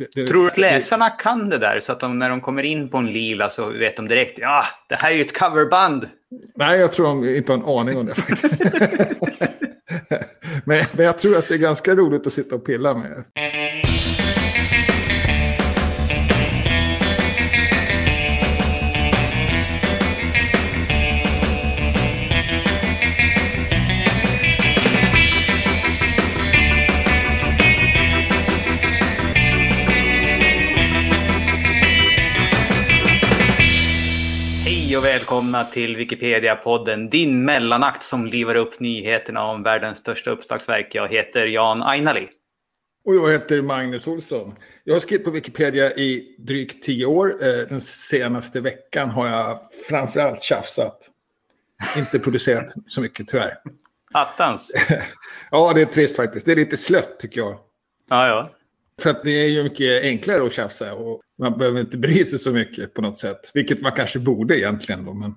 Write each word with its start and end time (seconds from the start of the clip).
det, 0.00 0.08
det, 0.14 0.26
Tror 0.26 0.42
du 0.42 0.46
att 0.46 0.58
läsarna 0.58 1.10
kan 1.10 1.48
det 1.48 1.58
där 1.58 1.80
så 1.80 1.92
att 1.92 2.00
de, 2.00 2.18
när 2.18 2.30
de 2.30 2.40
kommer 2.40 2.62
in 2.62 2.88
på 2.88 2.98
en 2.98 3.06
lila 3.06 3.50
så 3.50 3.68
vet 3.70 3.96
de 3.96 4.08
direkt 4.08 4.38
ja, 4.38 4.64
det 4.88 4.94
här 4.94 5.10
är 5.10 5.14
ju 5.14 5.20
ett 5.20 5.38
coverband. 5.38 6.08
Nej, 6.54 6.80
jag 6.80 6.92
tror 6.92 7.06
de 7.06 7.28
inte 7.28 7.52
har 7.52 7.58
en 7.58 7.64
aning 7.64 7.98
om 7.98 8.06
det 8.06 8.14
faktiskt. 8.14 8.44
men, 10.64 10.84
men 10.92 11.06
jag 11.06 11.18
tror 11.18 11.36
att 11.36 11.48
det 11.48 11.54
är 11.54 11.58
ganska 11.58 11.94
roligt 11.94 12.26
att 12.26 12.32
sitta 12.32 12.54
och 12.54 12.66
pilla 12.66 12.94
med. 12.94 13.24
Och 35.00 35.06
välkomna 35.06 35.64
till 35.64 35.96
Wikipedia-podden, 35.96 37.10
din 37.10 37.44
mellanakt 37.44 38.02
som 38.02 38.26
livar 38.26 38.54
upp 38.54 38.80
nyheterna 38.80 39.44
om 39.44 39.62
världens 39.62 39.98
största 39.98 40.30
uppslagsverk. 40.30 40.94
Jag 40.94 41.08
heter 41.08 41.46
Jan 41.46 41.82
Ainali. 41.82 42.28
Och 43.04 43.14
jag 43.14 43.32
heter 43.32 43.62
Magnus 43.62 44.06
Olsson. 44.06 44.54
Jag 44.84 44.94
har 44.94 45.00
skrivit 45.00 45.24
på 45.24 45.30
Wikipedia 45.30 45.90
i 45.90 46.36
drygt 46.38 46.84
tio 46.84 47.06
år. 47.06 47.34
Eh, 47.42 47.68
den 47.68 47.80
senaste 47.80 48.60
veckan 48.60 49.10
har 49.10 49.28
jag 49.28 49.60
framförallt 49.88 50.42
tjafsat. 50.42 51.10
Inte 51.96 52.18
producerat 52.18 52.72
så 52.86 53.00
mycket 53.00 53.28
tyvärr. 53.28 53.58
Attans. 54.12 54.72
ja, 55.50 55.72
det 55.74 55.80
är 55.80 55.86
trist 55.86 56.16
faktiskt. 56.16 56.46
Det 56.46 56.52
är 56.52 56.56
lite 56.56 56.76
slött 56.76 57.20
tycker 57.20 57.40
jag. 57.40 57.58
Ja, 58.08 58.28
ja. 58.28 58.50
För 59.00 59.10
att 59.10 59.24
det 59.24 59.30
är 59.30 59.46
ju 59.46 59.62
mycket 59.62 60.02
enklare 60.02 60.46
att 60.46 60.52
tjafsa 60.52 60.94
och 60.94 61.20
man 61.38 61.58
behöver 61.58 61.80
inte 61.80 61.96
bry 61.96 62.24
sig 62.24 62.38
så 62.38 62.50
mycket 62.50 62.94
på 62.94 63.02
något 63.02 63.18
sätt. 63.18 63.50
Vilket 63.54 63.80
man 63.80 63.92
kanske 63.92 64.18
borde 64.18 64.58
egentligen 64.58 65.04
då. 65.04 65.14
Men, 65.14 65.34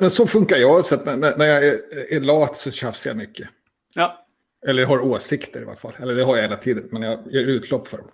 men 0.00 0.10
så 0.10 0.26
funkar 0.26 0.56
jag, 0.56 0.84
så 0.84 0.94
att 0.94 1.04
när, 1.04 1.38
när 1.38 1.46
jag 1.46 1.66
är, 1.66 1.76
är, 2.10 2.20
lat 2.20 2.56
så 2.56 2.70
tjafsar 2.70 3.10
jag 3.10 3.16
mycket. 3.16 3.48
Ja. 3.94 4.26
Eller 4.66 4.84
har 4.84 5.00
åsikter 5.00 5.60
i 5.60 5.64
alla 5.64 5.76
fall. 5.76 5.92
Eller 6.00 6.14
det 6.14 6.24
har 6.24 6.36
jag 6.36 6.42
hela 6.42 6.56
tiden, 6.56 6.88
men 6.90 7.02
jag 7.02 7.32
ger 7.32 7.42
utlopp 7.42 7.88
för 7.88 7.98
dem. 7.98 8.10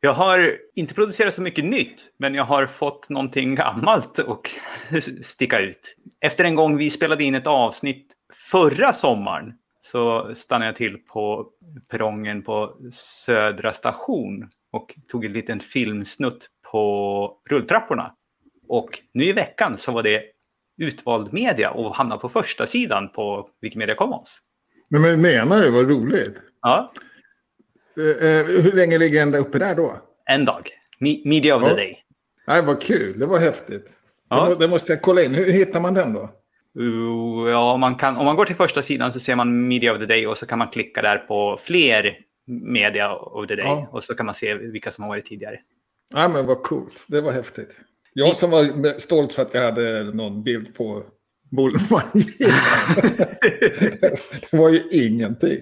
Jag 0.00 0.12
har 0.12 0.56
inte 0.74 0.94
producerat 0.94 1.34
så 1.34 1.42
mycket 1.42 1.64
nytt, 1.64 1.98
men 2.18 2.34
jag 2.34 2.44
har 2.44 2.66
fått 2.66 3.08
någonting 3.08 3.54
gammalt 3.54 4.18
och 4.18 4.50
sticka 5.22 5.60
ut. 5.60 5.96
Efter 6.20 6.44
en 6.44 6.54
gång 6.54 6.76
vi 6.76 6.90
spelade 6.90 7.24
in 7.24 7.34
ett 7.34 7.46
avsnitt 7.46 8.06
förra 8.50 8.92
sommaren 8.92 9.54
så 9.84 10.34
stannade 10.34 10.66
jag 10.66 10.76
till 10.76 10.98
på 10.98 11.46
perrongen 11.88 12.42
på 12.42 12.76
Södra 12.92 13.72
station 13.72 14.48
och 14.72 14.94
tog 15.08 15.24
en 15.24 15.32
liten 15.32 15.60
filmsnutt 15.60 16.48
på 16.70 17.36
rulltrapporna. 17.48 18.14
Och 18.68 19.00
nu 19.14 19.24
i 19.24 19.32
veckan 19.32 19.78
så 19.78 19.92
var 19.92 20.02
det 20.02 20.22
utvald 20.78 21.32
media 21.32 21.70
och 21.70 21.94
hamnade 21.94 22.20
på 22.20 22.28
första 22.28 22.66
sidan 22.66 23.08
på 23.08 23.48
Wikimedia 23.60 23.94
Commons. 23.94 24.38
Men, 24.88 25.02
men 25.02 25.20
menar 25.20 25.62
du? 25.62 25.70
Vad 25.70 25.90
roligt. 25.90 26.36
Ja. 26.62 26.92
Uh, 27.98 28.04
uh, 28.04 28.62
hur 28.62 28.72
länge 28.72 28.98
ligger 28.98 29.26
den 29.26 29.34
uppe 29.34 29.58
där 29.58 29.74
då? 29.74 29.96
En 30.24 30.44
dag. 30.44 30.70
Me 30.98 31.22
media 31.24 31.56
of 31.56 31.62
ja. 31.62 31.68
the 31.68 31.74
day. 31.74 31.98
Nej, 32.46 32.62
vad 32.62 32.82
kul. 32.82 33.18
Det 33.18 33.26
var 33.26 33.38
häftigt. 33.38 33.92
Ja. 34.28 34.54
Det 34.54 34.68
måste 34.68 34.92
jag 34.92 35.02
kolla 35.02 35.22
in. 35.22 35.34
Hur 35.34 35.52
hittar 35.52 35.80
man 35.80 35.94
den 35.94 36.12
då? 36.12 36.30
Ja, 37.50 37.76
man 37.76 37.94
kan, 37.94 38.16
om 38.16 38.24
man 38.24 38.36
går 38.36 38.44
till 38.44 38.56
första 38.56 38.82
sidan 38.82 39.12
så 39.12 39.20
ser 39.20 39.36
man 39.36 39.68
Media 39.68 39.92
of 39.92 39.98
the 39.98 40.06
Day 40.06 40.26
och 40.26 40.38
så 40.38 40.46
kan 40.46 40.58
man 40.58 40.68
klicka 40.68 41.02
där 41.02 41.18
på 41.18 41.58
fler 41.60 42.18
Media 42.46 43.14
of 43.16 43.46
the 43.46 43.54
Day 43.54 43.64
ja. 43.64 43.88
och 43.90 44.04
så 44.04 44.14
kan 44.14 44.26
man 44.26 44.34
se 44.34 44.54
vilka 44.54 44.90
som 44.90 45.04
har 45.04 45.08
varit 45.08 45.26
tidigare. 45.26 45.58
Ja, 46.14 46.28
men 46.28 46.46
vad 46.46 46.62
coolt. 46.62 47.04
Det 47.08 47.20
var 47.20 47.32
häftigt. 47.32 47.80
Jag 48.12 48.36
som 48.36 48.50
var 48.50 48.98
stolt 48.98 49.32
för 49.32 49.42
att 49.42 49.54
jag 49.54 49.62
hade 49.62 50.02
någon 50.04 50.42
bild 50.42 50.74
på 50.74 51.02
Bullman. 51.50 52.02
det 54.40 54.52
var 54.52 54.70
ju 54.70 54.82
ingenting. 54.90 55.58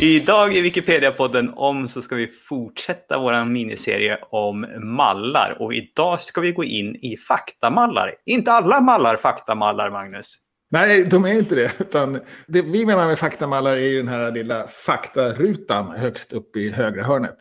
Idag 0.00 0.56
i 0.56 0.60
Wikipedia-podden 0.60 1.52
om 1.54 1.88
så 1.88 2.02
ska 2.02 2.14
vi 2.14 2.26
fortsätta 2.26 3.18
vår 3.18 3.44
miniserie 3.44 4.18
om 4.30 4.66
mallar. 4.78 5.56
Och 5.60 5.74
idag 5.74 6.22
ska 6.22 6.40
vi 6.40 6.52
gå 6.52 6.64
in 6.64 6.96
i 6.96 7.16
faktamallar. 7.16 8.14
Inte 8.26 8.52
alla 8.52 8.80
mallar 8.80 9.16
faktamallar, 9.16 9.90
Magnus. 9.90 10.34
Nej, 10.70 11.04
de 11.04 11.24
är 11.24 11.32
inte 11.32 11.54
det. 11.54 11.80
Utan 11.80 12.20
det 12.46 12.62
vi 12.62 12.86
menar 12.86 13.06
med 13.06 13.18
faktamallar 13.18 13.72
är 13.72 13.88
ju 13.88 13.96
den 13.96 14.08
här 14.08 14.32
lilla 14.32 14.68
faktarutan 14.68 15.90
högst 15.90 16.32
upp 16.32 16.56
i 16.56 16.70
högra 16.70 17.04
hörnet. 17.04 17.38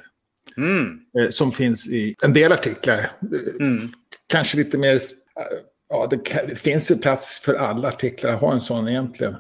Mm. 0.58 1.00
Eh, 1.20 1.30
som 1.30 1.52
finns 1.52 1.90
i 1.90 2.16
en 2.24 2.34
del 2.34 2.52
artiklar. 2.52 3.12
Mm. 3.60 3.90
Kanske 4.28 4.58
lite 4.58 4.78
mer... 4.78 5.00
Ja, 5.90 6.08
det, 6.10 6.18
det 6.48 6.56
finns 6.56 6.92
ju 6.92 6.96
plats 6.96 7.42
för 7.42 7.54
alla 7.54 7.88
artiklar 7.88 8.34
att 8.34 8.42
ha 8.42 8.54
en 8.54 8.62
sån 8.62 8.88
egentligen. 8.88 9.36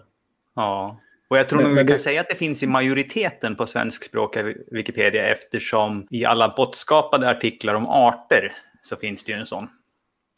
Ja. 0.56 1.00
Och 1.34 1.40
jag 1.40 1.50
tror 1.50 1.62
nog 1.62 1.76
vi 1.76 1.86
kan 1.86 2.00
säga 2.00 2.22
att 2.22 2.30
det 2.30 2.36
finns 2.36 2.64
i 2.64 2.68
majoriteten 2.68 3.56
på 3.56 3.68
svenskspråkiga 3.68 4.54
Wikipedia 4.72 5.28
eftersom 5.28 6.08
i 6.10 6.26
alla 6.26 6.54
bortskapade 6.58 7.30
artiklar 7.30 7.74
om 7.76 7.88
arter 7.88 8.54
så 8.82 8.96
finns 8.96 9.24
det 9.24 9.32
ju 9.32 9.38
en 9.38 9.46
sån. 9.46 9.68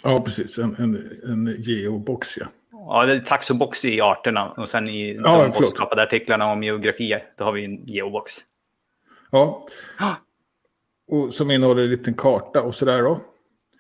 Ja, 0.03 0.22
precis. 0.22 0.57
En, 0.57 0.75
en, 0.79 0.95
en 1.23 1.55
geobox, 1.59 2.38
ja. 2.38 2.45
Ja, 2.72 3.05
det 3.05 3.13
är 3.13 3.19
taxobox 3.19 3.85
i 3.85 4.01
arterna 4.01 4.51
och 4.51 4.69
sen 4.69 4.89
i 4.89 5.16
ja, 5.16 5.44
de 5.44 5.59
bortskapade 5.59 6.03
artiklarna 6.03 6.51
om 6.51 6.63
geografi, 6.63 7.17
då 7.38 7.44
har 7.44 7.51
vi 7.51 7.66
en 7.66 7.85
geobox. 7.85 8.34
Ja. 9.31 9.67
Och 11.07 11.34
som 11.34 11.51
innehåller 11.51 11.84
en 11.84 11.89
liten 11.89 12.13
karta 12.13 12.61
och 12.61 12.75
sådär 12.75 13.01
då. 13.01 13.22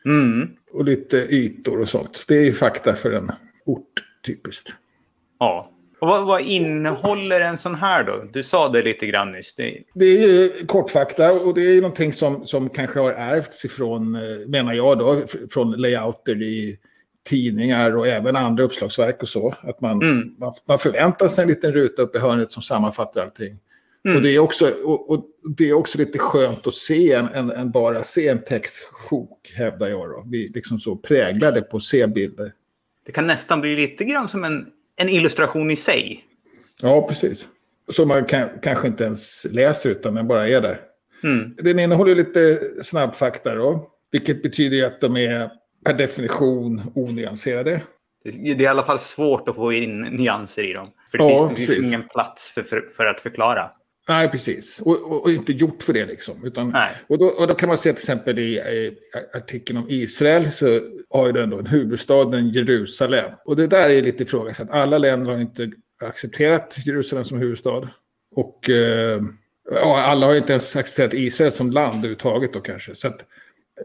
Mm. 0.05 0.49
Och 0.71 0.85
lite 0.85 1.17
ytor 1.17 1.81
och 1.81 1.89
sånt. 1.89 2.25
Det 2.27 2.35
är 2.35 2.43
ju 2.43 2.53
fakta 2.53 2.95
för 2.95 3.11
en 3.11 3.31
ort, 3.65 4.03
typiskt. 4.25 4.73
Ja, 5.39 5.71
och 6.05 6.11
vad, 6.11 6.25
vad, 6.25 6.41
innehåller 6.41 7.41
en 7.41 7.57
sån 7.57 7.75
här 7.75 8.03
då? 8.03 8.23
Du 8.33 8.43
sa 8.43 8.69
det 8.69 8.81
lite 8.81 9.05
grann 9.05 9.31
nyss. 9.31 9.55
Det... 9.55 9.83
det 9.93 10.05
är 10.05 10.27
ju 10.27 10.65
kortfakta 10.65 11.31
och 11.31 11.53
det 11.53 11.61
är 11.61 11.73
ju 11.73 11.81
någonting 11.81 12.13
som, 12.13 12.45
som 12.45 12.69
kanske 12.69 12.99
har 12.99 13.11
ärvts 13.11 13.65
ifrån, 13.65 14.15
eh, 14.15 14.47
menar 14.47 14.73
jag 14.73 14.99
då, 14.99 15.21
från 15.51 15.71
layouter 15.71 16.41
i 16.41 16.79
tidningar 17.29 17.95
och 17.95 18.07
även 18.07 18.35
andra 18.35 18.63
uppslagsverk 18.63 19.21
och 19.21 19.29
så. 19.29 19.55
Att 19.61 19.81
man, 19.81 20.01
mm. 20.01 20.35
man, 20.37 20.53
man, 20.67 20.79
förväntar 20.79 21.27
sig 21.27 21.41
en 21.41 21.49
liten 21.49 21.71
ruta 21.71 22.01
upp 22.01 22.15
i 22.15 22.19
hörnet 22.19 22.51
som 22.51 22.63
sammanfattar 22.63 23.21
allting. 23.21 23.57
Mm. 24.05 24.17
Och, 24.17 24.23
det 24.23 24.35
är 24.35 24.39
också, 24.39 24.71
och, 24.83 25.09
och, 25.09 25.25
det 25.57 25.69
är 25.69 25.73
också 25.73 25.97
lite 25.97 26.17
skönt 26.17 26.67
att 26.67 26.73
se 26.73 27.13
en, 27.13 27.27
en, 27.27 27.51
en 27.51 27.71
bara 27.71 28.03
se 28.03 28.27
en 28.27 28.43
textsjok, 28.43 29.51
hävdar 29.55 29.89
jag. 29.89 30.09
Då. 30.09 30.23
Vi 30.31 30.47
liksom 30.47 30.79
så 30.79 30.95
präglade 30.95 31.61
på 31.61 31.79
C-bilder. 31.79 32.53
Det 33.05 33.11
kan 33.11 33.27
nästan 33.27 33.61
bli 33.61 33.75
lite 33.75 34.03
grann 34.03 34.27
som 34.27 34.43
en 34.43 34.67
en 34.95 35.09
illustration 35.09 35.71
i 35.71 35.75
sig. 35.75 36.23
Ja, 36.81 37.07
precis. 37.07 37.47
Som 37.91 38.07
man 38.07 38.25
kan, 38.25 38.49
kanske 38.61 38.87
inte 38.87 39.03
ens 39.03 39.45
läser 39.51 39.89
utan 39.89 40.13
man 40.13 40.27
bara 40.27 40.47
är 40.47 40.61
där. 40.61 40.79
Mm. 41.23 41.55
Den 41.57 41.79
innehåller 41.79 42.15
lite 42.15 42.59
snabbfakta 42.83 43.55
då. 43.55 43.91
Vilket 44.11 44.43
betyder 44.43 44.85
att 44.85 45.01
de 45.01 45.17
är 45.17 45.49
per 45.85 45.93
definition 45.93 46.91
onyanserade. 46.95 47.81
Det 48.23 48.51
är 48.51 48.61
i 48.61 48.67
alla 48.67 48.83
fall 48.83 48.99
svårt 48.99 49.49
att 49.49 49.55
få 49.55 49.73
in 49.73 50.01
nyanser 50.01 50.63
i 50.63 50.73
dem. 50.73 50.87
För 51.11 51.17
det 51.17 51.23
ja, 51.23 51.47
finns 51.47 51.69
liksom 51.69 51.85
ingen 51.85 52.07
plats 52.07 52.49
för, 52.49 52.63
för, 52.63 52.81
för, 52.81 53.05
att 53.05 53.19
förklara. 53.19 53.71
Nej, 54.09 54.29
precis. 54.29 54.81
Och, 54.81 55.11
och, 55.11 55.23
och, 55.23 55.31
inte 55.31 55.51
gjort 55.51 55.83
för 55.83 55.93
det 55.93 56.05
liksom. 56.05 56.45
Utan. 56.45 56.75
Och, 57.07 57.17
då, 57.17 57.25
och 57.25 57.47
då 57.47 57.55
kan 57.55 57.69
man 57.69 57.77
se 57.77 57.93
till 57.93 58.01
exempel 58.01 58.39
i, 58.39 58.55
i 58.55 58.97
artikeln 59.33 59.77
om 59.79 59.85
Israel 59.89 60.51
så 60.51 60.79
har 61.09 61.27
ju 61.27 61.33
den 61.33 61.49
då 61.49 61.57
en 61.57 61.65
huvudstaden 61.65 62.49
Jerusalem. 62.49 63.31
Och 63.45 63.55
det 63.55 63.67
där 63.67 63.89
är 63.89 64.01
lite 64.01 64.23
ifrågasatt. 64.23 64.69
Alla 64.69 64.97
länder 64.97 65.31
har 65.31 65.39
inte 65.39 65.71
accepterat 66.03 66.77
Jerusalem 66.85 67.25
som 67.25 67.39
huvudstad. 67.39 67.89
Och 68.35 68.69
eh, 68.69 69.21
ja, 69.71 70.01
alla 70.01 70.25
har 70.25 70.35
inte 70.35 70.53
ens 70.53 70.75
accepterat 70.75 71.13
Israel 71.13 71.51
som 71.51 71.71
land 71.71 71.97
överhuvudtaget 71.97 72.53
då 72.53 72.59
kanske. 72.59 72.95
Så 72.95 73.07
att, 73.07 73.21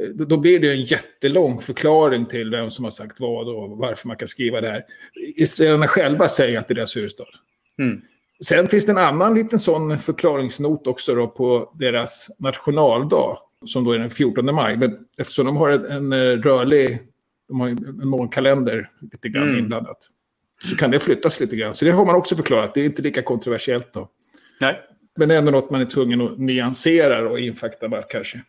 eh, 0.01 0.09
då 0.09 0.37
blir 0.37 0.61
det 0.61 0.73
en 0.73 0.85
jättelång 0.85 1.61
förklaring 1.61 2.27
till 2.27 2.51
vem 2.51 2.71
som 2.71 2.85
har 2.85 2.93
sagt 2.93 3.21
vad 3.21 3.49
och 3.49 3.79
varför 3.79 4.09
man 4.09 4.17
kan 4.17 4.29
skriva 4.29 4.61
det 4.61 4.69
här. 4.69 4.85
Israelerna 5.37 5.89
själva 5.89 6.29
säger 6.29 6.59
att 6.59 6.69
det 6.69 6.73
är 6.73 6.77
deras 6.77 6.97
huvudstad. 6.97 7.25
Mm. 7.79 8.03
Sen 8.45 8.69
finns 8.69 8.87
det 8.87 8.93
en 8.93 8.99
annan 8.99 9.35
liten 9.35 9.59
sån 9.59 9.99
förklaringsnot 9.99 10.87
också 10.87 11.15
då 11.15 11.29
på 11.29 11.73
deras 11.79 12.31
nationaldag. 12.39 13.39
Som 13.67 13.85
då 13.85 13.93
är 13.93 13.99
den 13.99 14.11
14 14.11 14.55
maj. 14.55 14.77
Men 14.77 14.99
eftersom 15.19 15.47
de 15.47 15.57
har 15.57 15.71
en, 15.71 15.85
en 15.85 16.13
eh, 16.13 16.43
rörlig, 16.43 16.99
de 17.49 17.61
har 17.61 17.69
en 17.69 18.09
månkalender 18.09 18.91
lite 19.13 19.29
grann 19.29 19.49
mm. 19.49 19.59
inblandat. 19.59 19.99
Så 20.65 20.77
kan 20.77 20.91
det 20.91 21.01
flyttas 21.01 21.41
lite 21.41 21.57
grann. 21.57 21.75
Så 21.75 21.85
det 21.85 21.91
har 21.91 22.07
man 22.07 22.15
också 22.15 22.37
förklarat. 22.37 22.75
Det 22.75 22.81
är 22.81 22.85
inte 22.85 23.03
lika 23.03 23.23
kontroversiellt 23.23 23.93
då. 23.93 24.09
Nej. 24.61 24.81
Men 25.17 25.29
det 25.29 25.35
är 25.35 25.39
ändå 25.39 25.51
något 25.51 25.71
man 25.71 25.81
är 25.81 25.85
tvungen 25.85 26.21
att 26.21 26.39
nyansera 26.39 27.31
och 27.31 27.41
infakta 27.41 27.89
bara 27.89 28.03
kanske. 28.03 28.41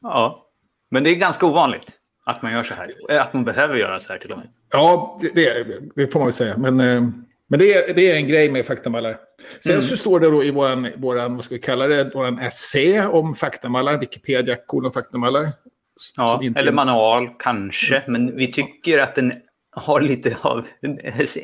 Ja, 0.00 0.46
men 0.90 1.04
det 1.04 1.10
är 1.10 1.14
ganska 1.14 1.46
ovanligt 1.46 1.92
att 2.24 2.42
man 2.42 2.52
gör 2.52 2.62
så 2.62 2.74
här. 2.74 3.20
Att 3.20 3.34
man 3.34 3.44
behöver 3.44 3.76
göra 3.76 4.00
så 4.00 4.12
här 4.12 4.18
till 4.20 4.32
och 4.32 4.38
med. 4.38 4.48
Ja, 4.72 5.20
det, 5.22 5.34
det, 5.34 5.80
det 5.94 6.12
får 6.12 6.20
man 6.20 6.26
väl 6.26 6.32
säga. 6.32 6.56
Men 6.58 6.80
eh, 6.80 7.02
Men 7.50 7.58
det 7.58 7.74
är, 7.74 7.94
det 7.94 8.10
är 8.10 8.16
en 8.16 8.28
grej 8.28 8.50
med 8.50 8.66
faktamallar. 8.66 9.18
Sen 9.64 9.72
Mm. 9.72 9.84
så 9.84 9.96
står 9.96 10.20
det 10.20 10.30
då 10.30 10.44
i 10.44 10.50
våran, 10.50 10.88
våran, 10.96 11.36
vad 11.36 11.44
ska 11.44 11.54
vi 11.54 11.60
kalla 11.60 11.86
det, 11.86 12.14
våran 12.14 12.38
essä 12.38 13.06
om 13.08 13.34
faktamallar, 13.34 13.98
Wikipedia 13.98 14.56
kolon 14.66 14.92
faktamallar. 14.92 15.48
Ja, 16.16 16.40
inte- 16.42 16.60
eller 16.60 16.72
manual 16.72 17.28
kanske, 17.38 18.02
men 18.08 18.36
vi 18.36 18.52
tycker 18.52 18.98
att 18.98 19.14
den 19.14 19.32
har 19.70 20.00
lite 20.00 20.36
av 20.40 20.66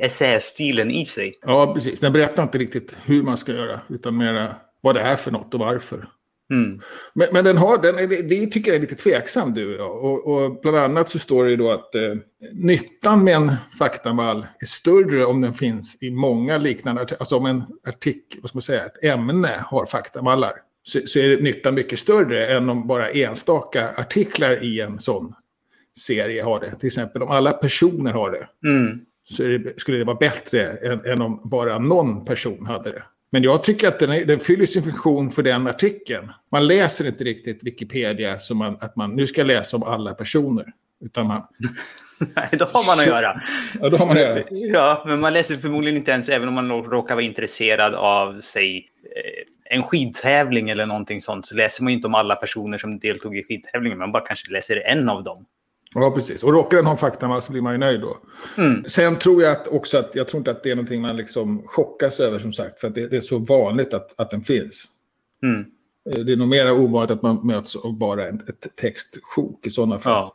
essästilen 0.00 0.90
i 0.90 1.04
sig. 1.04 1.38
Ja, 1.42 1.74
precis. 1.74 2.00
Den 2.00 2.12
berättar 2.12 2.42
inte 2.42 2.58
riktigt 2.58 2.96
hur 3.04 3.22
man 3.22 3.36
ska 3.36 3.52
göra, 3.52 3.80
utan 3.88 4.16
mera 4.16 4.54
vad 4.80 4.94
det 4.94 5.00
är 5.00 5.16
för 5.16 5.30
något 5.30 5.54
och 5.54 5.60
varför. 5.60 6.08
Mm. 6.50 6.80
Men, 7.14 7.28
men 7.32 7.44
den 7.44 7.56
har, 7.56 7.78
den, 7.78 7.96
det 8.28 8.46
tycker 8.46 8.70
jag 8.70 8.76
är 8.76 8.80
lite 8.80 8.94
tveksam 8.94 9.54
du 9.54 9.80
och. 9.80 10.04
Och, 10.04 10.26
och 10.26 10.60
bland 10.60 10.76
annat 10.76 11.10
så 11.10 11.18
står 11.18 11.44
det 11.44 11.56
då 11.56 11.70
att 11.70 11.94
eh, 11.94 12.14
nyttan 12.52 13.24
med 13.24 13.34
en 13.34 13.52
faktamall 13.78 14.46
är 14.60 14.66
större 14.66 15.24
om 15.24 15.40
den 15.40 15.54
finns 15.54 16.02
i 16.02 16.10
många 16.10 16.58
liknande, 16.58 17.06
alltså 17.18 17.36
om 17.36 17.46
en 17.46 17.62
artikel, 17.86 18.40
vad 18.42 18.48
ska 18.48 18.56
man 18.56 18.62
säga, 18.62 18.84
ett 18.84 19.04
ämne 19.04 19.64
har 19.66 19.86
faktamallar. 19.86 20.52
Så, 20.82 21.00
så 21.06 21.18
är 21.18 21.28
det 21.28 21.42
nyttan 21.42 21.74
mycket 21.74 21.98
större 21.98 22.46
än 22.46 22.68
om 22.70 22.86
bara 22.86 23.10
enstaka 23.10 23.90
artiklar 23.96 24.64
i 24.64 24.80
en 24.80 25.00
sån 25.00 25.34
serie 25.98 26.42
har 26.42 26.60
det. 26.60 26.76
Till 26.76 26.86
exempel 26.86 27.22
om 27.22 27.30
alla 27.30 27.52
personer 27.52 28.12
har 28.12 28.30
det 28.30 28.48
Mm. 28.68 29.00
så 29.24 29.42
det, 29.42 29.80
skulle 29.80 29.98
det 29.98 30.04
vara 30.04 30.16
bättre 30.16 30.66
än, 30.66 31.04
än 31.04 31.22
om 31.22 31.40
bara 31.44 31.78
någon 31.78 32.24
person 32.24 32.66
hade 32.66 32.90
det. 32.90 33.02
Men 33.34 33.42
jag 33.42 33.64
tycker 33.64 33.88
att 33.88 33.98
den, 33.98 34.10
är, 34.10 34.24
den 34.24 34.38
fyller 34.38 34.66
sin 34.66 34.82
funktion 34.82 35.30
för 35.30 35.42
den 35.42 35.66
artikeln. 35.66 36.32
Man 36.52 36.66
läser 36.66 37.06
inte 37.06 37.24
riktigt 37.24 37.62
Wikipedia 37.62 38.38
som 38.38 38.58
man, 38.58 38.76
att 38.80 38.96
man 38.96 39.16
nu 39.16 39.26
ska 39.26 39.42
läsa 39.42 39.76
om 39.76 39.82
alla 39.82 40.14
personer. 40.14 40.66
Utan 41.04 41.26
man, 41.26 41.42
Nej, 42.36 42.48
då 42.52 42.64
har 42.64 42.86
man 42.86 43.00
att 43.00 43.06
göra. 43.06 43.42
ja, 43.80 43.88
då 43.88 43.96
har 43.96 44.06
man 44.06 44.16
det. 44.16 44.44
Ja, 44.50 45.04
men 45.06 45.20
man 45.20 45.32
läser 45.32 45.56
förmodligen 45.56 45.96
inte 45.96 46.10
ens, 46.10 46.28
även 46.28 46.48
om 46.48 46.54
man 46.54 46.68
råkar 46.68 47.14
vara 47.14 47.24
intresserad 47.24 47.94
av, 47.94 48.40
säg, 48.40 48.76
eh, 48.76 49.76
en 49.76 49.82
skidtävling 49.82 50.70
eller 50.70 50.86
någonting 50.86 51.20
sånt, 51.20 51.46
så 51.46 51.56
läser 51.56 51.84
man 51.84 51.92
inte 51.92 52.06
om 52.06 52.14
alla 52.14 52.36
personer 52.36 52.78
som 52.78 52.98
deltog 52.98 53.38
i 53.38 53.42
skidtävlingen, 53.42 53.98
man 53.98 54.12
bara 54.12 54.26
kanske 54.26 54.52
läser 54.52 54.76
en 54.86 55.08
av 55.08 55.24
dem. 55.24 55.46
Ja, 55.94 56.10
precis. 56.10 56.42
Och 56.42 56.52
råkar 56.52 56.76
den 56.76 56.86
ha 56.86 56.96
faktamal 56.96 57.42
så 57.42 57.52
blir 57.52 57.62
man 57.62 57.72
ju 57.72 57.78
nöjd 57.78 58.00
då. 58.00 58.18
Mm. 58.58 58.84
Sen 58.84 59.16
tror 59.16 59.42
jag 59.42 59.52
att 59.52 59.66
också 59.66 59.98
att, 59.98 60.10
jag 60.14 60.28
tror 60.28 60.38
inte 60.38 60.50
att 60.50 60.62
det 60.62 60.70
är 60.70 60.74
någonting 60.74 61.00
man 61.00 61.16
liksom 61.16 61.62
chockas 61.66 62.20
över 62.20 62.38
som 62.38 62.52
sagt. 62.52 62.80
För 62.80 62.88
att 62.88 62.94
det, 62.94 63.08
det 63.08 63.16
är 63.16 63.20
så 63.20 63.38
vanligt 63.38 63.94
att, 63.94 64.20
att 64.20 64.30
den 64.30 64.42
finns. 64.42 64.84
Mm. 65.42 65.64
Eh, 66.10 66.24
Det 66.24 66.32
är 66.32 66.36
nog 66.36 66.48
mer 66.48 66.72
ovanligt 66.72 67.10
att 67.10 67.22
man 67.22 67.46
möts 67.46 67.76
av 67.76 67.98
bara 67.98 68.28
ett, 68.28 68.48
ett 68.48 68.76
textsjok 68.76 69.66
i 69.66 69.70
sådana 69.70 69.98
fall. 69.98 70.12
Ja. 70.12 70.34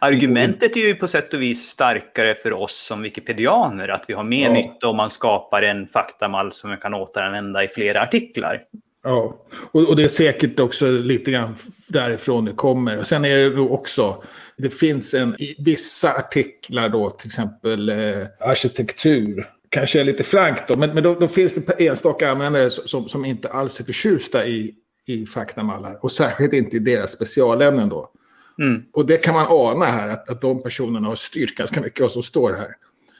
Argumentet 0.00 0.76
är 0.76 0.80
ju 0.80 0.94
på 0.94 1.08
sätt 1.08 1.34
och 1.34 1.42
vis 1.42 1.68
starkare 1.68 2.34
för 2.34 2.52
oss 2.52 2.76
som 2.86 3.02
wikipedianer, 3.02 3.88
att 3.88 4.04
vi 4.08 4.14
har 4.14 4.24
mer 4.24 4.46
Ja. 4.46 4.52
nytta 4.52 4.88
om 4.88 4.96
man 4.96 5.10
skapar 5.10 5.62
en 5.62 5.86
faktamall 5.86 6.52
som 6.52 6.70
vi 6.70 6.76
kan 6.76 6.94
återanvända 6.94 7.64
i 7.64 7.68
flera 7.68 8.02
artiklar. 8.02 8.62
Ja, 9.02 9.44
och, 9.54 9.88
och 9.88 9.96
det 9.96 10.04
är 10.04 10.08
säkert 10.08 10.60
också 10.60 10.90
lite 10.90 11.30
grann 11.30 11.54
därifrån 11.86 12.44
det 12.44 12.52
kommer. 12.52 12.98
Och 12.98 13.06
sen 13.06 13.24
är 13.24 13.50
det 13.50 13.60
också, 13.60 14.24
det 14.56 14.70
finns 14.70 15.14
en, 15.14 15.34
i 15.38 15.56
vissa 15.58 16.12
artiklar 16.12 16.88
då, 16.88 17.10
till 17.10 17.26
exempel 17.26 17.88
eh, 17.88 18.26
arkitektur, 18.40 19.50
kanske 19.68 20.00
är 20.00 20.04
lite 20.04 20.22
frankt 20.22 20.68
då, 20.68 20.76
men, 20.76 20.94
men 20.94 21.02
då, 21.02 21.14
då 21.14 21.28
finns 21.28 21.54
det 21.54 21.86
enstaka 21.86 22.30
användare 22.30 22.70
som, 22.70 23.08
som 23.08 23.24
inte 23.24 23.48
alls 23.48 23.80
är 23.80 23.84
förtjusta 23.84 24.46
i, 24.46 24.74
i 25.06 25.26
faktamallar. 25.26 26.04
Och 26.04 26.12
särskilt 26.12 26.52
inte 26.52 26.76
i 26.76 26.80
deras 26.80 27.12
specialämnen 27.12 27.88
då. 27.88 28.10
Mm. 28.58 28.82
Och 28.92 29.06
det 29.06 29.16
kan 29.16 29.34
man 29.34 29.46
ana 29.48 29.84
här, 29.84 30.08
att, 30.08 30.30
att 30.30 30.40
de 30.40 30.62
personerna 30.62 31.08
har 31.08 31.14
styrt 31.14 31.54
ganska 31.54 31.80
mycket 31.80 32.00
vad 32.00 32.10
som 32.10 32.22
står 32.22 32.52
här. 32.52 32.76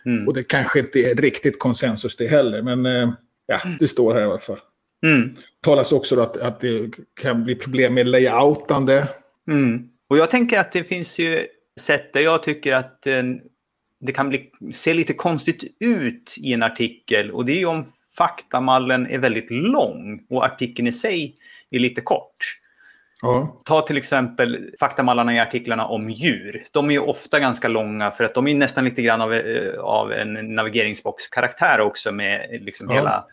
Mm. 0.06 0.28
Och 0.28 0.34
det 0.34 0.42
kanske 0.42 0.78
inte 0.80 0.98
är 0.98 1.14
riktigt 1.14 1.58
konsensus 1.58 2.16
det 2.16 2.26
heller, 2.26 2.62
men 2.62 2.86
eh, 2.86 3.12
ja, 3.46 3.60
det 3.80 3.88
står 3.88 4.14
här 4.14 4.20
i 4.20 4.24
alla 4.24 4.38
fall 4.38 4.60
Mm. 5.02 5.36
talas 5.60 5.92
också 5.92 6.20
att, 6.20 6.36
att 6.36 6.60
det 6.60 6.90
kan 7.20 7.44
bli 7.44 7.54
problem 7.54 7.94
med 7.94 8.06
layoutande. 8.06 9.08
Mm. 9.48 9.88
Och 10.08 10.18
jag 10.18 10.30
tänker 10.30 10.58
att 10.58 10.72
det 10.72 10.84
finns 10.84 11.18
ju 11.18 11.46
sätt 11.80 12.12
där 12.12 12.20
jag 12.20 12.42
tycker 12.42 12.72
att 12.72 13.06
eh, 13.06 13.22
det 14.00 14.12
kan 14.12 14.28
bli, 14.28 14.50
se 14.74 14.94
lite 14.94 15.12
konstigt 15.12 15.76
ut 15.80 16.34
i 16.38 16.52
en 16.52 16.62
artikel. 16.62 17.30
Och 17.30 17.44
det 17.44 17.52
är 17.52 17.58
ju 17.58 17.66
om 17.66 17.84
faktamallen 18.16 19.06
är 19.10 19.18
väldigt 19.18 19.50
lång 19.50 20.26
och 20.30 20.44
artikeln 20.44 20.88
i 20.88 20.92
sig 20.92 21.34
är 21.70 21.78
lite 21.78 22.00
kort. 22.00 22.58
Ja. 23.22 23.60
Ta 23.64 23.80
till 23.80 23.96
exempel 23.96 24.70
faktamallarna 24.80 25.34
i 25.34 25.38
artiklarna 25.38 25.86
om 25.86 26.10
djur. 26.10 26.64
De 26.70 26.88
är 26.88 26.92
ju 26.92 26.98
ofta 26.98 27.40
ganska 27.40 27.68
långa 27.68 28.10
för 28.10 28.24
att 28.24 28.34
de 28.34 28.48
är 28.48 28.54
nästan 28.54 28.84
lite 28.84 29.02
grann 29.02 29.20
av, 29.20 29.34
eh, 29.34 29.80
av 29.80 30.12
en 30.12 30.54
navigeringsbox-karaktär 30.54 31.80
också 31.80 32.12
med 32.12 32.58
liksom 32.62 32.86
Ja. 32.90 32.94
hela 32.94 33.24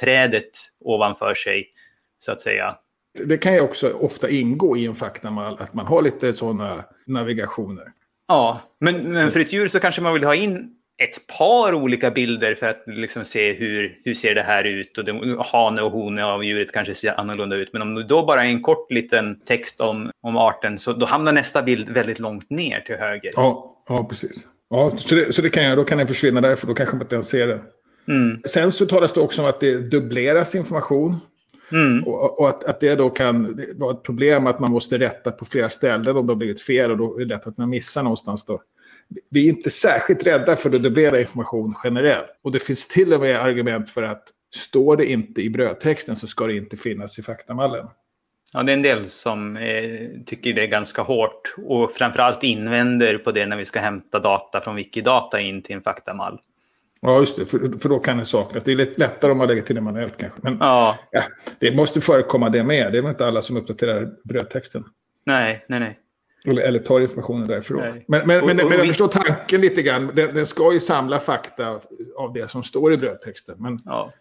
trädet 0.00 0.50
ovanför 0.80 1.34
sig, 1.34 1.70
så 2.18 2.32
att 2.32 2.40
säga. 2.40 2.76
Det 3.24 3.38
kan 3.38 3.54
ju 3.54 3.60
också 3.60 3.92
ofta 3.92 4.30
ingå 4.30 4.76
i 4.76 4.86
en 4.86 4.94
faktamall 4.94 5.56
att 5.58 5.74
man 5.74 5.86
har 5.86 6.02
lite 6.02 6.32
sådana 6.32 6.84
navigationer. 7.06 7.92
Ja, 8.28 8.60
men, 8.80 9.12
men 9.12 9.30
för 9.30 9.40
ett 9.40 9.52
djur 9.52 9.68
så 9.68 9.80
kanske 9.80 10.02
man 10.02 10.14
vill 10.14 10.24
ha 10.24 10.34
in 10.34 10.76
ett 11.02 11.26
par 11.38 11.74
olika 11.74 12.10
bilder 12.10 12.54
för 12.54 12.66
att 12.66 12.82
liksom 12.86 13.24
se 13.24 13.52
hur, 13.52 13.98
hur 14.04 14.14
ser 14.14 14.34
det 14.34 14.42
här 14.42 14.64
ut. 14.64 14.98
Och 14.98 15.04
det, 15.04 15.42
hane 15.52 15.82
och 15.82 15.92
hone 15.92 16.24
av 16.24 16.44
djuret 16.44 16.72
kanske 16.72 16.94
ser 16.94 17.20
annorlunda 17.20 17.56
ut. 17.56 17.72
Men 17.72 17.82
om 17.82 17.94
det 17.94 18.04
då 18.04 18.26
bara 18.26 18.44
är 18.44 18.48
en 18.48 18.62
kort 18.62 18.90
liten 18.90 19.40
text 19.40 19.80
om, 19.80 20.10
om 20.20 20.36
arten 20.36 20.78
så 20.78 20.92
då 20.92 21.06
hamnar 21.06 21.32
nästa 21.32 21.62
bild 21.62 21.88
väldigt 21.88 22.18
långt 22.18 22.50
ner 22.50 22.80
till 22.80 22.96
höger. 22.96 23.32
Ja, 23.36 23.76
ja 23.88 24.04
precis. 24.04 24.46
Ja, 24.70 24.92
så 24.96 25.14
det, 25.14 25.32
så 25.32 25.42
det 25.42 25.50
kan 25.50 25.64
jag, 25.64 25.78
då 25.78 25.84
kan 25.84 25.98
den 25.98 26.08
försvinna 26.08 26.40
där 26.40 26.56
för 26.56 26.66
då 26.66 26.74
kanske 26.74 26.96
man 26.96 27.02
inte 27.02 27.14
ens 27.14 27.28
ser 27.28 27.46
den. 27.46 27.60
Mm, 28.08 28.42
Sen 28.44 28.72
så 28.72 28.86
talas 28.86 29.12
det 29.12 29.20
också 29.20 29.42
om 29.42 29.48
att 29.48 29.60
det 29.60 29.78
dubbleras 29.78 30.54
information. 30.54 31.16
mm, 31.72 32.04
Och, 32.04 32.40
och 32.40 32.48
att, 32.48 32.64
att 32.64 32.80
det 32.80 32.94
då 32.94 33.10
kan 33.10 33.60
vara 33.76 33.90
ett 33.92 34.02
problem 34.02 34.46
att 34.46 34.60
man 34.60 34.70
måste 34.70 34.98
rätta 34.98 35.30
på 35.30 35.44
flera 35.44 35.68
ställen 35.68 36.16
om 36.16 36.26
det 36.26 36.30
har 36.30 36.36
blivit 36.36 36.62
fel. 36.62 36.90
Och 36.90 36.96
då 36.96 37.16
är 37.16 37.24
det 37.24 37.34
lätt 37.34 37.46
att 37.46 37.58
man 37.58 37.70
missar 37.70 38.02
någonstans 38.02 38.44
då. 38.44 38.62
Vi 39.30 39.44
är 39.48 39.52
inte 39.52 39.70
särskilt 39.70 40.26
rädda 40.26 40.56
för 40.56 40.74
att 40.74 40.82
dubblera 40.82 41.20
information 41.20 41.74
generellt. 41.84 42.30
Och 42.42 42.52
det 42.52 42.58
finns 42.58 42.88
till 42.88 43.12
och 43.12 43.20
med 43.20 43.36
argument 43.36 43.90
för 43.90 44.02
att 44.02 44.22
står 44.54 44.96
det 44.96 45.06
inte 45.10 45.42
i 45.42 45.50
brödtexten 45.50 46.16
så 46.16 46.26
ska 46.26 46.46
det 46.46 46.56
inte 46.56 46.76
finnas 46.76 47.18
i 47.18 47.22
faktamallen. 47.22 47.86
Ja, 48.54 48.62
det 48.62 48.72
är 48.72 48.76
en 48.76 48.82
del 48.82 49.06
som 49.06 49.56
eh, 49.56 50.08
tycker 50.26 50.52
det 50.52 50.62
är 50.62 50.66
ganska 50.66 51.02
hårt 51.02 51.54
och 51.66 51.92
framförallt 51.92 52.42
invänder 52.42 53.18
på 53.18 53.32
det 53.32 53.46
när 53.46 53.56
vi 53.56 53.64
ska 53.64 53.80
hämta 53.80 54.18
data 54.18 54.60
från 54.60 54.76
Wikidata 54.76 55.40
in 55.40 55.62
till 55.62 55.76
en 55.76 55.82
faktamall. 55.82 56.40
Ja, 57.02 57.20
just 57.20 57.36
det. 57.36 57.46
För, 57.46 57.78
för 57.78 57.88
då 57.88 57.98
kan 57.98 58.18
det 58.18 58.26
saknas. 58.26 58.64
Det 58.64 58.72
är 58.72 58.76
lite 58.76 59.00
lättare 59.00 59.32
om 59.32 59.38
man 59.38 59.48
lägger 59.48 59.62
till 59.62 59.74
det 59.74 59.80
manuellt 59.80 60.16
kanske. 60.16 60.38
Men 60.42 60.56
Ja, 60.60 60.98
ja, 61.10 61.22
det 61.58 61.76
måste 61.76 62.00
förekomma 62.00 62.48
det 62.48 62.64
med. 62.64 62.92
Det 62.92 62.98
är 62.98 63.02
väl 63.02 63.08
inte 63.10 63.26
alla 63.26 63.42
som 63.42 63.56
uppdaterar 63.56 64.08
brödtexten. 64.24 64.84
nej, 65.26 65.64
nej, 65.68 65.80
nej. 65.80 65.98
Eller, 66.44 66.62
eller 66.62 66.78
tar 66.78 67.00
informationen 67.00 67.48
därifrån. 67.48 67.80
Nej. 67.80 68.04
Men, 68.08 68.26
men, 68.26 68.40
Och- 68.40 68.46
men, 68.46 68.60
och 68.60 68.64
men 68.68 68.72
jag 68.78 68.82
vi- 68.82 68.88
förstår 68.88 69.08
tanken 69.08 69.60
lite 69.60 69.82
grann. 69.82 70.10
Den, 70.14 70.34
den 70.34 70.46
ska 70.46 70.72
ju 70.72 70.80
samla 70.80 71.20
fakta 71.20 71.80
av 72.16 72.32
det 72.32 72.50
som 72.50 72.62
står 72.62 72.92
i 72.92 72.96
brödtexten. 72.96 73.54
Men 73.58 73.78
Ja. 73.84 74.12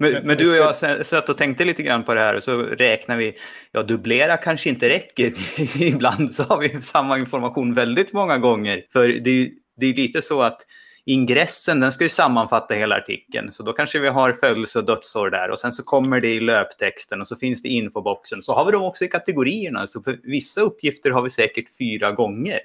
Men, 0.00 0.12
men 0.26 0.36
du 0.36 0.50
och 0.50 0.56
jag 0.56 1.06
satt 1.06 1.28
och 1.28 1.36
tänkte 1.38 1.64
lite 1.64 1.82
grann 1.82 2.04
på 2.04 2.14
det 2.14 2.20
här 2.20 2.34
och 2.36 2.42
så 2.42 2.62
räknar 2.62 3.16
vi, 3.16 3.34
ja 3.72 3.82
dubblera 3.82 4.36
kanske 4.36 4.68
inte 4.68 4.88
räcker. 4.88 5.32
Ibland 5.82 6.34
så 6.34 6.42
har 6.42 6.58
vi 6.60 6.82
samma 6.82 7.18
information 7.18 7.74
väldigt 7.74 8.12
många 8.12 8.38
gånger. 8.38 8.84
För 8.92 9.08
det, 9.08 9.30
är 9.30 9.34
ju- 9.34 9.50
det 9.76 9.86
är 9.86 9.94
lite 9.94 10.22
så 10.22 10.42
att 10.42 10.66
ingressen 11.06 11.80
den 11.80 11.92
ska 11.92 12.04
ju 12.04 12.10
sammanfatta 12.10 12.74
hela 12.74 12.96
artikeln. 12.96 13.52
Så 13.52 13.62
då 13.62 13.72
kanske 13.72 13.98
vi 13.98 14.08
har 14.08 14.32
födelse 14.32 14.78
och 14.78 14.84
dödsår 14.84 15.30
där 15.30 15.50
och 15.50 15.58
sen 15.58 15.72
så 15.72 15.82
kommer 15.82 16.20
det 16.20 16.28
i 16.28 16.40
löptexten 16.40 17.20
och 17.20 17.28
så 17.28 17.36
finns 17.36 17.62
det 17.62 17.68
i 17.68 17.72
infoboxen. 17.72 18.42
Så 18.42 18.52
har 18.54 18.66
vi 18.66 18.72
dem 18.72 18.82
också 18.82 19.04
i 19.04 19.08
kategorierna. 19.08 19.86
Så 19.86 20.02
för 20.02 20.18
vissa 20.22 20.60
uppgifter 20.60 21.10
har 21.10 21.22
vi 21.22 21.30
säkert 21.30 21.76
fyra 21.78 22.12
gånger. 22.12 22.60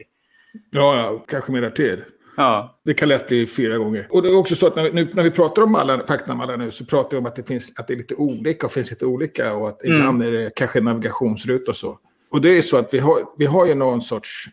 ja, 0.72 0.96
ja, 0.98 1.25
kanske 1.27 1.51
mer 1.51 1.70
till. 1.70 2.03
Ja, 2.39 2.79
Det 2.86 2.94
kan 2.94 3.10
lätt 3.10 3.27
bli 3.27 3.48
fyra 3.48 3.77
gånger. 3.77 4.08
Och 4.10 4.22
det 4.22 4.29
är 4.29 4.36
också 4.36 4.56
så 4.56 4.67
att 4.67 4.75
när 4.75 4.84
vi, 4.84 4.91
nu, 4.91 5.12
när 5.13 5.24
vi 5.24 5.32
pratar 5.32 5.62
om 5.62 5.75
alla 5.75 6.08
faktamallar 6.08 6.58
nu 6.58 6.72
så 6.72 6.86
pratar 6.86 7.10
vi 7.12 7.17
om 7.17 7.25
att 7.25 7.36
det, 7.36 7.44
finns, 7.48 7.74
att 7.79 7.88
det 7.88 7.94
är 7.94 7.98
lite 7.98 8.15
olika 8.15 8.65
och 8.65 8.72
finns 8.72 8.89
lite 8.89 9.06
olika. 9.06 9.53
Och 9.53 9.67
att 9.67 9.84
Mm. 9.84 9.98
ibland 9.98 10.24
är 10.24 10.32
det 10.32 10.56
kanske 10.56 10.82
navigationsruta 10.82 11.72
och 11.72 11.77
så. 11.77 12.00
Och 12.32 12.41
det 12.41 12.58
är 12.58 12.62
så 12.62 12.77
att 12.77 12.94
vi 12.94 13.00
har, 13.00 13.20
vi 13.38 13.46
har 13.46 13.65
ju 13.65 13.75
någon 13.75 14.01
sorts 14.01 14.46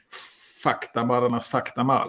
faktamallarnas 0.63 1.49
faktamall. 1.49 2.09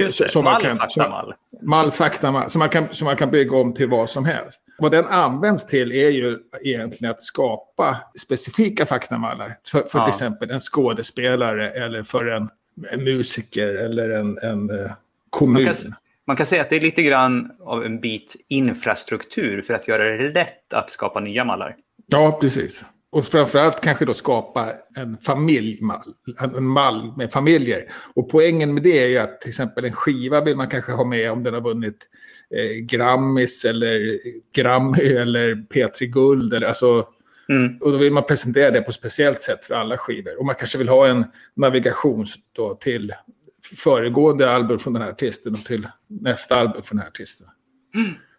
Just 0.00 0.18
det. 0.18 0.28
Som 0.28 0.44
man 0.44 0.52
Mall, 0.52 0.62
kan- 0.62 0.76
faktamall. 0.78 1.34
Mall 1.62 1.92
faktamall 1.92 2.50
som 2.50 2.58
man, 2.58 2.68
kan, 2.68 2.88
som 2.90 3.04
man 3.04 3.16
kan 3.16 3.30
bygga 3.30 3.56
om 3.56 3.74
till 3.74 3.88
vad 3.88 4.10
som 4.10 4.24
helst. 4.24 4.62
Vad 4.78 4.92
den 4.92 5.06
används 5.06 5.66
till 5.66 5.92
är 5.92 6.10
ju 6.10 6.38
egentligen 6.62 7.10
att 7.10 7.22
skapa 7.22 7.96
specifika 8.22 8.86
faktamallar. 8.86 9.58
För, 9.66 9.82
för 9.82 9.98
Ja. 9.98 10.04
till 10.06 10.12
exempel 10.14 10.50
en 10.50 10.60
skådespelare 10.60 11.70
eller 11.70 12.02
för 12.02 12.26
en, 12.26 12.48
en 12.92 13.04
musiker 13.04 13.68
eller 13.68 14.10
en, 14.10 14.38
en 14.42 14.70
eh, 14.84 14.92
kommun. 15.30 15.64
Man 15.64 15.74
kan, 15.74 15.94
man 16.26 16.36
kan 16.36 16.46
säga 16.46 16.62
att 16.62 16.70
det 16.70 16.76
är 16.76 16.80
lite 16.80 17.02
grann 17.02 17.50
av 17.60 17.84
en 17.84 18.00
bit 18.00 18.36
infrastruktur 18.48 19.62
för 19.62 19.74
att 19.74 19.88
göra 19.88 20.04
det 20.16 20.30
lätt 20.34 20.72
att 20.74 20.90
skapa 20.90 21.20
nya 21.20 21.44
mallar. 21.44 21.76
Ja, 22.06 22.38
precis. 22.40 22.84
Och 23.12 23.24
framförallt 23.24 23.80
kanske 23.80 24.04
då 24.04 24.14
skapa 24.14 24.72
en 24.96 25.18
familjmall, 25.18 26.02
en 26.40 26.66
mall 26.66 27.16
med 27.16 27.32
familjer. 27.32 27.92
Och 28.14 28.30
poängen 28.30 28.74
med 28.74 28.82
det 28.82 28.98
är 29.04 29.08
ju 29.08 29.18
att 29.18 29.40
till 29.40 29.48
exempel 29.48 29.84
en 29.84 29.92
skiva 29.92 30.40
vill 30.40 30.56
man 30.56 30.68
kanske 30.68 30.92
ha 30.92 31.04
med 31.04 31.32
om 31.32 31.42
den 31.42 31.54
har 31.54 31.60
vunnit 31.60 31.98
eh, 32.56 32.76
Grammis 32.76 33.64
eller 33.64 34.18
Grammy 34.54 35.06
eller 35.06 35.54
P3 35.54 36.04
Guld. 36.04 36.54
Eller, 36.54 36.66
alltså, 36.66 37.06
Mm. 37.48 37.76
och 37.80 37.92
då 37.92 37.98
vill 37.98 38.12
man 38.12 38.26
presentera 38.26 38.70
det 38.70 38.82
på 38.82 38.88
ett 38.88 38.94
speciellt 38.94 39.40
sätt 39.40 39.64
för 39.64 39.74
alla 39.74 39.98
skivor. 39.98 40.38
Och 40.38 40.44
man 40.46 40.54
kanske 40.54 40.78
vill 40.78 40.88
ha 40.88 41.06
en 41.06 41.24
navigation 41.56 42.26
då 42.52 42.74
till 42.74 43.12
föregående 43.76 44.50
album 44.50 44.78
från 44.78 44.92
den 44.92 45.02
här 45.02 45.10
artisten 45.10 45.54
och 45.54 45.64
till 45.64 45.88
nästa 46.06 46.56
album 46.56 46.82
från 46.82 46.96
den 46.96 47.02
här 47.02 47.08
artisten. 47.08 47.46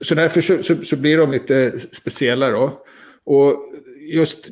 Så 0.02 0.16
därför 0.16 0.42
så, 0.42 0.64
så, 0.64 0.84
så 0.84 0.96
blir 0.98 1.18
de 1.18 1.32
lite 1.32 1.80
speciella 1.80 2.50
då. 2.50 2.84
Och 3.24 3.56
just 4.12 4.50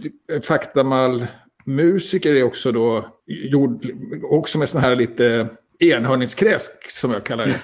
faktamal 0.48 1.28
musiker 1.66 2.34
är 2.36 2.44
också 2.44 2.72
då 2.72 3.08
gjord 3.26 3.86
också 4.24 4.58
med 4.58 4.70
sån 4.70 4.82
här 4.82 4.96
lite 4.96 5.48
enhörningskräsk 5.80 6.90
som 6.92 7.12
jag 7.12 7.24
kallar 7.24 7.46
det. 7.46 7.62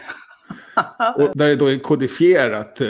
Och 1.24 1.38
där 1.38 1.48
det 1.48 1.56
då 1.56 1.66
är 1.66 1.78
kodifierat. 1.80 2.82
eh, 2.82 2.88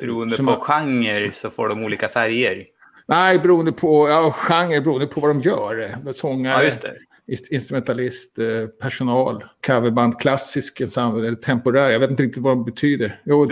Beroende 0.00 0.36
som 0.36 0.46
på 0.46 0.52
man- 0.52 0.60
genre 0.60 1.30
så 1.32 1.50
får 1.50 1.68
de 1.68 1.84
olika 1.84 2.08
färger. 2.08 2.64
Nej, 3.08 3.38
beroende 3.38 3.72
på 3.72 4.08
ja, 4.08 4.30
genre, 4.32 4.80
beroende 4.80 5.06
på 5.06 5.20
vad 5.20 5.30
de 5.30 5.40
gör. 5.40 5.94
Sångare, 6.14 6.58
Ja, 6.58 6.64
just 6.64 6.82
det. 6.82 6.88
inst- 6.88 6.94
instrumentalist, 7.26 8.38
eh, 8.38 8.66
personal, 8.66 9.44
coverband, 9.66 10.20
klassisk 10.20 10.80
eller 10.80 11.34
temporär. 11.34 11.90
Jag 11.90 12.00
vet 12.00 12.10
inte 12.10 12.22
riktigt 12.22 12.42
vad 12.42 12.52
de 12.52 12.64
betyder. 12.64 13.20
Jo, 13.24 13.50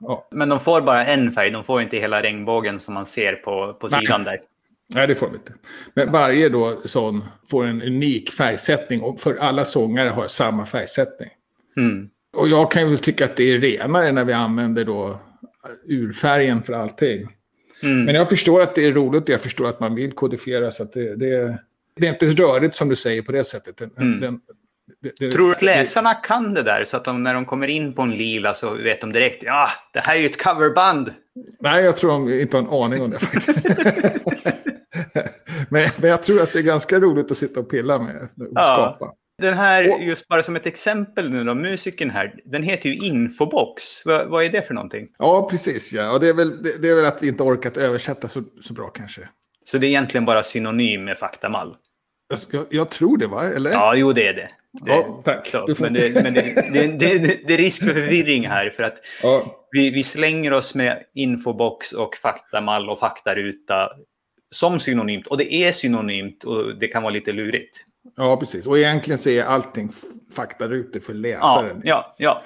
ja. 0.00 0.28
Men 0.30 0.48
de 0.48 0.60
får 0.60 0.80
bara 0.80 1.04
en 1.04 1.30
färg, 1.30 1.50
de 1.50 1.64
får 1.64 1.82
inte 1.82 1.96
hela 1.96 2.22
regnbågen 2.22 2.80
som 2.80 2.94
man 2.94 3.06
ser 3.06 3.32
på, 3.32 3.76
på 3.80 3.88
Nej. 3.88 4.00
sidan 4.00 4.24
där. 4.24 4.40
Nej, 4.94 5.06
det 5.06 5.14
får 5.14 5.26
de 5.26 5.34
inte. 5.34 5.52
Men 5.94 6.12
varje 6.12 6.48
då 6.48 6.80
sån 6.84 7.24
får 7.50 7.66
en 7.66 7.82
unik 7.82 8.30
färgsättning 8.30 9.00
och 9.00 9.20
för 9.20 9.36
alla 9.36 9.64
sångare 9.64 10.08
har 10.08 10.26
samma 10.26 10.66
färgsättning. 10.66 11.30
Mm. 11.76 12.08
Och 12.36 12.48
jag 12.48 12.70
kan 12.70 12.90
ju 12.90 12.96
tycka 12.96 13.24
att 13.24 13.36
det 13.36 13.52
är 13.52 13.58
renare 13.58 14.12
när 14.12 14.24
vi 14.24 14.32
använder 14.32 14.84
då 14.84 15.20
urfärgen 15.86 16.62
för 16.62 16.72
allting. 16.72 17.28
Mm. 17.82 18.04
Men 18.04 18.14
jag 18.14 18.28
förstår 18.28 18.60
att 18.60 18.74
det 18.74 18.86
är 18.86 18.92
roligt 18.92 19.22
och 19.22 19.28
jag 19.28 19.40
förstår 19.40 19.68
att 19.68 19.80
man 19.80 19.94
vill 19.94 20.12
kodifiera 20.12 20.70
så 20.70 20.82
att 20.82 20.92
det, 20.92 21.16
det, 21.16 21.58
det 22.00 22.06
är 22.06 22.10
inte 22.12 22.26
rörigt 22.42 22.74
som 22.74 22.88
du 22.88 22.96
säger 22.96 23.22
på 23.22 23.32
det 23.32 23.44
sättet. 23.44 23.76
Den, 23.76 23.90
Mm. 23.98 24.20
den, 24.20 24.40
det, 25.20 25.30
Tror 25.32 25.46
du 25.46 25.52
att 25.52 25.62
läsarna 25.62 26.14
kan 26.14 26.54
det 26.54 26.62
där 26.62 26.84
så 26.84 26.96
att 26.96 27.04
de, 27.04 27.22
när 27.22 27.34
de 27.34 27.44
kommer 27.44 27.68
in 27.68 27.92
på 27.92 28.02
en 28.02 28.10
lila 28.10 28.54
så 28.54 28.70
vet 28.74 29.00
de 29.00 29.12
direkt 29.12 29.42
ja, 29.42 29.68
det 29.92 30.00
här 30.00 30.14
är 30.14 30.18
ju 30.20 30.26
ett 30.26 30.42
coverband. 30.44 31.14
Nej, 31.60 31.84
jag 31.84 31.96
tror 31.96 32.10
de 32.12 32.32
inte 32.40 32.56
har 32.56 32.62
en 32.64 32.70
aning 32.70 33.02
om 33.02 33.10
det 33.10 33.18
faktiskt. 33.18 33.48
men, 35.68 35.88
men 36.00 36.10
jag 36.10 36.22
tror 36.22 36.42
att 36.42 36.52
det 36.52 36.58
är 36.58 36.62
ganska 36.62 37.00
roligt 37.00 37.30
att 37.30 37.38
sitta 37.38 37.60
och 37.60 37.70
pilla 37.70 37.98
med 37.98 38.16
och 38.38 38.46
Ja. 38.54 38.62
skapa. 38.98 39.12
Den 39.42 39.54
här, 39.54 39.90
Och- 39.90 40.02
just 40.02 40.28
bara 40.28 40.42
som 40.42 40.56
ett 40.56 40.66
exempel 40.66 41.30
nu 41.30 41.44
då, 41.44 41.54
musiken 41.54 42.10
här, 42.10 42.34
den 42.44 42.62
heter 42.62 42.88
ju 42.88 42.96
Infobox. 43.06 44.06
Va, 44.06 44.24
vad 44.26 44.44
är 44.44 44.48
det 44.48 44.62
för 44.62 44.74
någonting? 44.74 45.06
Ja, 45.18 45.48
precis. 45.50 45.92
Ja. 45.92 46.12
Och 46.12 46.20
det, 46.20 46.28
är 46.28 46.34
väl, 46.34 46.62
det, 46.62 46.82
det 46.82 46.90
är 46.90 46.94
väl 46.96 47.04
att 47.06 47.22
vi 47.22 47.28
inte 47.28 47.42
orkat 47.42 47.76
översätta 47.76 48.28
så, 48.28 48.42
så 48.62 48.74
bra 48.74 48.88
kanske. 48.88 49.28
Så 49.64 49.78
det 49.78 49.86
är 49.86 49.88
egentligen 49.88 50.24
bara 50.24 50.42
synonym 50.42 51.04
med 51.04 51.18
faktamall? 51.18 51.76
Jag, 52.50 52.66
jag, 52.70 52.90
tror 52.90 53.18
det, 53.18 53.26
va? 53.26 53.44
Eller? 53.44 53.70
Ja, 53.70 53.94
jo 53.96 54.12
det 54.12 54.28
är 54.28 54.34
det. 54.34 54.48
det 54.72 54.90
Ja, 54.90 55.22
tack. 55.24 55.44
klart. 55.46 55.78
Men, 55.78 55.92
det, 55.94 56.22
men 56.22 56.34
det, 56.34 56.98
det, 57.46 57.54
är 57.54 57.56
risk 57.56 57.84
för 57.84 57.92
förvirring 57.94 58.48
här 58.48 58.70
för 58.70 58.82
att 58.82 58.96
Ja, 59.22 59.66
vi, 59.70 59.90
vi 59.90 60.02
slänger 60.02 60.52
oss 60.52 60.74
med 60.74 61.02
infobox 61.14 61.92
och 61.92 62.16
faktamall 62.16 62.90
och 62.90 62.98
faktaruta 62.98 63.90
som 64.50 64.80
synonymt. 64.80 65.26
Och 65.26 65.38
det 65.38 65.54
är 65.54 65.72
synonymt 65.72 66.44
och 66.44 66.78
det 66.78 66.88
kan 66.88 67.02
vara 67.02 67.12
lite 67.12 67.32
lurigt. 67.32 67.76
ja, 68.16 68.36
precis. 68.36 68.66
Och 68.66 68.78
egentligen 68.78 69.18
så 69.18 69.30
är 69.30 69.44
allting 69.44 69.92
faktarutor 70.36 71.00
för 71.00 71.12
Ja, 71.14 71.18
läsaren. 71.20 71.82
ja, 71.84 72.14
ja. 72.18 72.42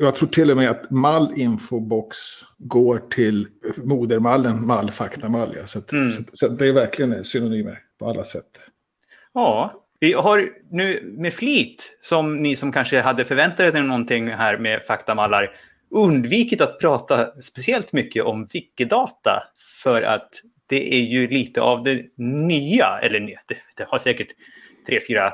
Jag 0.00 0.16
tror 0.16 0.28
till 0.28 0.50
och 0.50 0.56
med 0.56 0.70
att 0.70 0.90
mall 0.90 1.32
infobox 1.36 2.16
går 2.58 3.02
till 3.10 3.48
modermallen 3.76 4.66
mall 4.66 4.90
faktamall. 4.90 5.54
Ja. 5.56 5.66
Så, 5.66 5.78
att, 5.78 5.92
Mm. 5.92 6.10
så, 6.10 6.22
så 6.32 6.48
det 6.48 6.66
är 6.66 6.72
verkligen 6.72 7.24
synonymer 7.24 7.78
på 7.98 8.06
alla 8.06 8.24
sätt. 8.24 8.60
Ja, 9.32 9.84
vi 10.00 10.12
har 10.12 10.50
nu 10.70 11.14
med 11.18 11.34
flit, 11.34 11.98
som 12.00 12.36
ni 12.36 12.56
som 12.56 12.72
kanske 12.72 13.00
hade 13.00 13.24
förväntat 13.24 13.74
er 13.74 13.82
någonting 13.82 14.28
här 14.28 14.58
med 14.58 14.82
faktamallar, 14.82 15.50
undvikit 15.90 16.60
att 16.60 16.78
prata 16.80 17.42
speciellt 17.42 17.92
mycket 17.92 18.24
om 18.24 18.48
Wikidata 18.52 19.42
för 19.82 20.02
att 20.02 20.28
det 20.66 20.94
är 20.94 21.02
ju 21.02 21.28
lite 21.28 21.60
av 21.60 21.82
det 21.84 22.06
nya, 22.16 22.98
eller 23.02 23.20
det, 23.20 23.56
det 23.76 23.84
har 23.88 23.98
säkert 23.98 24.28
tre, 24.86 25.00
fyra, 25.08 25.32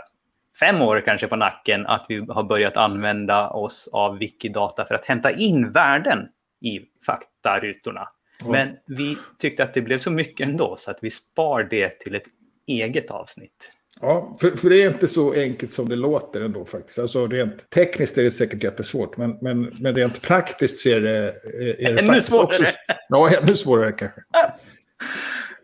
fem 0.61 0.83
år 0.83 1.03
kanske 1.05 1.27
på 1.27 1.37
nacken 1.37 1.87
att 1.87 2.07
vi 2.09 2.27
har 2.29 2.45
börjat 2.45 2.77
använda 2.77 3.51
oss 3.51 3.89
av 3.93 4.19
Wikidata 4.19 4.85
för 4.85 4.95
att 4.95 5.05
hämta 5.05 5.31
in 5.31 5.71
värden 5.71 6.29
i 6.61 6.81
faktarutorna. 7.07 8.09
Ja. 8.41 8.49
Men 8.49 8.69
vi 8.87 9.17
tyckte 9.39 9.65
att 9.65 9.75
det 9.75 9.81
blev 9.83 9.99
så 9.99 10.11
mycket 10.11 10.49
ändå 10.49 10.77
så 10.79 10.91
att 10.91 10.99
vi 11.01 11.11
spar 11.11 11.67
det 11.71 11.99
till 12.01 12.15
ett 12.15 12.27
eget 12.67 13.11
avsnitt. 13.11 13.73
Ja, 14.01 14.37
för, 14.41 14.51
för 14.51 14.71
det 14.71 14.83
är 14.83 14.89
inte 14.89 15.09
så 15.09 15.33
enkelt 15.33 15.73
som 15.73 15.89
det 15.89 15.97
låter 15.97 16.41
ändå 16.41 16.65
faktiskt. 16.65 16.99
Alltså 16.99 17.27
rent 17.27 17.71
tekniskt 17.71 18.19
är 18.19 18.23
det 18.23 18.31
säkert 18.31 18.63
jättesvårt, 18.63 19.17
men, 19.17 19.39
men, 19.41 19.73
men 19.81 19.95
rent 19.95 20.23
praktiskt 20.23 20.79
så 20.79 20.89
är 20.89 21.01
det, 21.01 21.35
är 21.55 21.93
det 21.93 21.99
Ännu 21.99 22.03
faktiskt 22.03 22.27
svårare. 22.27 22.45
också... 22.45 22.65
Ja, 23.09 23.31
ännu 23.37 23.57
svårare 23.57 23.93
kanske. 23.93 24.21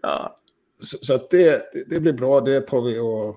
Ja. 0.02 0.40
Så, 0.78 0.98
så 0.98 1.14
att 1.14 1.30
det, 1.30 1.62
det 1.86 2.00
blir 2.00 2.12
bra, 2.12 2.40
det 2.40 2.60
tar 2.60 2.82
vi 2.82 2.98
och 2.98 3.36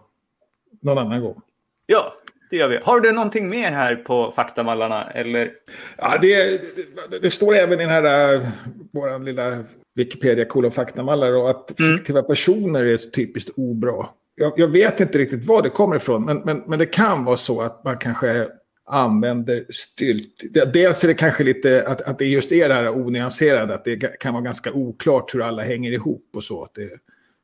någon 0.84 0.98
annan 0.98 1.22
gång. 1.22 1.42
ja, 1.86 2.14
det 2.50 2.58
gör 2.58 2.68
vi. 2.68 2.80
Har 2.84 3.00
du 3.00 3.12
någonting 3.12 3.50
mer 3.50 3.72
här 3.72 3.96
på 3.96 4.32
faktamallarna? 4.36 5.12
Eller? 5.12 5.52
Ja, 5.98 6.18
det, 6.22 6.62
det, 7.10 7.20
det 7.20 7.32
står 7.32 7.56
även 7.56 7.80
i 7.80 7.84
den 7.84 7.90
här 7.90 8.36
uh, 8.36 8.48
vår 8.92 9.20
lilla 9.26 9.64
Wikipedia 9.96 10.46
kolon 10.46 10.72
faktamallar 10.72 11.32
och 11.32 11.50
att 11.50 11.80
Mm. 11.80 11.98
fiktiva 11.98 12.24
personer 12.24 12.86
är 12.86 12.98
så 12.98 13.10
typiskt 13.10 13.50
obra. 13.56 14.08
Jag, 14.36 14.54
jag 14.58 14.68
vet 14.68 15.00
inte 15.00 15.18
riktigt 15.18 15.46
var 15.46 15.62
det 15.62 15.70
kommer 15.70 15.96
ifrån, 15.96 16.26
men, 16.26 16.38
men, 16.38 16.64
men 16.68 16.80
det 16.80 16.86
kan 16.86 17.26
vara 17.26 17.38
så 17.38 17.62
att 17.62 17.84
man 17.84 17.98
kanske 17.98 18.48
använder 18.86 19.66
stylt. 19.70 20.44
Dels 20.74 21.04
är 21.04 21.08
det 21.08 21.14
kanske 21.14 21.44
lite 21.44 21.88
att, 21.88 22.02
att 22.02 22.20
det 22.20 22.26
just 22.26 22.52
är 22.52 22.70
det 22.70 22.76
här 22.76 22.98
onyanserade, 22.98 23.74
att 23.74 23.86
det 23.86 24.20
kan 24.20 24.34
vara 24.34 24.44
ganska 24.44 24.72
oklart 24.72 25.36
hur 25.36 25.42
alla 25.42 25.64
hänger 25.64 25.92
ihop 25.92 26.30
och 26.36 26.44
så. 26.44 26.64
Att 26.64 26.74
det, 26.76 26.90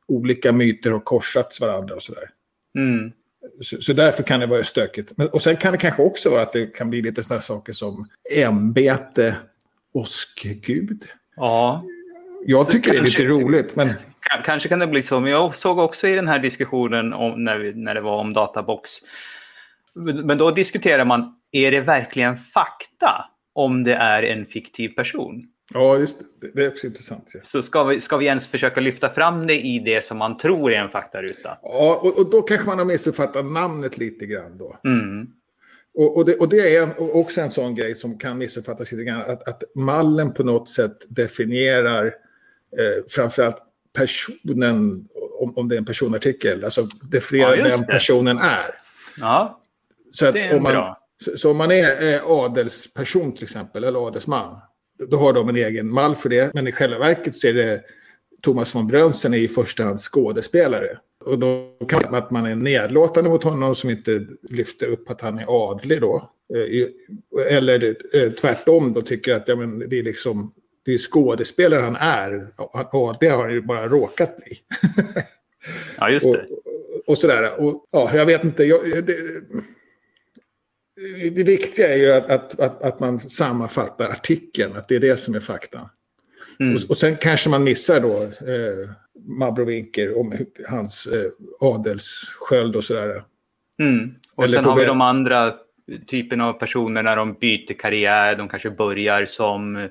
olika 0.08 0.52
myter 0.52 0.90
har 0.90 1.00
korsats 1.00 1.60
varandra 1.60 1.94
och 1.94 2.02
sådär. 2.02 2.30
Mm. 2.78 3.12
Så, 3.60 3.82
så 3.82 3.92
därför 3.92 4.22
kan 4.22 4.40
det 4.40 4.46
vara 4.46 4.64
stökigt. 4.64 5.12
Men, 5.16 5.28
och 5.28 5.42
sen 5.42 5.56
kan 5.56 5.72
det 5.72 5.78
kanske 5.78 6.02
också 6.02 6.30
vara 6.30 6.42
att 6.42 6.52
det 6.52 6.66
kan 6.76 6.90
bli 6.90 7.02
lite 7.02 7.22
sådana 7.22 7.42
saker 7.42 7.72
som 7.72 8.08
ämbete, 8.36 9.36
åskgud. 9.92 11.04
Ja, 11.36 11.84
Jag 12.46 12.66
Så 12.66 12.72
tycker 12.72 12.90
det 12.90 12.96
är 12.96 13.00
kanske- 13.00 13.18
lite 13.22 13.32
roligt, 13.32 13.76
men 13.76 13.92
kanske 14.44 14.68
kan 14.68 14.78
det 14.78 14.86
bli 14.86 15.02
så. 15.02 15.20
Men 15.20 15.32
jag 15.32 15.54
såg 15.56 15.78
också 15.78 16.08
i 16.08 16.14
den 16.14 16.28
här 16.28 16.38
diskussionen 16.38 17.12
om, 17.12 17.44
när, 17.44 17.58
vi, 17.58 17.72
när 17.74 17.94
det 17.94 18.00
var 18.00 18.16
om 18.16 18.32
databox. 18.32 18.90
Men 19.94 20.38
då 20.38 20.50
diskuterar 20.50 21.04
man, 21.04 21.34
är 21.52 21.70
det 21.70 21.80
verkligen 21.80 22.36
fakta 22.36 23.24
om 23.52 23.84
det 23.84 23.94
är 23.94 24.22
en 24.22 24.46
fiktiv 24.46 24.88
person? 24.88 25.42
Ja, 25.74 25.98
just 25.98 26.18
det. 26.40 26.50
Det 26.54 26.64
är 26.64 26.68
också 26.68 26.86
intressant. 26.86 27.30
Ja, 27.34 27.40
Så 27.42 27.62
ska 27.62 27.84
vi, 27.84 28.00
ska 28.00 28.16
vi 28.16 28.26
ens 28.26 28.48
försöka 28.48 28.80
lyfta 28.80 29.08
fram 29.08 29.46
det 29.46 29.60
i 29.60 29.78
det 29.78 30.04
som 30.04 30.18
man 30.18 30.36
tror 30.36 30.72
är 30.72 30.76
en 30.78 30.88
faktaruta? 30.88 31.58
ja 31.62 32.00
och, 32.02 32.18
och 32.18 32.30
då 32.30 32.42
kanske 32.42 32.66
man 32.66 32.78
har 32.78 32.84
missuppfattat 32.84 33.46
namnet 33.46 33.98
lite 33.98 34.26
grann 34.26 34.58
då. 34.58 34.76
Mm. 34.84 35.26
Och, 35.94 36.16
och, 36.16 36.24
det, 36.24 36.36
och 36.36 36.48
det 36.48 36.76
är 36.76 36.82
en, 36.82 36.90
också 36.98 37.40
en 37.40 37.50
sån 37.50 37.74
grej 37.74 37.94
som 37.94 38.18
kan 38.18 38.38
missuppfattas 38.38 38.92
lite 38.92 39.04
grann. 39.04 39.20
Att, 39.20 39.48
att 39.48 39.62
mallen 39.74 40.32
på 40.34 40.42
något 40.44 40.70
sätt 40.70 40.96
definierar 41.08 42.06
eh, 42.78 43.04
framförallt 43.08 43.56
personen, 43.96 45.08
om, 45.40 45.52
om 45.58 45.68
det 45.68 45.76
är 45.76 45.78
en 45.78 45.84
personartikel, 45.84 46.64
alltså 46.64 46.82
definierar 47.02 47.56
Ja, 47.56 47.64
vem 47.64 47.80
det. 47.80 47.86
personen 47.86 48.38
är. 48.38 48.74
Ja, 49.20 49.60
Så, 50.12 50.26
att 50.26 50.34
det 50.34 50.40
är 50.40 50.56
om 50.56 50.62
man, 50.62 50.72
bra. 50.72 50.98
så, 51.24 51.36
så 51.38 51.50
om 51.50 51.56
man 51.56 51.70
är 51.70 52.14
eh, 52.14 52.30
adelsperson 52.30 53.32
till 53.32 53.42
exempel, 53.42 53.84
eller 53.84 54.06
adelsman, 54.06 54.58
då 55.08 55.16
har 55.16 55.32
de 55.32 55.48
en 55.48 55.56
egen 55.56 55.92
mall 55.92 56.16
för 56.16 56.28
det. 56.28 56.54
Men 56.54 56.68
i 56.68 56.72
själva 56.72 56.98
verket 56.98 57.36
så 57.36 57.48
är 57.48 57.54
det 57.54 57.82
Thomas 58.42 58.74
von 58.74 58.86
Brömsen 58.86 59.34
är 59.34 59.38
i 59.38 59.48
första 59.48 59.84
hand 59.84 60.00
skådespelare. 60.00 60.98
Och 61.24 61.38
då 61.38 61.76
kan 61.88 62.10
vara 62.10 62.22
att 62.22 62.30
man 62.30 62.46
är 62.46 62.54
nedlåtande 62.54 63.30
mot 63.30 63.44
honom 63.44 63.74
som 63.74 63.90
inte 63.90 64.26
lyfter 64.42 64.86
upp 64.86 65.10
att 65.10 65.20
han 65.20 65.38
är 65.38 65.70
adlig 65.70 66.00
då. 66.00 66.30
Eh, 66.54 67.56
Eller 67.56 67.96
eh, 68.14 68.30
tvärtom 68.30 68.92
då 68.92 69.00
tycker 69.00 69.34
att 69.34 69.48
ja, 69.48 69.56
men 69.56 69.78
det 69.78 69.98
är 69.98 70.02
liksom 70.02 70.52
det 70.84 70.94
är 70.94 70.98
skådespelare 70.98 71.80
han 71.80 71.96
är. 71.96 72.46
Adlig 72.92 73.30
har 73.30 73.42
han 73.42 73.52
ju 73.52 73.60
bara 73.60 73.88
råkat 73.88 74.36
bli. 74.36 74.58
ja 75.98 76.10
just 76.10 76.26
och, 76.26 76.32
det. 76.32 76.46
och 77.06 77.18
sådär. 77.18 77.60
Och, 77.60 77.86
ja, 77.90 78.10
jag 78.14 78.26
vet 78.26 78.44
inte. 78.44 78.64
Jag, 78.64 79.04
det, 79.06 79.16
det 81.34 81.42
viktiga 81.42 81.94
är 81.94 81.96
ju 81.96 82.12
att, 82.12 82.30
att, 82.30 82.60
att, 82.60 82.82
att 82.82 83.00
man 83.00 83.20
sammanfattar 83.20 84.10
artikeln, 84.10 84.76
att 84.76 84.88
det 84.88 84.96
är 84.96 85.00
det 85.00 85.16
som 85.16 85.34
är 85.34 85.40
fakta. 85.40 85.90
Mm. 86.60 86.74
Och, 86.74 86.80
och 86.88 86.98
sen 86.98 87.16
kanske 87.16 87.48
man 87.48 87.64
missar 87.64 88.00
då 88.00 88.22
eh, 88.22 88.90
Mabrovinker 89.24 90.18
om 90.18 90.32
hur- 90.32 90.68
hans 90.68 91.06
eh, 91.06 91.30
adelssköld 91.60 92.76
och 92.76 92.84
sådär. 92.84 93.22
Mm. 93.82 94.14
Och 94.34 94.44
Eller 94.44 94.56
sen 94.56 94.64
har 94.64 94.76
vi 94.76 94.84
de 94.84 95.00
andra 95.00 95.54
typen 96.06 96.40
av 96.40 96.52
personer 96.52 97.02
när 97.02 97.16
de 97.16 97.32
byter 97.32 97.78
karriär. 97.78 98.36
De 98.36 98.48
kanske 98.48 98.70
börjar 98.70 99.24
som 99.24 99.88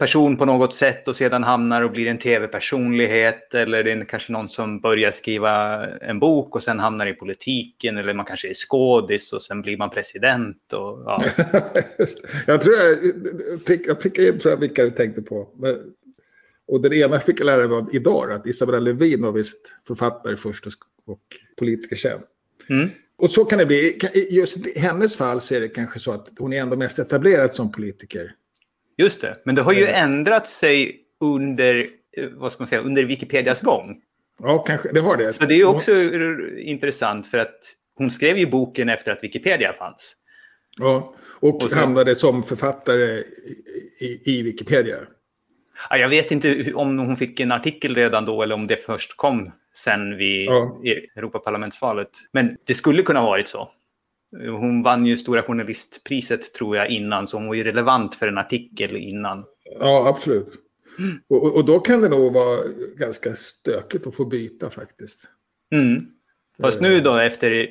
sportperson 0.00 0.36
på 0.36 0.44
något 0.44 0.74
sätt 0.74 1.08
och 1.08 1.16
sedan 1.16 1.42
hamnar 1.42 1.82
och 1.82 1.90
blir 1.90 2.06
en 2.06 2.18
tv-personlighet. 2.18 3.54
Eller 3.54 3.84
det 3.84 3.92
är 3.92 4.04
kanske 4.04 4.32
någon 4.32 4.48
som 4.48 4.80
börjar 4.80 5.10
skriva 5.10 5.86
en 5.86 6.18
bok 6.18 6.54
och 6.54 6.62
sen 6.62 6.78
hamnar 6.78 7.06
i 7.06 7.12
politiken. 7.12 7.98
Eller 7.98 8.14
man 8.14 8.26
kanske 8.26 8.48
är 8.48 8.54
skådis 8.54 9.32
och 9.32 9.42
sen 9.42 9.62
blir 9.62 9.76
man 9.76 9.90
president. 9.90 10.72
Och, 10.72 11.02
ja. 11.06 11.24
jag 12.46 12.62
tror 12.62 12.74
jag, 12.76 13.80
jag 13.86 14.00
prickade 14.00 14.28
in 14.28 14.38
tror 14.38 14.52
jag 14.52 14.60
vilka 14.60 14.84
du 14.84 14.90
tänkte 14.90 15.22
på. 15.22 15.48
Och 16.66 16.80
den 16.80 16.92
ena 16.92 17.20
fick 17.20 17.40
jag 17.40 17.46
lära 17.46 17.68
mig 17.68 17.84
idag, 17.92 18.32
att 18.32 18.46
Isabella 18.46 18.78
Lövin 18.78 19.22
var 19.22 19.32
visst 19.32 19.74
författare 19.86 20.36
först 20.36 20.66
och 21.06 21.20
politiker 21.58 21.96
sen. 21.96 22.20
Mm. 22.68 22.88
Och 23.18 23.30
så 23.30 23.44
kan 23.44 23.58
det 23.58 23.66
bli. 23.66 23.98
Just 24.30 24.66
i 24.66 24.78
hennes 24.78 25.16
fall 25.16 25.40
så 25.40 25.54
är 25.54 25.60
det 25.60 25.68
kanske 25.68 25.98
så 25.98 26.12
att 26.12 26.28
hon 26.38 26.52
är 26.52 26.60
ändå 26.60 26.76
mest 26.76 26.98
etablerad 26.98 27.52
som 27.52 27.72
politiker. 27.72 28.34
Just 29.00 29.20
det, 29.20 29.36
men 29.44 29.54
det 29.54 29.62
har 29.62 29.72
ju 29.72 29.86
ändrat 29.86 30.48
sig 30.48 31.00
under, 31.20 31.84
eh, 32.16 32.28
vad 32.32 32.52
ska 32.52 32.62
man 32.62 32.68
säga, 32.68 32.80
under 32.80 33.04
Wikipedias 33.04 33.62
gång. 33.62 33.96
Ja, 34.42 34.58
kanske 34.58 34.92
det 34.92 35.00
har 35.00 35.16
det. 35.16 35.32
Så 35.32 35.44
det 35.44 35.54
är 35.54 35.64
också 35.64 35.92
intressant 36.58 37.26
för 37.26 37.38
att 37.38 37.58
hon 37.94 38.10
skrev 38.10 38.38
ju 38.38 38.46
boken 38.46 38.88
efter 38.88 39.12
att 39.12 39.24
Wikipedia 39.24 39.72
fanns. 39.72 40.16
Ja, 40.76 41.14
och, 41.40 41.62
och 41.62 41.70
så, 41.70 41.78
hamnade 41.78 42.14
som 42.14 42.42
författare 42.42 43.22
i, 44.00 44.20
i 44.24 44.42
Wikipedia. 44.42 44.96
Ja, 45.90 45.96
jag 45.96 46.08
vet 46.08 46.30
inte 46.30 46.72
om 46.72 46.98
hon 46.98 47.16
fick 47.16 47.40
en 47.40 47.52
artikel 47.52 47.94
redan 47.94 48.24
då 48.24 48.42
eller 48.42 48.54
om 48.54 48.66
det 48.66 48.76
först 48.76 49.16
kom 49.16 49.52
sen 49.74 50.16
vid 50.16 50.46
ja. 50.46 50.80
Europaparlamentsvalet. 51.16 52.10
Men 52.32 52.56
det 52.64 52.74
skulle 52.74 53.02
kunna 53.02 53.20
ha 53.20 53.26
varit 53.26 53.48
så. 53.48 53.68
Hon 54.32 54.82
vann 54.82 55.06
ju 55.06 55.16
Stora 55.16 55.42
Journalistpriset 55.42 56.54
tror 56.54 56.76
jag 56.76 56.90
innan, 56.90 57.26
så 57.26 57.36
hon 57.36 57.46
var 57.46 57.54
ju 57.54 57.64
relevant 57.64 58.14
för 58.14 58.28
en 58.28 58.38
artikel 58.38 58.96
innan. 58.96 59.44
Ja, 59.80 60.08
absolut. 60.08 60.52
Mm. 60.98 61.20
Och, 61.28 61.56
och, 61.56 61.64
då 61.64 61.80
kan 61.80 62.00
det 62.00 62.08
nog 62.08 62.32
vara 62.32 62.58
ganska 62.96 63.34
stökigt 63.34 64.06
att 64.06 64.14
få 64.14 64.24
byta 64.24 64.70
faktiskt. 64.70 65.28
Mm. 65.72 66.06
Fast 66.60 66.80
nu 66.80 67.00
då 67.00 67.16
efter, 67.16 67.68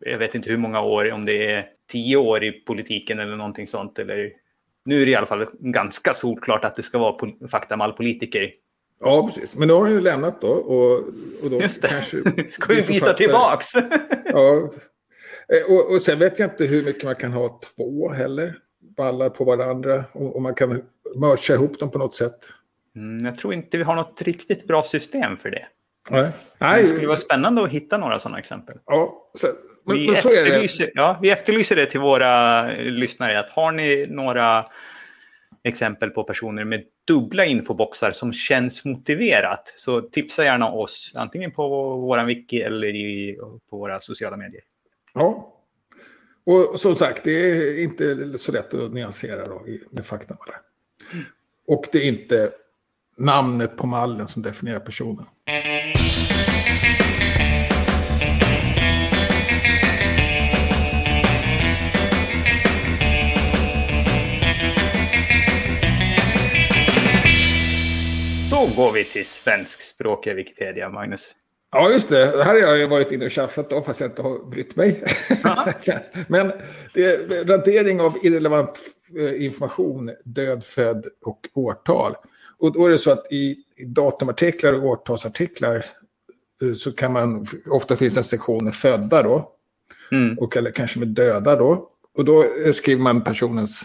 jag 0.00 0.18
vet 0.18 0.34
inte 0.34 0.50
hur 0.50 0.56
många 0.56 0.80
år, 0.80 1.12
om 1.12 1.24
det 1.24 1.46
är 1.46 1.66
tio 1.90 2.16
år 2.16 2.44
i 2.44 2.52
politiken 2.52 3.18
eller 3.18 3.36
någonting 3.36 3.66
sånt, 3.66 3.98
eller 3.98 4.32
nu 4.84 5.02
är 5.02 5.06
det 5.06 5.12
i 5.12 5.14
alla 5.14 5.26
fall 5.26 5.46
ganska 5.58 6.14
solklart 6.14 6.64
att 6.64 6.74
det 6.74 6.82
ska 6.82 6.98
vara 6.98 7.12
pol 7.12 7.48
faktamallpolitiker. 7.50 8.52
Ja, 9.00 9.26
precis. 9.26 9.56
Men 9.56 9.68
nu 9.68 9.74
har 9.74 9.80
hon 9.80 9.90
ju 9.90 10.00
lämnat 10.00 10.40
då. 10.40 10.48
Och, 10.48 10.98
och 11.42 11.50
då 11.50 11.60
Just 11.60 11.82
det. 11.82 11.88
Kanske 11.88 12.22
ska 12.48 12.74
vi 12.74 12.82
byta 12.82 13.12
tillbaks. 13.12 13.74
ja. 14.24 14.70
Eh, 15.52 15.74
och, 15.74 15.90
och 15.90 16.02
sen 16.02 16.18
vet 16.18 16.38
jag 16.38 16.50
inte 16.50 16.64
hur 16.64 16.82
mycket 16.82 17.04
man 17.04 17.16
kan 17.16 17.32
ha 17.32 17.60
två 17.76 18.12
heller. 18.12 18.54
Ballar 18.96 19.30
på 19.30 19.44
varandra. 19.44 20.04
Och, 20.12 20.36
och 20.36 20.42
man 20.42 20.54
kan 20.54 20.82
mörsa 21.16 21.54
ihop 21.54 21.78
dem 21.78 21.90
på 21.90 21.98
något 21.98 22.14
sätt. 22.14 22.38
Mm, 22.96 23.26
jag 23.26 23.38
tror 23.38 23.54
inte 23.54 23.76
vi 23.78 23.84
har 23.84 23.96
något 23.96 24.22
riktigt 24.22 24.66
bra 24.66 24.82
system 24.82 25.36
för 25.36 25.50
det. 25.50 25.66
Nej. 26.10 26.82
Det 26.82 26.88
skulle 26.88 27.06
vara 27.06 27.16
spännande 27.16 27.64
att 27.64 27.70
hitta 27.70 27.98
några 27.98 28.18
sådana 28.18 28.38
exempel. 28.38 28.76
Ja, 28.86 29.30
så, 29.34 29.46
men, 29.84 29.96
vi, 29.96 30.06
men 30.06 30.14
efterlyser, 30.14 30.90
ja, 30.94 31.18
vi 31.22 31.30
efterlyser 31.30 31.76
det 31.76 31.86
till 31.86 32.00
våra 32.00 32.66
lyssnare. 32.74 33.38
Att 33.38 33.50
har 33.50 33.72
ni 33.72 34.06
några 34.08 34.66
exempel 35.64 36.10
på 36.10 36.24
personer 36.24 36.64
med 36.64 36.84
dubbla 37.06 37.44
infoboxar 37.44 38.10
som 38.10 38.32
känns 38.32 38.84
motiverat 38.84 39.72
så 39.76 40.00
tipsa 40.00 40.44
gärna 40.44 40.70
oss 40.70 41.12
antingen 41.14 41.50
på 41.50 41.68
vår 41.96 42.24
wiki 42.24 42.62
eller 42.62 42.88
i, 42.88 43.38
på 43.70 43.78
våra 43.78 44.00
sociala 44.00 44.36
medier. 44.36 44.62
Ja, 45.14 45.58
och 46.44 46.80
som 46.80 46.96
sagt 46.96 47.24
det 47.24 47.30
är 47.30 47.82
inte 47.82 48.38
så 48.38 48.52
lätt 48.52 48.74
att 48.74 48.92
nyansera 48.92 49.48
då 49.48 49.66
med 49.90 50.06
fakta. 50.06 50.36
Mm. 51.12 51.24
Och 51.66 51.86
det 51.92 51.98
är 51.98 52.08
inte 52.08 52.50
namnet 53.18 53.76
på 53.76 53.86
mallen 53.86 54.28
som 54.28 54.42
definierar 54.42 54.80
personen. 54.80 55.26
Då 68.50 68.66
går 68.76 68.92
vi 68.92 69.04
till 69.04 69.26
svenskspråkiga 69.26 70.34
Wikipedia, 70.34 70.88
Magnus. 70.88 71.34
Ja, 71.74 71.90
just 71.90 72.08
det. 72.08 72.36
Det 72.36 72.44
här 72.44 72.62
har 72.62 72.76
jag 72.76 72.88
varit 72.88 73.12
inne 73.12 73.24
och 73.24 73.30
tjafsat 73.30 73.70
då, 73.70 73.82
fast 73.82 74.00
jag 74.00 74.10
inte 74.10 74.22
har 74.22 74.50
brytt 74.50 74.76
mig. 74.76 75.04
Men 76.28 76.52
det 76.94 77.04
är 77.04 77.44
radering 77.44 78.00
av 78.00 78.18
irrelevant 78.22 78.80
eh, 79.18 79.44
information, 79.44 80.10
död, 80.24 80.64
född 80.64 81.06
och 81.24 81.48
årtal. 81.54 82.14
Och 82.58 82.72
då 82.72 82.86
är 82.86 82.90
det 82.90 82.98
så 82.98 83.10
att 83.10 83.32
i, 83.32 83.56
i 83.76 83.84
datumartiklar 83.84 84.72
och 84.72 84.84
årtalsartiklar 84.84 85.84
eh, 86.62 86.74
så 86.74 86.92
kan 86.92 87.12
man, 87.12 87.46
ofta 87.66 87.96
finns 87.96 88.16
en 88.16 88.24
sektion 88.24 88.64
med 88.64 88.74
födda 88.74 89.22
då. 89.22 89.52
Mm. 90.12 90.38
Och, 90.38 90.56
eller 90.56 90.70
kanske 90.70 90.98
med 90.98 91.08
döda 91.08 91.56
då. 91.56 91.88
Och 92.16 92.24
då 92.24 92.42
eh, 92.42 92.72
skriver 92.72 93.02
man 93.02 93.24
personens 93.24 93.82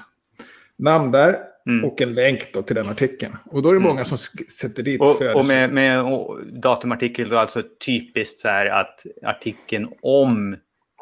namn 0.78 1.12
där. 1.12 1.40
Mm. 1.68 1.86
Och 1.86 2.02
en 2.02 2.14
länk 2.14 2.54
då 2.54 2.62
till 2.62 2.76
den 2.76 2.90
artikeln. 2.90 3.36
Och 3.46 3.62
då 3.62 3.70
är 3.70 3.74
det 3.74 3.80
många 3.80 3.92
mm. 3.94 4.06
som 4.06 4.18
sätter 4.62 4.84
dit 4.84 5.02
Och, 5.02 5.22
och 5.36 5.46
med, 5.46 5.74
med 5.74 6.06
datumartikel 6.54 7.30
då 7.30 7.38
alltså 7.38 7.64
typiskt 7.86 8.40
så 8.40 8.48
här 8.48 8.66
att 8.66 9.06
artikeln 9.24 9.90
om 10.02 10.56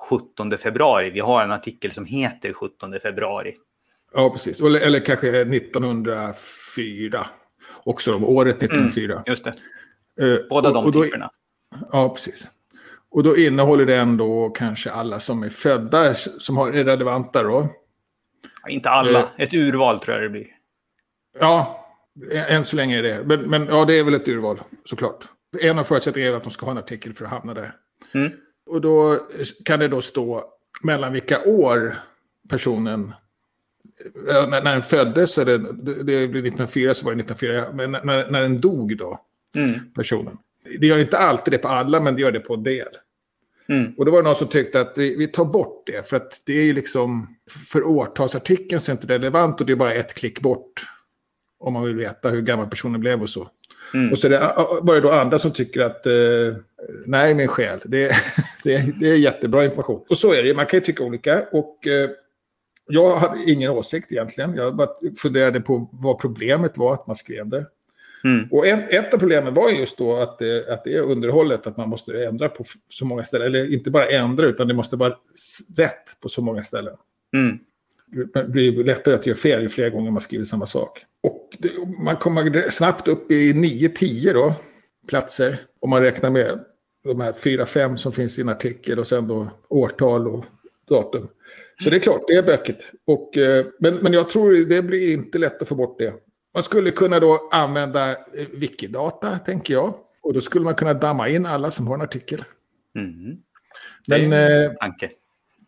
17 0.09 0.57
februari. 0.57 1.09
Vi 1.09 1.19
har 1.19 1.43
en 1.43 1.51
artikel 1.51 1.91
som 1.91 2.05
heter 2.05 2.53
17 2.53 2.99
februari. 2.99 3.55
Ja, 4.13 4.29
precis. 4.29 4.61
Eller, 4.61 4.81
eller 4.81 4.99
kanske 4.99 5.41
1904. 5.41 7.27
Också 7.83 8.15
om 8.15 8.23
året 8.23 8.63
1904. 8.63 9.13
Mm, 9.13 9.23
just 9.27 9.43
det. 9.43 9.53
Uh, 10.21 10.39
Båda 10.49 10.69
och, 10.69 10.75
de 10.75 10.85
och 10.85 10.91
då, 10.91 11.03
typerna. 11.03 11.31
Ja, 11.91 12.09
precis. 12.09 12.49
Och 13.09 13.23
då 13.23 13.37
innehåller 13.37 13.85
den 13.85 14.17
då 14.17 14.49
kanske 14.49 14.91
alla 14.91 15.19
som 15.19 15.43
är 15.43 15.49
födda, 15.49 16.13
som 16.13 16.57
har, 16.57 16.73
är 16.73 16.83
relevanta 16.83 17.43
då. 17.43 17.67
Inte 18.67 18.89
alla, 18.89 19.19
uh, 19.19 19.29
ett 19.37 19.53
urval 19.53 19.99
tror 19.99 20.15
jag 20.15 20.23
det 20.23 20.29
blir. 20.29 20.54
Ja, 21.39 21.85
än 22.31 22.65
så 22.65 22.75
länge 22.75 22.97
är 22.97 23.03
det. 23.03 23.23
Men, 23.25 23.41
men 23.41 23.67
ja, 23.67 23.85
det 23.85 23.99
är 23.99 24.03
väl 24.03 24.13
ett 24.13 24.27
urval 24.27 24.61
såklart. 24.85 25.25
En 25.61 25.79
av 25.79 25.83
förutsättningarna 25.83 26.33
är 26.33 26.37
att 26.37 26.43
de 26.43 26.51
ska 26.51 26.65
ha 26.65 26.71
en 26.71 26.77
artikel 26.77 27.13
för 27.13 27.25
att 27.25 27.31
hamna 27.31 27.53
där. 27.53 27.75
Mm. 28.13 28.31
Och 28.65 28.81
då 28.81 29.19
kan 29.65 29.79
det 29.79 29.87
då 29.87 30.01
stå 30.01 30.43
mellan 30.83 31.13
vilka 31.13 31.43
år 31.43 31.97
personen... 32.49 33.13
När, 34.25 34.61
när 34.61 34.73
den 34.73 34.83
föddes, 34.83 35.37
eller, 35.37 35.57
det, 35.57 36.03
det 36.03 36.23
1904 36.23 36.93
så 36.93 37.05
var 37.05 37.15
det 37.15 37.21
1904, 37.21 37.65
men 37.73 37.91
när, 37.91 38.31
när 38.31 38.41
den 38.41 38.61
dog 38.61 38.97
då, 38.97 39.21
mm. 39.55 39.79
personen. 39.95 40.37
Det 40.79 40.87
gör 40.87 40.97
inte 40.97 41.17
alltid 41.17 41.53
det 41.53 41.57
på 41.57 41.67
alla, 41.67 41.99
men 41.99 42.15
det 42.15 42.21
gör 42.21 42.31
det 42.31 42.39
på 42.39 42.53
en 42.53 42.63
del. 42.63 42.87
Mm. 43.67 43.93
Och 43.97 44.05
då 44.05 44.11
var 44.11 44.21
det 44.21 44.27
någon 44.27 44.35
som 44.35 44.47
tyckte 44.47 44.81
att 44.81 44.93
vi, 44.97 45.15
vi, 45.15 45.27
tar 45.27 45.45
bort 45.45 45.83
det, 45.85 46.09
för 46.09 46.17
att 46.17 46.41
det 46.45 46.53
är 46.53 46.63
ju 46.63 46.73
liksom... 46.73 47.35
För 47.67 47.87
årtalsartikeln 47.87 48.81
så 48.81 48.91
är 48.91 48.95
det 48.95 49.01
inte 49.01 49.13
relevant 49.13 49.61
och 49.61 49.67
det 49.67 49.73
är 49.73 49.77
bara 49.77 49.93
ett 49.93 50.13
klick 50.13 50.41
bort 50.41 50.85
om 51.59 51.73
man 51.73 51.83
vill 51.83 51.95
veta 51.95 52.29
hur 52.29 52.41
gammal 52.41 52.69
personen 52.69 53.01
blev 53.01 53.21
och 53.21 53.29
så. 53.29 53.49
Mm. 53.93 54.11
Och 54.11 54.17
så 54.17 54.27
det, 54.27 54.39
var 54.81 54.95
det 54.95 55.01
då 55.01 55.11
andra 55.11 55.39
som 55.39 55.51
tycker 55.51 55.81
att 55.81 56.05
eh, 56.05 56.55
nej 57.05 57.35
min 57.35 57.47
själ, 57.47 57.79
det, 57.85 58.11
det, 58.63 58.99
det, 58.99 59.09
är 59.09 59.15
jättebra 59.15 59.65
information. 59.65 60.05
Och 60.09 60.17
så 60.17 60.33
är 60.33 60.43
det, 60.43 60.53
man 60.53 60.65
kan 60.65 60.79
ju 60.79 60.85
tycka 60.85 61.03
olika. 61.03 61.45
Och 61.51 61.87
eh, 61.87 62.09
jag 62.87 63.17
hade 63.17 63.51
ingen 63.51 63.71
åsikt 63.71 64.11
egentligen. 64.11 64.55
Jag 64.55 64.75
bara 64.75 64.89
funderade 65.17 65.61
på 65.61 65.89
vad 65.91 66.19
problemet 66.19 66.77
var 66.77 66.93
att 66.93 67.07
man 67.07 67.15
skrev 67.15 67.49
det. 67.49 67.65
Mm. 68.23 68.47
Och 68.51 68.67
en, 68.67 68.79
ett 68.89 69.13
av 69.13 69.17
problemen 69.17 69.53
var 69.53 69.69
just 69.69 69.97
då 69.97 70.15
att 70.15 70.39
det, 70.39 70.73
att 70.73 70.83
det 70.83 70.95
är 70.95 71.01
underhållet, 71.01 71.67
att 71.67 71.77
man 71.77 71.89
måste 71.89 72.25
ändra 72.25 72.49
på 72.49 72.63
så 72.89 73.05
många 73.05 73.23
ställen. 73.23 73.47
Eller 73.47 73.73
inte 73.73 73.91
bara 73.91 74.07
ändra, 74.07 74.45
utan 74.45 74.67
det 74.67 74.73
måste 74.73 74.95
vara 74.95 75.15
rätt 75.77 76.19
på 76.21 76.29
så 76.29 76.41
många 76.41 76.63
ställen. 76.63 76.95
Mm. 77.33 77.59
Det 78.31 78.43
blir 78.43 78.83
lättare 78.83 79.15
att 79.15 79.25
göra 79.25 79.37
fel 79.37 79.61
ju 79.61 79.69
fler 79.69 79.89
gånger 79.89 80.11
man 80.11 80.21
skriver 80.21 80.45
samma 80.45 80.65
sak. 80.65 81.05
Och 81.23 81.57
det, 81.59 81.71
man 81.99 82.17
kommer 82.17 82.69
snabbt 82.69 83.07
upp 83.07 83.31
i 83.31 83.53
9-10 83.53 84.33
då, 84.33 84.55
platser. 85.07 85.61
Om 85.79 85.89
man 85.89 86.01
räknar 86.01 86.29
med 86.29 86.59
de 87.03 87.21
här 87.21 87.31
4-5 87.31 87.97
som 87.97 88.11
finns 88.11 88.39
i 88.39 88.41
en 88.41 88.49
artikel 88.49 88.99
och 88.99 89.07
sen 89.07 89.27
då 89.27 89.47
årtal 89.69 90.27
och 90.27 90.45
datum. 90.89 91.27
Så 91.83 91.89
det 91.89 91.95
är 91.95 91.99
klart, 91.99 92.21
det 92.27 92.33
är 92.33 92.43
bökigt. 92.43 92.91
Och, 93.05 93.37
eh, 93.37 93.65
men, 93.79 93.95
men 93.95 94.13
jag 94.13 94.29
tror 94.29 94.53
det 94.53 94.81
blir 94.81 95.13
inte 95.13 95.37
lätt 95.37 95.61
att 95.61 95.67
få 95.67 95.75
bort 95.75 95.99
det. 95.99 96.13
Man 96.53 96.63
skulle 96.63 96.91
kunna 96.91 97.19
då 97.19 97.49
använda 97.51 98.11
eh, 98.11 98.47
Wikidata, 98.53 99.39
tänker 99.39 99.73
jag. 99.73 99.93
Och 100.21 100.33
då 100.33 100.41
skulle 100.41 100.65
man 100.65 100.75
kunna 100.75 100.93
damma 100.93 101.29
in 101.29 101.45
alla 101.45 101.71
som 101.71 101.87
har 101.87 101.95
en 101.95 102.01
artikel. 102.01 102.43
Mm. 102.95 103.37
Det 104.07 104.15
är 104.15 104.27
men, 104.27 104.33
en 104.33 104.65
eh, 104.65 104.73
tanke. 104.73 105.11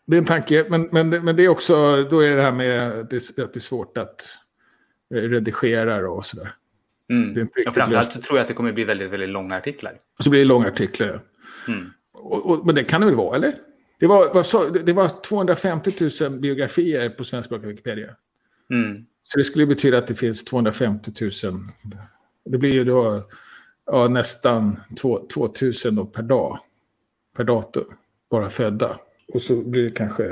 Det 0.08 0.16
är 0.16 0.18
en 0.18 0.26
tanke, 0.26 0.66
men, 0.70 0.90
men, 0.92 1.10
men 1.10 1.36
det 1.36 1.46
är 1.46 1.50
också, 1.50 2.04
då 2.04 2.20
är 2.20 2.36
det 2.36 2.42
här 2.42 2.52
med 2.52 3.00
att 3.00 3.10
det, 3.10 3.40
att 3.40 3.54
det 3.54 3.58
är 3.58 3.60
svårt 3.60 3.98
att 3.98 4.26
eh, 5.16 5.22
redigera 5.22 6.10
och 6.10 6.26
sådär. 6.26 6.54
Mm. 7.10 7.34
Det 7.34 7.40
är 7.40 7.42
inte 7.42 7.72
framförallt 7.72 8.14
så 8.14 8.22
tror 8.22 8.38
jag 8.38 8.42
att 8.42 8.48
det 8.48 8.54
kommer 8.54 8.72
bli 8.72 8.84
väldigt, 8.84 9.12
väldigt 9.12 9.30
långa 9.30 9.56
artiklar. 9.56 10.00
Och 10.18 10.24
så 10.24 10.30
blir 10.30 10.40
det 10.40 10.46
långa 10.46 10.68
artiklar, 10.68 11.22
mm. 11.68 11.90
och, 12.14 12.50
och, 12.50 12.66
Men 12.66 12.76
det 12.76 12.84
kan 12.84 13.02
det 13.02 13.08
väl 13.08 13.16
vara, 13.16 13.36
eller? 13.36 13.56
Det 14.00 14.08
var, 14.08 14.44
sa- 14.44 14.70
det 14.70 14.94
var 14.94 15.22
250 15.22 15.94
000 16.22 16.40
biografier 16.40 17.10
på 17.10 17.24
svenskspråkiga 17.24 17.70
Wikipedia. 17.70 18.16
Mm. 18.70 19.06
Så 19.24 19.38
det 19.38 19.44
skulle 19.44 19.66
betyda 19.66 19.98
att 19.98 20.08
det 20.08 20.16
finns 20.16 20.46
250 20.46 21.12
000. 21.22 21.32
Det 22.46 22.58
blir 22.58 22.74
ju 22.74 22.84
då 22.84 23.24
ja, 23.86 24.08
nästan 24.08 24.80
2 25.00 25.28
2000 25.34 25.96
då 25.96 26.06
per 26.06 26.24
dag. 26.24 26.60
Per 27.38 27.44
datum. 27.44 27.86
Bara 28.30 28.50
födda. 28.50 29.00
Och 29.34 29.42
så 29.42 29.56
blir 29.56 29.84
det 29.84 29.92
kanske 29.92 30.24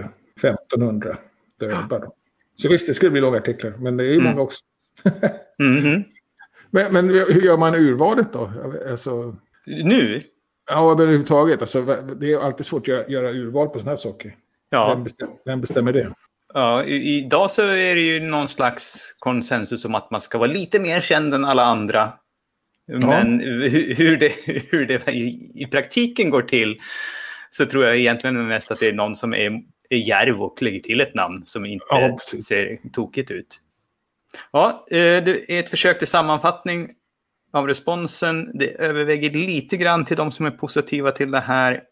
1500 0.42 1.18
döda. 1.60 2.00
Då. 2.00 2.14
Så 2.56 2.70
visst, 2.70 2.88
det 2.88 2.94
skulle 2.94 3.12
bli 3.12 3.22
långa 3.22 3.38
artiklar. 3.38 3.74
Men 3.80 3.98
det 3.98 4.04
är 4.04 4.08
ju 4.08 4.14
Mm. 4.20 4.24
många 4.26 4.42
också. 4.42 4.60
Mhm. 5.60 6.04
Men, 6.70 6.94
men 6.94 7.10
hur 7.10 7.42
gör 7.42 7.58
man 7.58 7.76
urvalet 7.76 8.34
då? 8.34 8.52
Alltså, 8.92 9.36
Nu? 9.66 10.24
ja, 10.70 10.90
men 10.90 11.00
överhuvudtaget. 11.04 11.62
Alltså, 11.62 11.82
det 12.20 12.34
är 12.34 12.40
alltid 12.40 12.66
svårt 12.66 12.82
att 12.82 12.88
göra, 12.88 13.08
göra 13.08 13.32
urval 13.32 13.68
på 13.68 13.80
sådana 13.80 13.92
här 13.92 13.98
saker. 13.98 14.28
Vem, 14.28 14.36
Ja. 14.70 14.96
bestäm, 14.96 15.30
vem 15.46 15.62
bestämmer 15.62 15.94
det? 15.94 16.12
ja 16.54 16.84
idag 16.86 17.52
så 17.52 17.62
är 17.62 17.96
det 17.96 18.02
ju 18.02 18.20
någon 18.20 18.48
slags 18.48 19.14
konsensus 19.20 19.86
om 19.86 19.96
att 19.96 20.12
man 20.12 20.22
ska 20.22 20.38
vara 20.38 20.52
lite 20.52 20.80
mer 20.80 21.02
känd 21.02 21.34
än 21.34 21.46
alla 21.46 21.64
andra. 21.66 22.14
Men 22.88 23.40
hur, 23.40 23.96
hur 23.96 24.18
det, 24.18 24.32
hur 24.70 24.86
det 24.86 25.12
i, 25.12 25.52
i 25.56 25.68
praktiken 25.68 26.30
går 26.30 26.42
till 26.42 26.78
så 27.58 27.66
tror 27.66 27.86
jag 27.86 27.98
egentligen 27.98 28.48
mest 28.48 28.72
att 28.72 28.80
det 28.80 28.88
är 28.88 28.94
någon 28.94 29.16
som 29.16 29.34
är, 29.34 29.62
är 29.90 29.98
järv 29.98 30.42
och 30.44 30.62
lägger 30.62 30.80
till 30.80 31.02
ett 31.02 31.16
namn 31.16 31.44
som 31.46 31.66
inte 31.66 31.86
Ja, 31.90 32.18
ser 32.48 32.80
tokigt 32.94 33.32
ut. 33.32 33.62
Ja, 34.52 34.86
eh, 34.92 34.96
det 34.98 35.52
är 35.54 35.60
ett 35.60 35.70
försök 35.70 35.98
till 36.00 36.08
sammanfattning 36.08 36.90
av 37.54 37.68
responsen. 37.68 38.58
Det 38.58 38.80
överväger 38.82 39.30
lite 39.32 39.78
grann 39.78 40.06
till 40.06 40.18
de 40.18 40.32
som 40.32 40.46
är 40.46 40.52
positiva 40.52 41.12
till 41.12 41.32
det 41.32 41.40
här. 41.40 41.84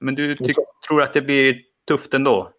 Men 0.00 0.14
du 0.14 0.36
ty- 0.36 0.54
tror 0.88 1.02
att 1.02 1.12
det 1.12 1.22
blir 1.22 1.60
tufft 1.88 2.14
ändå? 2.14 2.52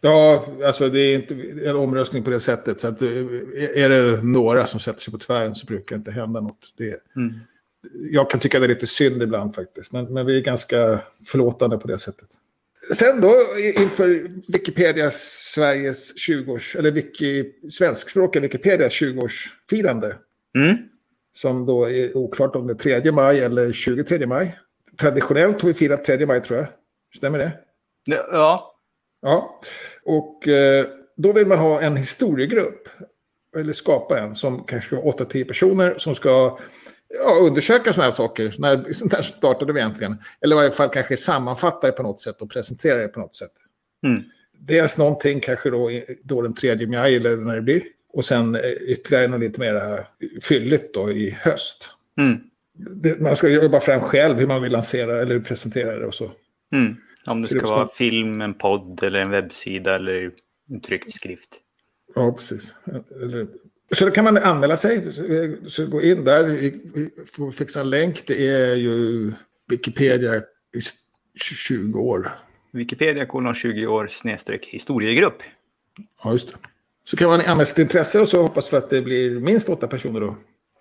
Ja, 0.00 0.46
alltså 0.66 0.88
det 0.88 1.00
är 1.00 1.14
inte 1.14 1.34
en 1.68 1.76
omröstning 1.76 2.22
på 2.24 2.30
det 2.30 2.40
sättet. 2.40 2.80
Så 2.80 2.88
att, 2.88 3.02
eh, 3.02 3.08
är 3.74 3.88
det 3.88 4.22
några 4.24 4.66
som 4.66 4.80
sätter 4.80 5.00
sig 5.00 5.12
på 5.12 5.18
tvären 5.18 5.54
så 5.54 5.66
brukar 5.66 5.96
det 5.96 5.98
inte 5.98 6.10
hända 6.10 6.40
något. 6.40 6.74
Det, 6.76 7.00
Mm. 7.16 7.40
Jag 8.10 8.30
kan 8.30 8.40
tycka 8.40 8.58
det 8.58 8.66
är 8.66 8.68
lite 8.68 8.86
synd 8.86 9.22
ibland 9.22 9.54
faktiskt. 9.54 9.92
Men, 9.92 10.14
men 10.14 10.26
vi 10.26 10.36
är 10.36 10.40
ganska 10.40 11.00
förlåtande 11.26 11.78
på 11.78 11.88
det 11.88 11.98
sättet. 11.98 12.28
Sen 12.94 13.20
då 13.20 13.34
inför 13.58 14.08
Wikipedias 14.52 15.14
Sveriges 15.54 16.14
20-års, 16.28 16.76
eller 16.76 16.90
Wiki, 16.90 17.52
svenskspråkiga 17.70 18.42
Wikipedias 18.42 18.92
20-årsfirande. 18.92 20.14
Mm. 20.54 20.76
Som 21.32 21.66
då 21.66 21.90
är 21.90 22.16
oklart 22.16 22.56
om 22.56 22.66
det 22.66 22.72
är 22.72 23.00
3 23.00 23.12
maj 23.12 23.40
eller 23.40 23.72
23 23.72 24.26
maj. 24.26 24.58
Traditionellt 25.00 25.62
har 25.62 25.68
vi 25.68 25.74
firat 25.74 26.04
3 26.04 26.26
maj 26.26 26.42
tror 26.42 26.58
jag. 26.58 26.68
Stämmer 27.16 27.38
det? 27.38 27.52
Ja, 28.04 28.70
Ja, 29.22 29.60
och 30.04 30.48
eh, 30.48 30.86
då 31.16 31.32
vill 31.32 31.46
man 31.46 31.58
ha 31.58 31.80
en 31.80 31.96
historiegrupp. 31.96 32.88
Eller 33.56 33.72
skapa 33.72 34.18
en 34.18 34.34
som 34.34 34.64
kanske 34.64 34.86
ska 34.86 34.96
vara 34.96 35.16
8-10 35.16 35.44
personer 35.44 35.94
som 35.98 36.14
ska 36.14 36.58
ja, 37.14 37.46
undersöka 37.46 37.92
sådana 37.92 38.10
här 38.10 38.16
saker. 38.16 38.54
När, 38.58 38.76
när 39.10 39.22
startade 39.22 39.72
vi 39.72 39.80
egentligen? 39.80 40.16
Eller 40.40 40.56
i 40.56 40.58
varje 40.58 40.70
fall 40.70 40.88
kanske 40.88 41.16
sammanfatta 41.16 41.86
det 41.86 41.92
på 41.92 42.02
något 42.02 42.20
sätt 42.20 42.42
och 42.42 42.50
presentera 42.50 42.98
det 42.98 43.08
på 43.08 43.20
något 43.20 43.34
sätt. 43.34 43.52
Mm. 44.06 44.22
Dels 44.58 44.98
någonting 44.98 45.40
kanske 45.40 45.70
då, 45.70 45.90
då 46.22 46.42
den 46.42 46.54
3 46.54 46.86
maj 46.86 47.16
eller 47.16 47.36
när 47.36 47.54
det 47.54 47.62
blir. 47.62 47.82
Och 48.12 48.24
sen 48.24 48.54
eh, 48.54 48.70
ytterligare 48.70 49.28
något 49.28 49.40
lite 49.40 49.60
mer 49.60 50.06
fylligt 50.42 50.94
då 50.94 51.10
i 51.10 51.30
höst. 51.30 51.88
Mm. 52.18 52.40
Det, 52.72 53.20
man 53.20 53.36
ska 53.36 53.48
jobba 53.48 53.80
fram 53.80 54.00
själv 54.00 54.38
hur 54.38 54.46
man 54.46 54.62
vill 54.62 54.72
lansera 54.72 55.22
eller 55.22 55.40
presentera 55.40 55.98
det 55.98 56.06
och 56.06 56.14
så. 56.14 56.30
Mm. 56.72 56.96
Om 57.26 57.42
det 57.42 57.48
ska 57.48 57.66
vara 57.66 57.88
film, 57.88 58.40
en 58.40 58.54
podd 58.54 59.02
eller 59.02 59.18
en 59.18 59.30
webbsida 59.30 59.94
eller 59.94 60.30
en 60.70 60.80
tryckt 60.80 61.14
skrift. 61.14 61.50
Ja, 62.14 62.32
precis. 62.32 62.74
Eller, 63.22 63.46
så 63.94 64.04
då 64.04 64.10
kan 64.10 64.24
man 64.24 64.36
anmäla 64.36 64.76
sig. 64.76 65.12
Så, 65.68 65.86
gå 65.86 66.02
in 66.02 66.24
där. 66.24 66.44
Vi, 66.44 67.10
får 67.32 67.50
fixa 67.50 67.80
en 67.80 67.90
länk. 67.90 68.26
Det 68.26 68.46
är 68.48 68.74
ju 68.74 69.32
Wikipedia 69.68 70.36
i 70.36 70.80
20 71.34 72.00
år. 72.00 72.38
Wikipedia 72.72 73.26
kolon 73.26 73.54
20 73.54 73.86
år 73.86 74.06
snedstreck 74.06 74.66
historiegrupp. 74.66 75.42
Ja, 76.24 76.32
just 76.32 76.48
det. 76.48 76.54
Så 77.04 77.16
kan 77.16 77.28
man 77.28 77.40
anmäla 77.40 77.64
sitt 77.64 77.78
intresse 77.78 78.20
och 78.20 78.28
så 78.28 78.42
hoppas 78.42 78.72
vi 78.72 78.76
att 78.76 78.90
det 78.90 79.02
blir 79.02 79.40
minst 79.40 79.68
åtta 79.68 79.88
personer 79.88 80.20
då. 80.20 80.36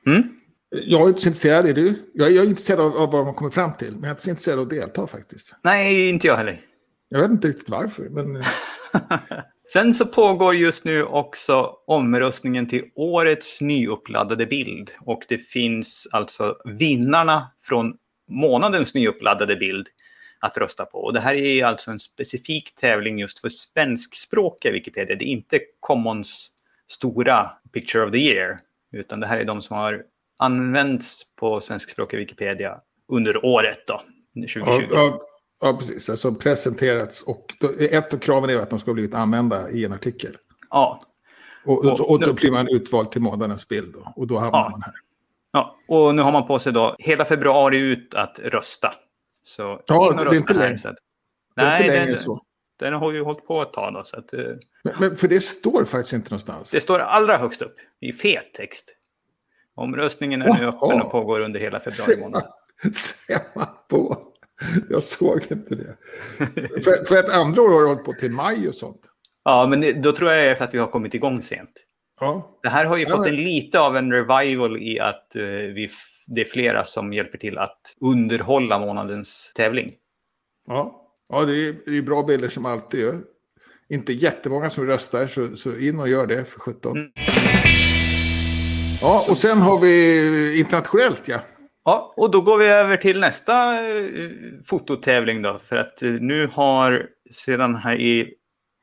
Mm. 0.05 0.23
Jag 0.69 1.01
är 1.01 1.07
inte 1.07 1.21
så 1.21 1.27
intresserad, 1.27 1.65
är 1.65 1.73
du? 1.73 1.93
Jag 2.13 2.27
är, 2.27 2.31
jag 2.31 2.45
är 2.45 2.49
intresserad 2.49 2.79
av, 2.79 2.97
av 2.97 3.11
vad 3.11 3.25
man 3.25 3.33
kommer 3.33 3.51
fram 3.51 3.73
till. 3.73 3.91
Men 3.91 4.03
jag 4.03 4.07
är 4.07 4.11
inte 4.11 4.23
så 4.23 4.29
intresserad 4.29 4.59
av 4.59 4.63
att 4.63 4.69
delta 4.69 5.07
faktiskt. 5.07 5.55
Nej, 5.63 6.09
inte 6.09 6.27
jag 6.27 6.35
heller. 6.35 6.65
Jag 7.09 7.19
vet 7.19 7.31
inte 7.31 7.47
riktigt 7.47 7.69
varför. 7.69 8.09
Men 8.09 8.33
Sen 9.73 9.93
så 9.93 10.05
pågår 10.05 10.55
just 10.55 10.85
nu 10.85 11.03
också 11.03 11.75
omröstningen 11.87 12.67
till 12.67 12.83
årets 12.95 13.61
nyuppladdade 13.61 14.45
bild. 14.45 14.91
Och 15.01 15.23
det 15.27 15.37
finns 15.37 16.07
alltså 16.11 16.57
vinnarna 16.65 17.51
från 17.61 17.97
månadens 18.29 18.95
nyuppladdade 18.95 19.55
bild 19.55 19.87
att 20.39 20.57
rösta 20.57 20.85
på. 20.85 20.97
Och 20.97 21.13
det 21.13 21.19
här 21.19 21.35
är 21.35 21.65
alltså 21.65 21.91
en 21.91 21.99
specifik 21.99 22.75
tävling 22.75 23.19
just 23.19 23.39
för 23.39 23.49
svenskspråkiga 23.49 24.71
Wikipedia. 24.71 25.15
Det 25.15 25.25
är 25.25 25.31
inte 25.31 25.59
Commons 25.79 26.51
stora 26.87 27.51
Picture 27.73 28.05
of 28.05 28.11
the 28.11 28.17
Year. 28.17 28.59
Utan 28.91 29.19
det 29.19 29.27
här 29.27 29.37
är 29.37 29.45
de 29.45 29.61
som 29.61 29.77
har 29.77 30.03
använts 30.37 31.35
på 31.35 31.61
svenskspråkiga 31.61 32.19
Wikipedia 32.19 32.79
under 33.07 33.45
året 33.45 33.87
då, 33.87 34.01
2020. 34.33 34.63
ja, 34.65 34.81
ja, 34.91 35.19
ja, 35.61 35.73
precis. 35.77 36.09
Alltså 36.09 36.33
presenterats. 36.33 37.21
Och 37.21 37.53
ett 37.79 38.13
av 38.13 38.17
kraven 38.17 38.49
är 38.49 38.57
att 38.57 38.69
de 38.69 38.79
ska 38.79 38.89
ha 38.89 38.93
blivit 38.93 39.13
använda 39.13 39.69
i 39.69 39.85
en 39.85 39.93
artikel. 39.93 40.37
Ja, 40.69 41.03
Och, 41.65 41.85
och, 41.85 42.09
Och- 42.11 42.19
då 42.19 42.33
blir 42.33 42.51
man 42.51 42.67
utvald 42.67 43.11
till 43.11 43.21
månadens 43.21 43.67
bild 43.67 43.93
då, 43.93 44.13
och 44.15 44.27
då 44.27 44.37
hamnar 44.37 44.59
Ja. 44.59 44.69
man 44.69 44.81
här. 44.81 44.93
Ja, 45.51 45.75
och 45.87 46.15
nu 46.15 46.21
har 46.21 46.31
man 46.31 46.47
på 46.47 46.59
sig 46.59 46.73
då 46.73 46.95
hela 46.99 47.25
februari 47.25 47.77
ut 47.77 48.13
att 48.13 48.39
rösta. 48.39 48.93
Så 49.43 49.81
Ja, 49.87 50.11
det 50.17 50.23
är 50.23 50.35
inte 50.35 50.53
längre. 50.53 50.77
så 50.77 50.87
att- 50.87 50.95
Det 51.55 51.61
Nej, 51.65 51.81
inte 51.83 51.93
längre 51.95 52.05
den, 52.11 52.17
så. 52.17 52.41
den 52.79 52.93
har 52.93 53.11
ju 53.11 53.23
hållit 53.23 53.45
på 53.47 53.61
ett 53.61 53.73
tag 53.73 53.93
då, 53.93 54.03
så 54.03 54.17
att, 54.17 54.33
eh, 54.33 54.39
Men, 54.83 54.93
men 54.99 55.15
för 55.17 55.27
det 55.27 55.39
står 55.43 55.85
faktiskt 55.85 56.13
inte 56.13 56.29
någonstans. 56.29 56.71
det 56.71 56.81
står 56.81 56.99
allra 56.99 57.37
högst 57.37 57.61
upp 57.61 57.75
i 57.99 58.13
fet 58.13 58.53
text. 58.53 58.95
Omröstningen 59.75 60.41
är 60.41 60.45
nu 60.53 60.59
Jaha. 60.61 60.69
öppen 60.69 61.01
och 61.01 61.11
pågår 61.11 61.39
under 61.39 61.59
hela 61.59 61.79
februari 61.79 62.21
månad. 62.21 62.43
ser 62.93 63.41
man 63.55 63.67
på. 63.89 64.17
Jag 64.89 65.03
såg 65.03 65.41
inte 65.51 65.75
det. 65.75 65.95
för, 66.83 67.05
för 67.05 67.15
ett 67.15 67.29
andra 67.29 67.61
år 67.61 67.69
har 67.69 67.81
det 67.81 67.87
hållit 67.87 68.03
på 68.05 68.13
till 68.13 68.31
maj 68.31 68.67
och 68.67 68.75
sånt. 68.75 69.01
Ja, 69.43 69.67
men 69.69 70.01
då 70.01 70.11
tror 70.11 70.31
jag 70.31 70.43
det 70.45 70.49
är 70.51 70.55
för 70.55 70.65
att 70.65 70.73
vi 70.73 70.77
har 70.77 70.87
kommit 70.87 71.13
igång 71.13 71.41
sent. 71.41 71.71
Ja, 72.19 72.59
Det 72.63 72.69
här 72.69 72.85
har 72.85 72.97
ju 72.97 73.03
Ja, 73.03 73.17
fått 73.17 73.27
en 73.27 73.35
lite 73.35 73.79
av 73.79 73.97
en 73.97 74.11
revival 74.13 74.77
i 74.81 74.99
att 74.99 75.35
eh, 75.35 75.41
vi, 75.43 75.89
det 76.27 76.41
är 76.41 76.45
flera 76.45 76.83
som 76.83 77.13
hjälper 77.13 77.37
till 77.37 77.57
att 77.57 77.79
underhålla 78.01 78.79
månadens 78.79 79.51
tävling. 79.55 79.93
ja. 80.67 81.05
ja 81.29 81.45
det, 81.45 81.67
är, 81.67 81.75
det 81.85 81.97
är 81.97 82.01
bra 82.01 82.23
bilder 82.23 82.49
som 82.49 82.65
alltid. 82.65 82.99
Ju. 82.99 83.13
Inte 83.89 84.13
jättemånga 84.13 84.69
som 84.69 84.85
röstar, 84.85 85.27
så, 85.27 85.55
så 85.55 85.77
in 85.77 85.99
och 85.99 86.09
gör 86.09 86.27
det 86.27 86.45
för 86.45 86.59
17. 86.59 86.97
Mm. 86.97 87.11
Ja, 89.01 89.25
och 89.29 89.37
sen 89.37 89.57
har 89.57 89.79
vi 89.79 90.59
internationellt, 90.59 91.27
ja. 91.27 91.39
Ja, 91.85 92.13
och 92.17 92.31
då 92.31 92.41
går 92.41 92.57
vi 92.57 92.65
över 92.65 92.97
till 92.97 93.19
nästa 93.19 93.87
eh, 93.89 94.29
fototävling 94.65 95.41
då. 95.41 95.59
För 95.59 95.75
att 95.75 96.01
eh, 96.01 96.11
nu 96.11 96.47
har 96.47 97.07
sedan 97.31 97.75
här 97.75 97.95
i 97.95 98.33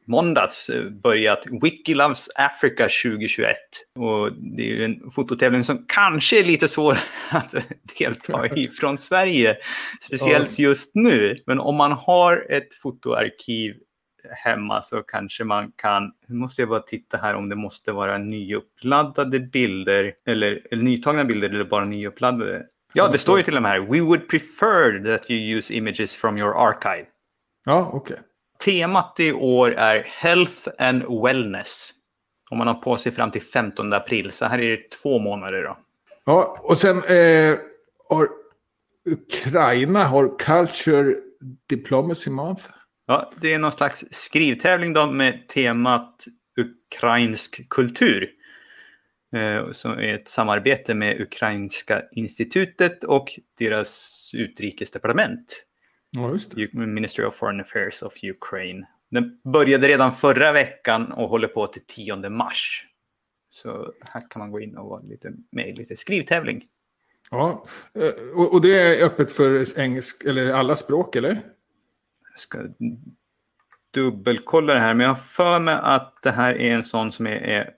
måndags 0.06 0.68
eh, 0.68 0.90
börjat 0.90 1.44
Wiki 1.62 1.94
Loves 1.94 2.28
Africa 2.35 2.88
2021. 3.04 3.56
Och 3.98 4.32
det 4.32 4.62
är 4.62 4.66
ju 4.66 4.85
en 4.85 5.11
fototävling 5.11 5.64
som 5.64 5.85
kanske 5.88 6.38
är 6.40 6.44
lite 6.44 6.68
svår 6.68 6.98
att 7.30 7.54
delta 7.98 8.46
i 8.56 8.68
från 8.80 8.98
Sverige. 8.98 9.56
Speciellt 10.00 10.59
just 10.59 10.94
nu. 10.94 11.38
Men 11.46 11.61
om 11.61 11.76
man 11.76 11.92
har 11.92 12.46
ett 12.50 12.74
fotoarkiv 12.74 13.74
hemma 14.30 14.82
så 14.82 15.02
kanske 15.02 15.44
man 15.44 15.72
kan, 15.76 16.12
nu 16.28 16.35
måste 16.35 16.62
jag 16.62 16.68
bara 16.68 16.80
titta 16.80 17.16
här 17.16 17.35
om 17.35 17.48
det 17.48 17.56
måste 17.56 17.92
vara 17.92 18.18
nyuppladdade 18.18 19.40
bilder 19.40 20.14
eller, 20.26 20.62
eller 20.70 20.82
nytagna 20.82 21.24
bilder 21.24 21.48
eller 21.50 21.64
bara 21.64 21.85
nyuppladdade. 21.85 22.66
Ja, 22.96 23.09
det 23.09 23.18
står 23.18 23.38
ju 23.38 23.44
till 23.44 23.56
och 23.56 23.62
med 23.62 23.72
här. 23.72 23.80
We 23.80 24.00
would 24.00 24.28
prefer 24.28 25.04
that 25.04 25.30
you 25.30 25.56
use 25.56 25.74
images 25.74 26.16
from 26.16 26.38
your 26.38 26.68
archive. 26.68 27.06
Ja, 27.64 27.90
okej. 27.92 28.16
Temat 28.64 29.20
i 29.20 29.32
år 29.32 29.72
är 29.72 30.02
Health 30.02 30.68
and 30.78 31.22
Wellness. 31.22 31.92
Om 32.50 32.59
man 32.59 32.66
har 32.66 32.74
på 32.74 32.96
sig 32.96 33.12
fram 33.12 33.30
till 33.30 33.42
15 33.42 33.92
april. 33.92 34.32
Så 34.32 34.46
här 34.46 34.59
är 34.59 34.70
det 34.70 34.90
två 35.02 35.18
månader 35.18 35.62
då. 35.62 35.78
Ja, 36.24 36.61
och 36.62 36.78
sen 36.78 36.96
eh, 36.96 37.54
har 38.09 38.28
Ukraina 39.11 40.04
har 40.04 40.38
Culture 40.38 41.14
Diplomacy 41.68 42.30
Month. 42.30 42.64
Ja, 43.06 43.32
det 43.40 43.54
är 43.54 43.59
någon 43.59 43.72
slags 43.72 44.04
skrivtävling 44.11 44.92
då 44.92 45.06
med 45.06 45.48
temat 45.48 46.24
ukrainsk 46.56 47.68
kultur. 47.68 48.30
Eh, 49.37 49.70
som 49.72 49.92
är 49.92 50.14
ett 50.14 50.29
samarbete 50.29 50.94
med 50.94 51.20
Ukrainska 51.20 52.03
institutet 52.12 53.05
och 53.05 53.40
deras 53.59 54.31
utrikesdepartement. 54.35 55.64
Ja, 56.11 56.33
just 56.33 56.51
det. 56.55 56.72
Ministry 56.72 57.25
of 57.25 57.35
Foreign 57.35 57.61
Affairs 57.61 58.03
of 58.03 58.12
Ukraine. 58.22 58.87
Den 59.11 59.40
började 59.53 59.88
redan 59.88 60.14
förra 60.14 60.53
veckan 60.53 61.12
och 61.12 61.29
håller 61.29 61.49
på 61.49 61.66
till 61.66 61.83
10 61.87 62.31
mars. 62.31 62.87
Så 63.49 63.92
här 64.01 64.22
kan 64.31 64.40
man 64.40 64.51
gå 64.51 64.61
in 64.61 64.77
och 64.77 64.88
vara 64.88 65.03
lite 65.03 65.33
med 65.53 65.68
i 65.68 65.72
lite 65.72 65.96
skrivtävling. 65.96 66.64
Ja, 67.31 67.66
eh, 67.94 68.38
och, 68.53 68.61
det 68.61 68.79
är 68.79 69.07
öppet 69.07 69.33
för 69.33 69.79
engelsk, 69.81 70.25
eller 70.25 70.53
alla 70.53 70.77
språk, 70.77 71.16
eller? 71.16 71.31
Jag 72.31 72.38
ska 72.38 72.59
dubbelkolla 73.94 74.75
det 74.75 74.81
här, 74.81 74.94
men 74.94 75.05
jag 75.05 75.11
har 75.11 75.14
för 75.14 75.59
mig 75.59 75.79
att 75.83 76.22
det 76.22 76.31
här 76.31 76.55
är 76.55 76.75
en 76.75 76.85
sån 76.85 77.12
som 77.12 77.27
är, 77.27 77.37
är 77.37 77.70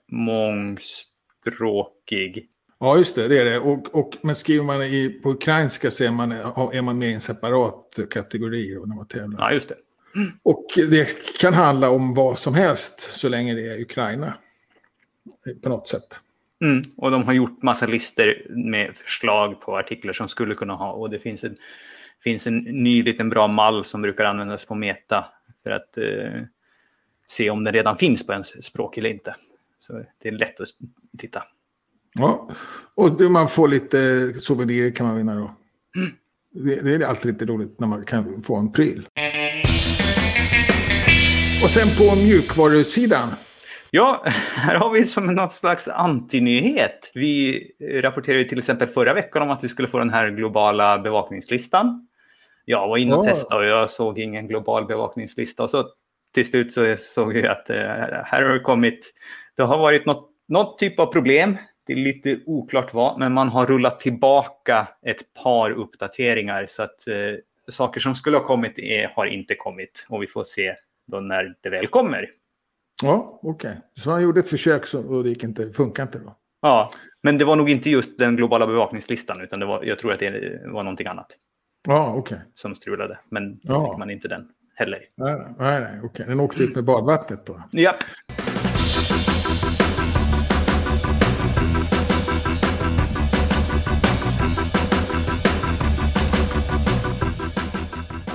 mångspråkig. 1.45 2.47
Ja, 2.79 2.97
just 2.97 3.15
det, 3.15 3.27
det 3.27 3.37
är 3.37 3.45
det. 3.45 3.59
Och, 3.59 3.95
och, 3.95 4.17
men 4.21 4.35
skriver 4.35 4.63
man 4.63 4.83
i, 4.83 5.19
på 5.23 5.29
ukrainska 5.29 5.91
så 5.91 6.03
är 6.03 6.11
man, 6.11 6.31
är 6.31 6.81
man 6.81 6.97
med 6.97 7.09
i 7.09 7.13
en 7.13 7.21
separat 7.21 7.99
kategori 8.09 8.77
när 8.85 8.95
man 8.95 9.07
tävlar. 9.07 9.39
Ja, 9.39 9.53
just 9.53 9.69
det. 9.69 9.75
Och 10.43 10.65
det 10.75 11.37
kan 11.39 11.53
handla 11.53 11.89
om 11.89 12.13
vad 12.13 12.39
som 12.39 12.53
helst 12.53 13.01
så 13.01 13.29
länge 13.29 13.55
det 13.55 13.67
är 13.67 13.81
Ukraina. 13.81 14.33
På 15.63 15.69
något 15.69 15.87
sätt. 15.87 16.19
Mm, 16.61 16.81
och 16.97 17.11
de 17.11 17.23
har 17.23 17.33
gjort 17.33 17.63
massa 17.63 17.85
listor 17.85 18.47
med 18.49 18.97
förslag 18.97 19.61
på 19.61 19.77
artiklar 19.77 20.13
som 20.13 20.27
skulle 20.27 20.55
kunna 20.55 20.73
ha. 20.73 20.91
Och 20.91 21.09
det 21.09 21.19
finns 21.19 21.43
en, 21.43 21.55
finns 22.23 22.47
en 22.47 22.57
ny 22.57 23.03
liten 23.03 23.29
bra 23.29 23.47
mall 23.47 23.83
som 23.85 24.01
brukar 24.01 24.23
användas 24.23 24.65
på 24.65 24.75
Meta 24.75 25.25
för 25.63 25.71
att 25.71 25.97
eh, 25.97 26.41
se 27.27 27.49
om 27.49 27.63
den 27.63 27.73
redan 27.73 27.97
finns 27.97 28.27
på 28.27 28.33
ens 28.33 28.65
språk 28.65 28.97
eller 28.97 29.09
inte. 29.09 29.35
Så 29.79 30.03
det 30.21 30.27
är 30.27 30.31
lätt 30.31 30.59
att 30.59 30.67
titta. 31.17 31.43
Ja, 32.13 32.49
och 32.95 33.21
man 33.21 33.47
får 33.47 33.67
lite 33.67 34.33
souvenirer 34.39 34.91
kan 34.91 35.07
man 35.07 35.17
vinna 35.17 35.35
då. 35.35 35.55
Mm. 35.95 36.11
Det, 36.51 36.93
är 36.93 37.05
alltid 37.05 37.33
lite 37.33 37.45
roligt 37.45 37.79
när 37.79 37.87
man 37.87 38.03
kan 38.03 38.43
få 38.43 38.55
en 38.55 38.71
pryl. 38.71 39.07
Och 41.63 41.69
sen 41.69 41.87
på 41.97 42.15
mjukvarusidan. 42.15 43.29
Ja, 43.91 44.23
här 44.55 44.75
har 44.75 44.91
vi 44.91 45.05
som 45.05 45.35
något 45.35 45.53
slags 45.53 45.87
antinyhet. 45.87 47.11
Vi 47.13 47.63
rapporterade 47.79 48.43
till 48.43 48.59
exempel 48.59 48.87
förra 48.87 49.13
veckan 49.13 49.41
om 49.41 49.49
att 49.49 49.63
vi 49.63 49.69
skulle 49.69 49.87
få 49.87 49.99
den 49.99 50.09
här 50.09 50.29
globala 50.29 50.99
bevakningslistan. 50.99 52.07
Jag 52.65 52.87
var 52.87 52.97
inne 52.97 53.15
och 53.15 53.25
ja. 53.25 53.29
testade 53.29 53.61
och 53.61 53.71
jag 53.71 53.89
såg 53.89 54.19
ingen 54.19 54.47
global 54.47 54.85
bevakningslista. 54.85 55.63
Och 55.63 55.69
så 55.69 55.89
till 56.33 56.45
slut 56.45 56.73
så 56.73 56.95
såg 56.97 57.37
jag 57.37 57.45
att 57.45 57.69
eh, 57.69 57.77
här 58.25 58.43
har 58.43 58.53
det 58.53 58.59
kommit, 58.59 59.13
det 59.59 59.65
har 59.65 59.77
varit 59.77 60.05
något, 60.05 60.29
något 60.47 60.77
typ 60.77 60.99
av 60.99 61.05
problem. 61.05 61.57
Det 61.85 61.93
är 61.93 61.97
lite 61.97 62.39
oklart 62.45 62.93
vad, 62.93 63.19
men 63.19 63.33
man 63.33 63.49
har 63.49 63.65
rullat 63.65 63.99
tillbaka 63.99 64.87
ett 65.01 65.33
par 65.43 65.71
uppdateringar 65.71 66.65
så 66.69 66.83
att 66.83 67.07
eh, 67.07 67.15
saker 67.69 67.99
som 67.99 68.15
skulle 68.15 68.37
ha 68.37 68.43
kommit 68.45 68.79
är, 68.79 69.07
har 69.15 69.25
inte 69.25 69.55
kommit 69.55 70.05
och 70.09 70.23
vi 70.23 70.27
får 70.27 70.43
se 70.43 70.75
då 71.07 71.19
när 71.19 71.55
det 71.61 71.69
väl 71.69 71.87
kommer. 71.87 72.29
Ja, 73.03 73.39
okej. 73.43 73.69
Okay. 73.69 73.81
Så 73.95 74.11
han 74.11 74.23
gjorde 74.23 74.39
ett 74.39 74.47
försök 74.47 74.85
så, 74.85 75.07
och 75.07 75.23
det 75.23 75.29
gick 75.29 75.43
inte, 75.43 75.71
funkar 75.71 76.03
inte 76.03 76.19
då? 76.19 76.35
Ja, 76.61 76.91
men 77.23 77.37
det 77.37 77.45
var 77.45 77.55
nog 77.55 77.69
inte 77.69 77.89
just 77.89 78.17
den 78.17 78.35
globala 78.35 78.67
bevakningslistan 78.67 79.41
utan 79.41 79.59
det 79.59 79.65
var, 79.65 79.83
jag 79.83 79.99
tror 79.99 80.11
att 80.11 80.19
det 80.19 80.61
var 80.65 80.83
någonting 80.83 81.07
annat. 81.07 81.27
Ja, 81.87 82.13
okej. 82.15 82.19
Okay. 82.19 82.37
Som 82.53 82.75
strulade, 82.75 83.19
men 83.29 83.59
ja. 83.61 83.89
fick 83.89 83.99
man 83.99 84.09
inte 84.09 84.27
den 84.27 84.47
heller. 84.75 84.99
Nej, 85.15 85.35
nej, 85.35 85.81
nej 85.81 85.89
okej. 85.97 86.09
Okay. 86.09 86.25
Den 86.25 86.39
åkte 86.39 86.63
ut 86.63 86.75
med 86.75 86.85
badvattnet 86.85 87.45
då? 87.45 87.63
Ja. 87.71 87.95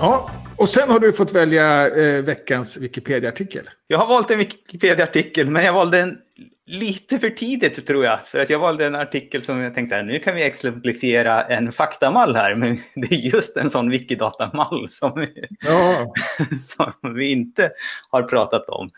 Ja, 0.05 0.31
och 0.57 0.71
sen 0.71 0.91
har 0.91 1.01
du 1.01 1.13
fått 1.13 1.33
välja 1.33 1.89
eh, 1.89 2.25
veckans 2.25 2.77
Wikipedia-artikel. 2.77 3.71
Jag 3.87 3.99
har 3.99 4.07
valt 4.07 4.31
en 4.31 4.39
Wikipedia-artikel, 4.39 5.51
men 5.51 5.65
jag 5.65 5.73
valde 5.73 5.99
den 5.99 6.19
lite 6.67 7.19
för 7.19 7.31
tidigt 7.31 7.87
tror 7.87 8.05
jag. 8.05 8.27
För 8.27 8.41
att 8.41 8.51
jag 8.51 8.59
valde 8.59 8.87
en 8.87 8.95
artikel 8.95 9.43
som 9.43 9.61
jag 9.61 9.75
tänkte 9.75 10.03
nu 10.03 10.19
kan 10.19 10.35
vi 10.35 10.43
exemplifiera 10.43 11.43
en 11.43 11.73
faktamall 11.73 12.37
här. 12.37 12.55
Men 12.55 12.81
det 12.95 13.15
är 13.15 13.19
just 13.19 13.57
en 13.57 13.71
sån 13.71 13.91
Wikidata-mall 13.91 14.89
som, 14.89 15.27
ja. 15.61 16.15
som 16.59 17.15
vi 17.15 17.31
inte 17.31 17.71
har 18.11 18.23
pratat 18.23 18.69
om. 18.69 18.91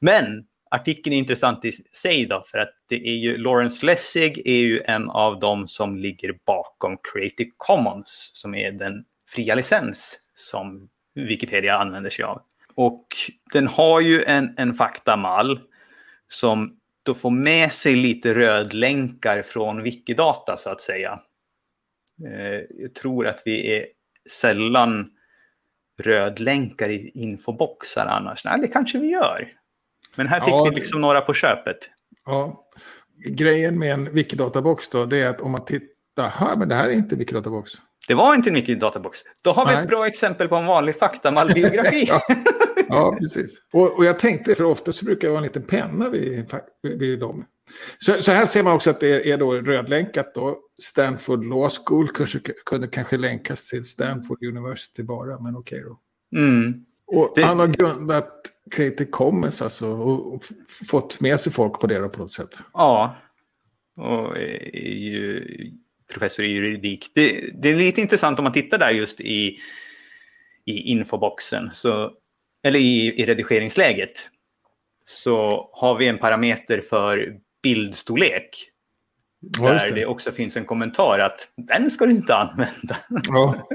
Men 0.00 0.44
artikeln 0.70 1.14
är 1.14 1.18
intressant 1.18 1.64
i 1.64 1.72
sig 1.92 2.26
då, 2.26 2.42
för 2.46 2.58
att 2.58 2.72
det 2.88 3.08
är 3.08 3.16
ju 3.16 3.38
Lawrence 3.38 3.86
Lessig 3.86 4.42
är 4.44 4.60
ju 4.60 4.80
en 4.80 5.10
av 5.10 5.40
dem 5.40 5.68
som 5.68 5.98
ligger 5.98 6.34
bakom 6.46 6.96
Creative 7.12 7.50
Commons, 7.56 8.30
som 8.32 8.54
är 8.54 8.72
den 8.72 9.04
fria 9.34 9.54
licens 9.54 10.20
som 10.40 10.88
Wikipedia 11.14 11.76
använder 11.76 12.10
sig 12.10 12.24
av. 12.24 12.42
Och 12.74 13.06
den 13.52 13.66
har 13.66 14.00
ju 14.00 14.24
en, 14.24 14.54
en 14.56 14.74
faktamall 14.74 15.60
som 16.28 16.76
då 17.02 17.14
får 17.14 17.30
med 17.30 17.72
sig 17.72 17.96
lite 17.96 18.34
rödlänkar 18.34 19.42
från 19.42 19.82
Wikidata 19.82 20.56
så 20.56 20.70
att 20.70 20.80
säga. 20.80 21.20
Eh, 22.26 22.82
jag 22.82 22.94
tror 22.94 23.26
att 23.26 23.42
vi 23.44 23.76
är 23.76 23.86
sällan 24.30 25.10
rödlänkar 26.02 26.88
i 26.88 27.10
infoboxar 27.14 28.06
annars. 28.06 28.44
Nej, 28.44 28.60
det 28.60 28.68
kanske 28.68 28.98
vi 28.98 29.08
gör. 29.08 29.48
Men 30.16 30.26
här 30.26 30.40
fick 30.40 30.54
ja, 30.54 30.64
vi 30.64 30.76
liksom 30.76 31.00
några 31.00 31.20
på 31.20 31.34
köpet. 31.34 31.78
Ja, 32.26 32.66
grejen 33.26 33.78
med 33.78 33.92
en 33.92 34.12
Wikidatabox 34.12 34.88
då, 34.88 35.04
det 35.04 35.18
är 35.18 35.28
att 35.28 35.40
om 35.40 35.50
man 35.50 35.64
tittar 35.64 36.28
här, 36.28 36.56
men 36.56 36.68
det 36.68 36.74
här 36.74 36.88
är 36.88 36.92
inte 36.92 37.16
Wikidatabox. 37.16 37.72
Det 38.08 38.14
var 38.14 38.34
inte 38.34 38.50
en 38.50 38.54
Wikidatabox. 38.54 39.18
Då 39.42 39.52
har 39.52 39.66
vi 39.66 39.72
Nej. 39.72 39.82
ett 39.82 39.88
bra 39.88 40.06
exempel 40.06 40.48
på 40.48 40.56
en 40.56 40.66
vanlig 40.66 40.98
faktamallbiografi. 40.98 42.04
ja. 42.08 42.22
ja, 42.88 43.16
precis. 43.20 43.62
Och, 43.72 43.98
och, 43.98 44.04
jag 44.04 44.18
tänkte, 44.18 44.54
för 44.54 44.64
ofta 44.64 44.92
så 44.92 45.04
brukar 45.04 45.28
det 45.28 45.32
vara 45.32 45.38
en 45.38 45.46
liten 45.46 45.62
penna 45.62 46.08
vid, 46.08 46.54
vid 46.82 47.20
dem. 47.20 47.44
Så, 47.98 48.22
så, 48.22 48.32
här 48.32 48.46
ser 48.46 48.62
man 48.62 48.72
också 48.72 48.90
att 48.90 49.00
det 49.00 49.30
är 49.30 49.38
då 49.38 49.52
rödlänkat 49.52 50.34
då. 50.34 50.58
Stanford 50.82 51.44
Law 51.44 51.68
School 51.68 52.08
kanske, 52.08 52.38
kunde 52.66 52.88
kanske 52.88 53.16
länkas 53.16 53.66
till 53.66 53.84
Stanford 53.84 54.44
University 54.44 55.02
bara, 55.02 55.40
men 55.40 55.56
okej 55.56 55.78
okay 55.78 55.88
då. 55.88 56.00
Mm. 56.38 56.84
Och 57.06 57.32
det... 57.34 57.42
han 57.42 57.58
har 57.58 57.66
grundat 57.66 58.32
Creative 58.70 59.10
Commons 59.10 59.62
alltså 59.62 59.86
och, 59.86 60.34
och, 60.34 60.44
fått 60.88 61.20
med 61.20 61.40
sig 61.40 61.52
folk 61.52 61.80
på 61.80 61.86
det 61.86 61.98
då 61.98 62.08
på 62.08 62.18
något 62.18 62.32
sätt. 62.32 62.58
Ja, 62.72 63.16
och 63.96 64.36
är 64.36 64.94
ju 64.94 65.44
professor 66.10 66.44
i 66.44 66.48
juridik. 66.48 67.10
Det, 67.14 67.50
det, 67.54 67.68
är 67.68 67.76
lite 67.76 68.00
intressant 68.00 68.38
om 68.38 68.42
man 68.42 68.52
tittar 68.52 68.78
där 68.78 68.90
just 68.90 69.20
i, 69.20 69.58
i 70.64 70.80
infoboxen, 70.80 71.70
så, 71.72 72.12
eller 72.62 72.78
i, 72.78 73.20
i 73.22 73.26
redigeringsläget. 73.26 74.28
Så 75.06 75.70
har 75.72 75.94
vi 75.94 76.08
en 76.08 76.18
parameter 76.18 76.80
för 76.80 77.36
bildstorlek. 77.62 78.70
Ja, 79.40 79.72
där 79.72 79.88
det. 79.88 79.94
det. 79.94 80.06
också 80.06 80.32
finns 80.32 80.56
en 80.56 80.64
kommentar 80.64 81.18
att 81.18 81.52
den 81.56 81.90
ska 81.90 82.06
du 82.06 82.10
inte 82.10 82.34
använda. 82.34 82.96
Ja, 83.28 83.66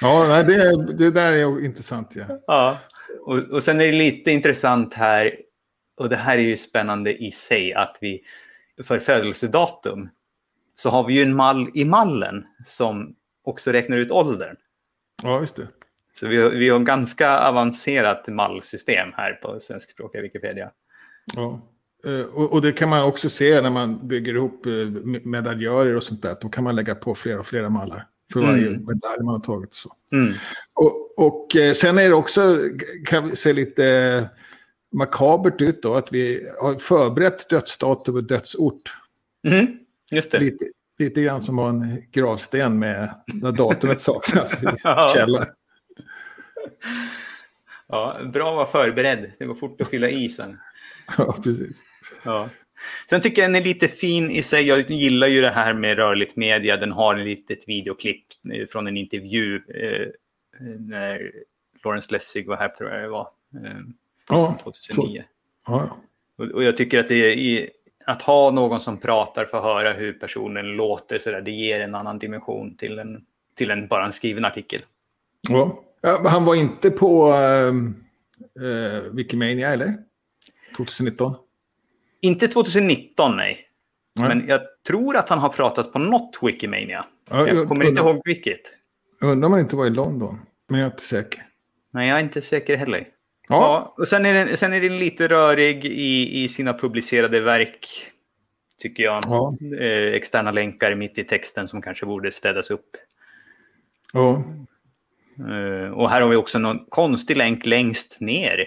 ja 0.00 0.42
det, 0.42 0.92
det 0.92 1.10
där 1.10 1.32
är 1.32 1.64
intressant. 1.64 2.16
Ja. 2.16 2.40
ja. 2.46 2.78
Och, 3.20 3.38
och 3.38 3.62
sen 3.62 3.80
är 3.80 3.86
det 3.86 3.92
lite 3.92 4.30
intressant 4.30 4.94
här, 4.94 5.36
och 5.96 6.08
det 6.08 6.16
här 6.16 6.38
är 6.38 6.42
ju 6.42 6.56
spännande 6.56 7.24
i 7.24 7.32
sig, 7.32 7.74
att 7.74 7.98
vi 8.00 8.22
för 8.82 8.98
födelsedatum 8.98 10.08
så 10.80 10.90
har 10.90 11.06
vi 11.06 11.14
ju 11.14 11.22
en 11.22 11.36
mall 11.36 11.70
i 11.74 11.84
mallen 11.84 12.44
som 12.66 13.14
också 13.44 13.72
räknar 13.72 13.96
ut 13.96 14.10
åldern. 14.10 14.56
Ja, 15.22 15.40
just 15.40 15.56
det. 15.56 15.68
Så 16.14 16.28
vi 16.28 16.36
har, 16.36 16.50
vi 16.50 16.68
har 16.68 16.78
ganska 16.78 17.38
avancerat 17.38 18.28
mallsystem 18.28 19.08
här 19.14 19.32
på 19.32 19.60
svenskspråkiga 19.60 20.22
Wikipedia. 20.22 20.70
Ja, 21.34 21.60
eh, 22.06 22.26
och, 22.26 22.52
och, 22.52 22.62
det 22.62 22.72
kan 22.72 22.88
man 22.88 23.02
också 23.02 23.30
se 23.30 23.60
när 23.60 23.70
man 23.70 24.08
bygger 24.08 24.34
ihop 24.34 24.66
eh, 24.66 24.72
medaljörer 25.24 25.96
och 25.96 26.02
sånt 26.02 26.22
där. 26.22 26.36
Då 26.40 26.48
kan 26.48 26.64
man 26.64 26.76
lägga 26.76 26.94
på 26.94 27.14
flera 27.14 27.38
och 27.38 27.46
flera 27.46 27.68
mallar 27.68 28.06
för 28.32 28.40
varje 28.40 28.66
mm. 28.66 28.84
medalj 28.84 29.22
man 29.22 29.34
har 29.34 29.40
tagit. 29.40 29.74
Så. 29.74 29.92
Mm. 30.12 30.34
Och, 30.74 31.18
och 31.18 31.56
eh, 31.56 31.72
sen 31.72 31.98
är 31.98 32.08
det 32.08 32.14
också, 32.14 32.58
kan 33.06 33.28
vi 33.28 33.36
se 33.36 33.52
lite 33.52 34.28
makabert 34.92 35.62
ut 35.62 35.82
då, 35.82 35.94
att 35.94 36.12
vi 36.12 36.48
har 36.60 36.74
förberett 36.74 37.48
dödsdatum 37.48 38.14
och 38.14 38.24
dödsort. 38.24 38.94
Mm. 39.46 39.66
Just 40.10 40.30
det. 40.30 40.38
Lite, 40.38 40.64
lite 40.98 41.22
grann 41.22 41.40
som 41.40 41.58
en 41.58 42.02
gravsten 42.12 42.78
med 42.78 43.14
när 43.26 43.52
datumet 43.52 44.00
saknas 44.00 44.62
i 44.62 44.66
källaren. 45.14 45.48
Ja, 47.90 48.16
bra 48.32 48.50
att 48.50 48.56
vara 48.56 48.86
förberedd. 48.86 49.32
Det 49.38 49.44
går 49.44 49.54
fort 49.54 49.80
att 49.80 49.88
fylla 49.88 50.10
i 50.10 50.28
sen. 50.28 50.58
Ja, 51.18 51.36
precis. 51.42 51.84
Ja. 52.22 52.48
Sen 53.10 53.20
tycker 53.20 53.42
jag 53.42 53.50
den 53.50 53.62
är 53.62 53.66
lite 53.66 53.88
fin 53.88 54.30
i 54.30 54.42
sig. 54.42 54.66
Jag 54.66 54.90
gillar 54.90 55.26
ju 55.26 55.40
det 55.40 55.50
här 55.50 55.74
med 55.74 55.96
rörligt 55.96 56.36
media. 56.36 56.76
Den 56.76 56.92
har 56.92 57.16
ett 57.16 57.26
litet 57.26 57.68
videoklipp 57.68 58.24
eh, 58.52 58.66
från 58.66 58.86
en 58.86 58.96
intervju 58.96 59.56
eh, 59.56 60.08
när 60.78 61.32
Lawrence 61.84 62.12
Lessig 62.12 62.46
var 62.46 62.56
här, 62.56 62.68
tror 62.68 62.90
jag 62.90 63.02
det 63.02 63.08
var. 63.08 63.28
Eh, 63.54 63.80
ja, 64.28 64.58
2009. 64.62 65.24
Ja. 65.66 65.98
Och, 66.36 66.44
och, 66.44 66.64
jag 66.64 66.76
tycker 66.76 66.98
att 66.98 67.08
det 67.08 67.14
är 67.14 67.70
att 68.08 68.22
ha 68.22 68.50
någon 68.50 68.80
som 68.80 68.96
pratar 68.96 69.44
för 69.44 69.58
att 69.58 69.64
höra 69.64 69.92
hur 69.92 70.12
personen 70.12 70.66
låter, 70.66 71.18
så 71.18 71.30
där, 71.30 71.40
det 71.40 71.50
ger 71.50 71.80
en 71.80 71.94
annan 71.94 72.18
dimension 72.18 72.76
till 72.76 72.98
en, 72.98 73.24
till 73.54 73.70
en 73.70 73.88
bara 73.88 74.06
en 74.06 74.12
skriven 74.12 74.44
artikel. 74.44 74.80
Ja. 75.48 75.82
han 76.24 76.44
var 76.44 76.54
inte 76.54 76.90
på 76.90 77.32
uh, 78.60 79.12
Wikimania, 79.12 79.72
eller? 79.72 79.94
2019? 80.76 81.34
Inte 82.20 82.48
2019, 82.48 83.36
nej. 83.36 83.60
nej. 84.14 84.28
Men 84.28 84.48
jag 84.48 84.60
tror 84.86 85.16
att 85.16 85.28
han 85.28 85.38
har 85.38 85.48
pratat 85.48 85.92
på 85.92 85.98
något 85.98 86.38
Wikimania. 86.42 87.06
Ja, 87.30 87.48
jag, 87.48 87.68
kommer 87.68 87.84
inte 87.84 88.00
ihåg 88.00 88.22
vilket. 88.24 88.60
Jag 89.20 89.30
undrar 89.30 89.46
om 89.46 89.52
han 89.52 89.60
inte 89.60 89.76
var 89.76 89.86
i 89.86 89.90
London. 89.90 90.40
Men 90.68 90.80
jag 90.80 90.86
är 90.86 90.90
inte 90.92 91.02
säker. 91.02 91.46
Nej, 91.90 92.08
jag 92.08 92.18
är 92.18 92.22
inte 92.22 92.42
säker 92.42 92.76
heller. 92.76 93.08
Ja. 93.48 93.94
och 93.96 94.08
sen 94.08 94.26
är, 94.26 94.34
den, 94.34 94.56
sen 94.56 94.72
är 94.72 94.80
den 94.80 94.98
lite 94.98 95.28
rörig 95.28 95.84
i, 95.84 96.44
i 96.44 96.48
sina 96.48 96.74
publicerade 96.74 97.40
verk. 97.40 97.88
Tycker 98.80 99.02
jag. 99.02 99.24
Ja. 99.26 99.56
Eh, 99.80 100.14
externa 100.14 100.50
länkar 100.50 100.94
mitt 100.94 101.18
i 101.18 101.24
texten 101.24 101.68
som 101.68 101.82
kanske 101.82 102.06
borde 102.06 102.32
städas 102.32 102.70
upp. 102.70 102.96
Ja. 104.12 104.44
Eh, 105.38 105.92
och 105.92 106.10
här 106.10 106.20
har 106.20 106.28
vi 106.28 106.36
också 106.36 106.58
någon 106.58 106.86
konstig 106.88 107.36
länk 107.36 107.66
längst 107.66 108.20
ner. 108.20 108.66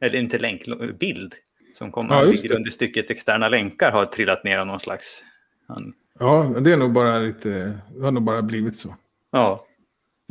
Eller 0.00 0.18
inte 0.18 0.38
länk, 0.38 0.62
bild. 0.98 1.34
Som 1.74 1.92
kommer 1.92 2.14
ja, 2.14 2.54
under 2.56 2.70
stycket 2.70 3.10
externa 3.10 3.48
länkar 3.48 3.92
har 3.92 4.04
trillat 4.04 4.44
ner 4.44 4.58
av 4.58 4.66
någon 4.66 4.80
slags... 4.80 5.24
Han... 5.68 5.92
Ja, 6.18 6.54
det 6.60 6.72
är 6.72 6.76
nog 6.76 6.92
bara 6.92 7.18
lite... 7.18 7.78
Det 7.96 8.04
har 8.04 8.12
nog 8.12 8.22
bara 8.22 8.42
blivit 8.42 8.78
så. 8.78 8.96
Ja. 9.30 9.66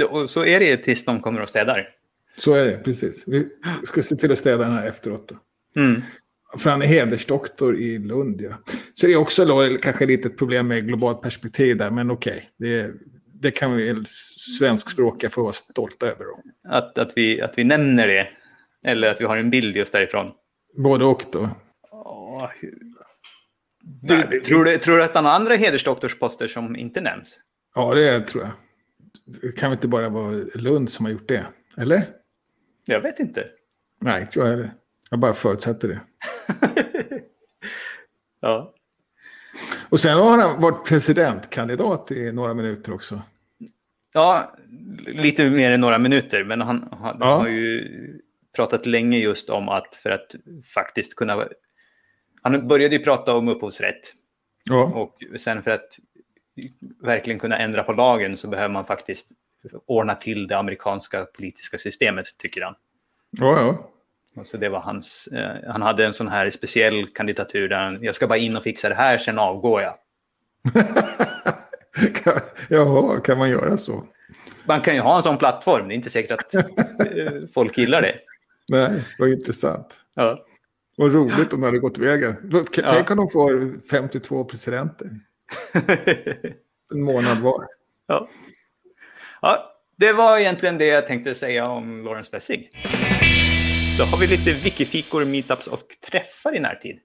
Och 0.10 0.30
så 0.30 0.45
är 0.45 0.60
det 0.60 0.78
tills 0.78 1.06
de 1.06 1.19
kommer 1.22 1.41
och 1.41 1.50
städar. 1.50 1.88
Så 2.38 2.54
är 2.54 2.65
det, 2.65 2.78
precis. 2.78 3.24
Vi 3.28 3.48
ska 3.84 4.04
se 4.04 4.15
till 4.15 4.32
att 4.32 4.39
städa 4.39 4.63
den 4.63 4.74
här 4.74 4.88
efteråt. 4.88 5.32
Mm. 5.76 6.02
För 6.58 6.70
han 6.70 6.82
är 6.82 6.86
hedersdoktor 6.86 7.78
i 7.78 7.98
Lund. 7.98 8.42
Ja. 8.42 8.58
Så 8.94 9.08
det 9.08 9.13
är 9.13 9.18
också 9.18 9.46
då, 9.46 9.78
kanske 9.82 10.06
lite 10.06 10.28
ett 10.28 10.38
problem 10.38 10.68
med 10.68 10.88
globalt 10.88 11.22
perspektiv 11.22 11.78
där, 11.78 11.92
men 11.92 12.12
okej. 12.12 12.50
Okay. 12.60 12.70
Det, 12.70 12.94
det 13.34 13.52
kan 13.52 13.76
vi 13.76 14.04
svenskspråkiga 14.60 15.30
få 15.30 15.44
vara 15.44 15.54
stolta 15.54 16.08
över. 16.08 16.26
Då. 16.26 16.42
Att, 16.70 16.98
att, 16.98 17.12
vi, 17.15 17.42
att 17.42 17.58
vi 17.58 17.63
nämner 17.63 18.08
det? 18.08 18.28
Eller 18.84 19.12
att 19.12 19.22
vi 19.22 19.26
har 19.26 19.38
en 19.38 19.50
bild 19.50 19.76
just 19.76 19.94
därifrån? 19.94 20.32
Både 20.78 21.06
och 21.06 21.24
då. 21.32 21.50
Oh, 21.92 22.50
du, 23.82 24.15
Nej, 24.15 24.28
det... 24.32 24.39
tror, 24.39 24.65
du, 24.65 24.78
tror 24.78 24.98
du 24.98 25.04
att 25.04 25.15
han 25.15 25.26
har 25.26 25.32
andra 25.32 25.56
hedersdoktorsposter 25.56 26.48
som 26.48 26.76
inte 26.76 27.02
nämns? 27.02 27.39
Ja, 27.76 27.94
det 27.94 28.22
tror 28.22 28.44
jag. 28.44 28.52
Det 29.42 29.52
kan 29.52 29.70
väl 29.70 29.78
inte 29.78 29.88
bara 29.88 30.10
vara 30.10 30.32
Lund 30.56 30.89
som 30.89 31.06
har 31.06 31.12
gjort 31.12 31.28
det? 31.28 31.46
Eller? 31.78 32.04
Jag 32.86 33.02
vet 33.02 33.20
inte. 33.20 33.48
Nej, 34.02 34.22
inte 34.22 34.39
jag 34.39 34.46
heller. 34.46 34.74
Jag 35.10 35.20
bara 35.20 35.34
förutsätter 35.34 35.88
det. 35.88 36.00
ja. 38.39 38.74
Och 39.89 40.00
sen 40.00 40.18
har 40.18 40.38
han 40.38 40.62
varit 40.62 40.86
presidentkandidat 40.86 42.12
i 42.12 42.32
några 42.32 42.54
minuter 42.54 42.94
också. 42.94 43.22
Ja, 44.13 44.56
lite 45.08 45.50
mer 45.50 45.72
än 45.72 45.82
några 45.82 45.98
minuter. 45.98 46.44
Men 46.44 46.62
han, 46.62 46.89
han 46.92 47.18
ja. 47.20 47.38
har 47.38 47.48
ju 47.48 48.20
pratat 48.56 48.86
länge 48.86 49.18
just 49.18 49.50
om 49.50 49.70
att 49.70 49.96
för 49.96 50.10
att 50.10 50.36
faktiskt 50.74 51.15
kunna... 51.15 51.48
Han 52.42 52.68
började 52.68 52.96
ju 52.96 53.04
prata 53.04 53.36
om 53.36 53.48
upphovsrätt. 53.48 54.13
Ja. 54.70 54.84
Och 54.84 55.39
sen 55.39 55.63
för 55.63 55.72
att 55.72 56.00
verkligen 57.02 57.39
kunna 57.39 57.58
ändra 57.58 57.84
på 57.84 57.94
lagen 57.94 58.38
så 58.38 58.48
behöver 58.48 58.74
man 58.74 58.86
faktiskt 58.86 59.32
ordna 59.86 60.15
till 60.15 60.48
det 60.48 60.58
amerikanska 60.58 61.26
politiska 61.26 61.78
systemet, 61.78 62.26
tycker 62.38 62.62
han. 62.62 62.76
Ja, 63.32 63.60
ja. 63.60 64.43
Så 64.43 64.58
det 64.58 64.69
var 64.69 64.80
hans, 64.80 65.28
eh, 65.28 65.72
han 65.72 65.82
hade 65.82 66.06
en 66.06 66.13
sån 66.13 66.28
här 66.28 66.50
speciell 66.50 67.08
kandidatur 67.08 67.69
där 67.69 67.78
han, 67.78 67.98
jag 68.02 68.15
ska 68.15 68.28
bara 68.28 68.38
in 68.38 68.56
och 68.56 68.63
fixa 68.63 68.89
det 68.89 68.95
här, 68.95 69.17
sen 69.17 69.39
avgår 69.39 69.82
jag. 69.82 69.95
Jaha, 72.69 73.19
kan 73.19 73.38
man 73.38 73.50
göra 73.50 73.78
så? 73.78 74.04
Man 74.65 74.82
kan 74.82 74.95
ju 74.95 75.02
ha 75.02 75.15
en 75.15 75.24
sån 75.24 75.38
plattform, 75.38 75.88
det 75.88 75.93
är 75.93 75.95
inte 75.95 76.10
säkert 76.10 76.32
att 76.32 76.54
eh, 76.54 76.63
folk 77.54 77.78
gillar 77.78 78.02
det. 78.02 78.15
Nej, 78.72 79.04
vad 79.19 79.30
intressant. 79.30 80.00
Ja. 80.13 80.45
Vad 80.98 81.13
roligt 81.13 81.54
om 81.54 81.62
det 81.62 81.67
hade 81.67 81.80
gått 81.80 81.98
vägen. 81.98 82.36
Tänk 82.52 82.78
ja. 82.78 83.06
om 83.10 83.17
de 83.17 83.30
får 83.30 83.88
52 83.89 84.43
presidenter. 84.43 85.10
en 86.93 87.02
månad 87.04 87.41
var. 87.41 87.65
Ja. 88.08 88.30
Ja, 89.41 89.75
det 89.97 90.13
var 90.13 90.38
egentligen 90.38 90.78
det 90.78 90.86
jag 90.86 91.08
tänkte 91.08 91.36
säga 91.36 91.67
om 91.67 92.04
Lawrence 92.04 92.32
Bessig. 92.32 92.71
Då 93.97 94.04
har 94.04 94.17
vi 94.17 94.28
lite 94.28 94.54
wikifikor, 94.54 95.25
meetups 95.25 95.67
och 95.67 95.84
träffar 96.12 96.56
i 96.56 96.60
närtid. 96.60 96.99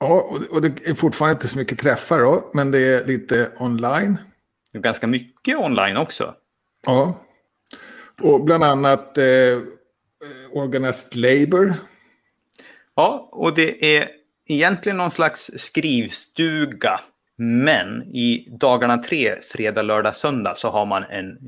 Ja, 0.00 0.38
och 0.50 0.62
det 0.62 0.88
är 0.88 0.94
fortfarande 0.94 1.32
inte 1.32 1.48
så 1.48 1.58
mycket 1.58 1.78
träffar 1.78 2.18
då, 2.18 2.50
men 2.54 2.70
det 2.70 2.78
är 2.78 3.04
lite 3.04 3.52
online. 3.58 4.18
Ganska 4.72 5.06
mycket 5.06 5.56
online 5.56 5.96
också. 5.96 6.34
Ja, 6.86 7.20
och 8.20 8.44
bland 8.44 8.64
annat 8.64 9.18
eh, 9.18 9.24
Organized 10.52 11.16
Labour. 11.16 11.74
Ja, 12.94 13.28
och 13.32 13.54
det 13.54 13.96
är 13.96 14.08
egentligen 14.48 14.96
någon 14.96 15.10
slags 15.10 15.50
skrivstuga. 15.56 17.00
Men 17.42 18.02
i 18.02 18.48
dagarna 18.60 18.98
tre, 18.98 19.40
fredag, 19.42 19.82
lördag, 19.82 20.16
söndag 20.16 20.54
så 20.54 20.68
har 20.68 20.86
man 20.86 21.04
en 21.04 21.38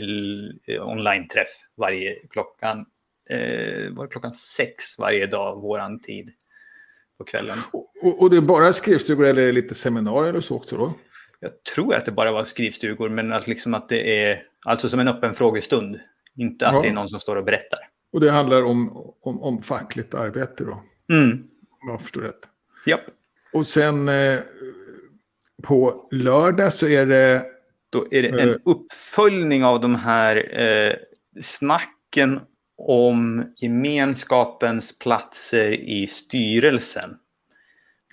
online-träff 0.81 1.49
varje 1.77 2.15
klockan 2.31 2.87
eh, 3.31 3.91
var 3.91 4.07
klockan 4.07 4.35
sex 4.35 4.99
varje 4.99 5.27
dag, 5.27 5.61
våran 5.61 6.01
tid 6.01 6.31
på 7.19 7.25
kvällen. 7.25 7.59
Och, 8.03 8.23
och, 8.23 8.31
det 8.31 8.37
är 8.37 8.41
bara 8.41 8.73
skrivstugor 8.73 9.27
eller 9.27 9.53
lite 9.53 9.75
seminarier 9.75 10.31
eller 10.31 10.41
så 10.41 10.57
också 10.57 10.77
då? 10.77 10.95
Jag 11.41 11.65
tror 11.75 11.95
att 11.95 12.05
det 12.05 12.13
bara 12.13 12.33
var 12.33 12.45
skrivstugor, 12.45 13.09
men 13.09 13.33
att, 13.33 13.47
liksom 13.47 13.75
att 13.75 13.89
det 13.89 14.25
är 14.25 14.43
alltså 14.65 14.89
som 14.89 15.01
en 15.01 15.09
öppen 15.09 15.35
frågestund. 15.35 16.01
Inte 16.37 16.69
att 16.69 16.75
ja. 16.75 16.83
det 16.83 16.89
är 16.89 16.93
någon 16.93 17.09
som 17.09 17.21
står 17.21 17.37
och 17.37 17.45
berättar. 17.45 17.79
Och 18.13 18.21
det 18.21 18.31
handlar 18.31 18.63
om, 18.63 19.13
om, 19.21 19.43
om 19.43 19.63
fackligt 19.63 20.15
arbete 20.15 20.65
då? 20.65 20.83
Mm. 21.15 21.31
Om 21.83 21.91
jag 21.91 22.03
förstår 22.03 22.23
rätt. 22.23 22.41
Japp. 22.87 23.01
Och 23.53 23.67
sen 23.67 24.09
eh, 24.09 24.39
på 25.65 26.09
lördag 26.11 26.73
så 26.73 26.89
är 26.89 27.07
det... 27.07 27.43
Då 27.91 28.07
är 28.11 28.23
det 28.23 28.29
en 28.29 28.51
eh, 28.51 28.57
uppföljning 28.65 29.65
av 29.65 29.81
de 29.81 29.95
här 29.95 30.61
eh, 30.61 30.95
snacken 31.43 32.41
om 32.77 33.45
gemenskapens 33.57 34.99
platser 34.99 35.73
i 35.73 36.07
styrelsen. 36.07 37.17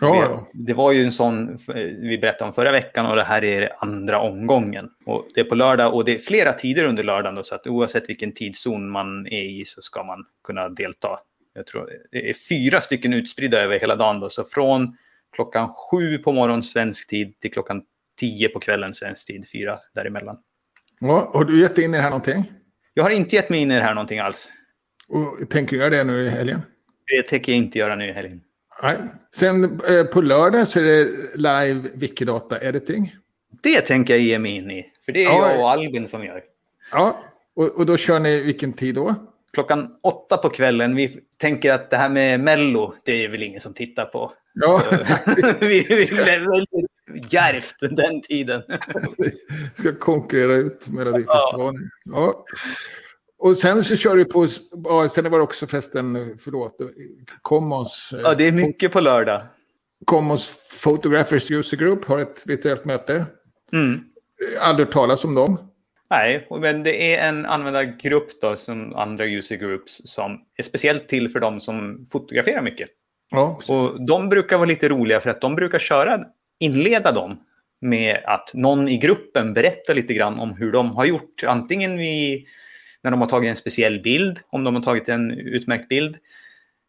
Ja. 0.02 0.48
Det 0.54 0.74
var 0.74 0.92
ju 0.92 1.04
en 1.04 1.12
sån 1.12 1.58
vi 2.02 2.18
berättade 2.22 2.48
om 2.48 2.54
förra 2.54 2.72
veckan 2.72 3.06
och 3.06 3.16
det 3.16 3.24
här 3.24 3.44
är 3.44 3.70
andra 3.80 4.20
omgången. 4.20 4.90
Och 5.06 5.28
det 5.36 5.42
är 5.42 5.46
på 5.46 5.56
lördag 5.56 5.94
och 5.94 6.06
det 6.06 6.16
är 6.16 6.20
flera 6.20 6.54
tider 6.54 6.86
under 6.86 7.04
lördagen 7.04 7.36
då, 7.36 7.44
så 7.44 7.56
att 7.56 7.68
oavsett 7.68 8.10
vilken 8.10 8.32
tidszon 8.32 8.90
man 8.90 9.28
är 9.28 9.62
i 9.62 9.64
så 9.66 9.82
ska 9.82 10.04
man 10.04 10.26
kunna 10.44 10.70
delta. 10.70 11.20
Jag 11.54 11.68
tror 11.68 11.90
det 12.12 12.30
är 12.30 12.34
fyra 12.34 12.82
stycken 12.82 13.14
utspridda 13.14 13.62
över 13.62 13.80
hela 13.80 13.96
dagen 13.96 14.20
då, 14.20 14.30
så 14.30 14.44
från 14.44 14.98
klockan 15.32 15.74
sju 15.74 16.18
på 16.18 16.32
morgonen 16.32 16.64
svensk 16.64 17.10
tid 17.10 17.40
till 17.40 17.52
klockan 17.52 17.84
tio 18.20 18.50
på 18.50 18.60
kvällen 18.60 18.94
svensk 18.94 19.28
tid, 19.28 19.46
fyra 19.52 19.80
däremellan. 19.96 20.38
Ja, 21.00 21.32
har 21.34 21.44
du 21.44 21.62
gett 21.62 21.78
in 21.78 21.94
i 21.94 21.98
det 21.98 22.04
här 22.04 22.10
någonting? 22.10 22.52
Jag 22.94 23.04
har 23.04 23.10
inte 23.10 23.36
gett 23.36 23.50
mig 23.50 23.60
in 23.60 23.72
i 23.72 23.76
det 23.76 23.82
här 23.82 23.94
någonting 23.94 24.20
alls. 24.20 24.52
Och 25.08 25.50
tänker 25.50 25.72
du 25.72 25.78
göra 25.78 25.90
det 25.90 26.04
nu 26.04 26.26
i 26.26 26.30
helgen? 26.30 26.62
Det 27.08 27.24
tänker 27.24 27.52
jag 27.52 27.58
inte 27.58 27.80
göra 27.80 27.96
nu 27.96 28.10
i 28.10 28.12
helgen. 28.12 28.42
Nej. 28.84 28.98
Sen 29.36 29.64
eh, 29.64 30.04
på 30.14 30.22
lördag 30.22 30.68
så 30.68 30.80
är 30.80 30.84
det 30.84 31.08
live 31.36 31.90
Wikidata 31.96 32.62
editing. 32.62 33.16
Det 33.64 33.82
tänker 33.82 34.14
jag 34.14 34.24
ge 34.24 34.40
mig 34.40 34.52
in 34.52 34.72
i. 34.72 34.86
För 35.06 35.12
det 35.12 35.24
är 35.24 35.30
ja, 35.30 35.52
jag 35.52 35.60
och 35.60 35.72
Albin 35.72 36.08
som 36.08 36.26
gör. 36.26 36.44
Ja, 36.92 37.24
och, 37.56 37.78
och 37.78 37.86
då 37.86 37.98
kör 37.98 38.20
ni 38.20 38.44
vilken 38.44 38.74
tid 38.74 38.96
då? 38.96 39.16
Klockan 39.54 39.90
åtta 40.04 40.38
på 40.38 40.50
kvällen. 40.50 40.96
Vi 40.96 41.20
tänker 41.38 41.72
att 41.72 41.90
det 41.90 41.98
här 41.98 42.10
med 42.10 42.40
Mello, 42.40 42.94
det 43.06 43.26
är 43.26 43.30
väl 43.30 43.44
ingen 43.44 43.62
som 43.62 43.74
tittar 43.74 44.06
på. 44.06 44.32
Ja. 44.54 44.84
vi, 45.60 45.86
vi 45.90 46.06
väldigt 46.06 47.34
djärvt 47.34 47.76
den 47.80 48.22
tiden. 48.22 48.62
vi 49.18 49.32
ska 49.76 49.96
konkurrera 49.96 50.54
ut 50.54 50.90
Melodifestivalen. 50.90 51.90
Ja. 52.04 52.12
ja. 52.14 52.46
Och 53.38 53.58
sen 53.58 53.84
så 53.84 53.96
kör 53.96 54.16
du 54.16 54.26
på, 54.26 54.48
ja, 54.84 55.10
sen 55.10 55.32
var 55.32 55.38
det 55.38 55.44
också 55.44 55.68
förresten, 55.68 56.38
förlåt, 56.40 56.78
Commons. 57.42 58.14
Ja, 58.24 58.34
det 58.34 58.48
är 58.48 58.52
mycket 58.52 58.92
på 58.92 59.00
lördag. 59.00 59.42
Commons 60.06 60.60
Photographers 60.84 61.52
User 61.52 61.78
Group 61.78 62.06
har 62.06 62.20
ett 62.20 62.44
virtuellt 62.46 62.86
möte. 62.86 63.26
Mm. 63.74 64.00
Aldrig 64.62 64.92
talas 64.92 65.26
om 65.26 65.36
dem. 65.36 65.71
Nej, 66.12 66.48
men 66.62 66.84
det 66.84 67.16
är 67.16 67.30
en 67.30 67.46
användargrupp 67.46 68.42
då, 68.42 68.56
som 68.56 68.96
andra 68.96 69.26
user 69.26 69.56
groups 69.56 70.02
som 70.06 70.42
är 70.58 70.64
speciellt 70.64 71.08
till 71.08 71.30
för 71.30 71.40
de 71.40 71.60
som 71.60 72.06
fotograferar 72.12 72.62
mycket. 72.62 72.90
Ja, 73.30 73.62
och 73.68 74.06
de 74.06 74.30
brukar 74.30 74.58
vara 74.58 74.66
lite 74.66 74.90
roliga 74.90 75.20
för 75.20 75.30
att 75.30 75.42
de 75.42 75.56
brukar 75.56 75.80
köra, 75.80 76.26
inleda 76.60 77.12
dem 77.12 77.40
med 77.82 78.22
att 78.26 78.52
någon 78.54 78.88
i 78.88 78.98
gruppen 78.98 79.54
berättar 79.54 79.94
lite 79.94 80.14
grann 80.14 80.40
om 80.40 80.54
hur 80.54 80.72
de 80.72 80.92
har 80.92 81.06
gjort. 81.06 81.44
Antingen 81.48 81.98
vid 81.98 82.46
när 83.04 83.12
de 83.12 83.22
har 83.22 83.28
tagit 83.28 83.50
en 83.50 83.56
speciell 83.56 84.00
bild, 84.02 84.40
om 84.50 84.64
de 84.64 84.76
har 84.76 84.82
tagit 84.82 85.10
en 85.10 85.32
utmärkt 85.32 85.90
bild. 85.90 86.18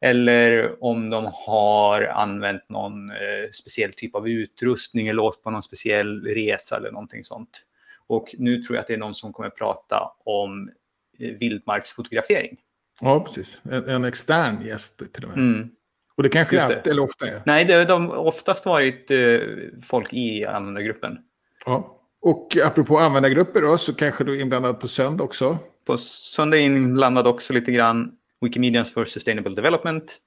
Eller 0.05 0.77
om 0.85 1.11
de 1.11 1.31
har 1.33 2.03
använt 2.03 2.69
någon 2.69 3.11
eh, 3.11 3.51
speciell 3.53 3.93
typ 3.93 4.15
av 4.15 4.29
utrustning 4.29 5.09
eller 5.09 5.23
åkt 5.23 5.43
på 5.43 5.51
någon 5.51 5.63
speciell 5.63 6.25
resa 6.25 6.77
eller 6.77 6.91
någonting 6.91 7.25
sånt. 7.25 7.63
Och 8.07 8.35
nu 8.39 8.63
tror 8.63 8.77
jag 8.77 8.81
att 8.81 8.87
det 8.87 8.95
är 8.95 8.99
någon 8.99 9.15
som 9.15 9.33
kommer 9.33 9.51
prata 9.51 10.13
om 10.25 10.71
vildmarksfotografering. 11.19 12.57
Ja, 13.01 13.21
precis. 13.21 13.61
En, 13.71 13.89
en 13.89 14.05
extern 14.05 14.67
gäst 14.67 15.03
till 15.13 15.25
och 15.25 15.31
med. 15.31 15.39
Mm. 15.39 15.71
Och 16.15 16.23
det 16.23 16.29
kanske 16.29 16.57
Just 16.57 16.69
det. 16.69 16.77
alltid 16.77 16.93
eller 16.93 17.03
ofta 17.03 17.27
är. 17.29 17.43
Nej, 17.47 17.65
det 17.65 17.75
har 17.75 17.85
de 17.85 18.11
oftast 18.11 18.67
varit 18.67 19.11
eh, 19.11 19.39
folk 19.83 20.13
i 20.13 20.45
användargruppen. 20.45 21.19
Ja. 21.67 21.99
Och 22.21 22.57
apropå 22.65 22.99
användargrupper 22.99 23.61
då, 23.61 23.79
så 23.79 23.95
kanske 23.95 24.25
du 24.25 24.37
är 24.37 24.41
inblandad 24.41 24.81
på 24.81 24.89
söndag 24.89 25.25
också. 25.25 25.59
På 25.87 25.99
söndag 25.99 26.57
är 26.57 26.61
inblandad 26.61 27.27
också 27.27 27.53
lite 27.53 27.73
grann 27.73 28.13
Wikimedians 28.41 28.95
for 28.95 29.05
Sustainable 29.05 29.55
Development. 29.55 30.19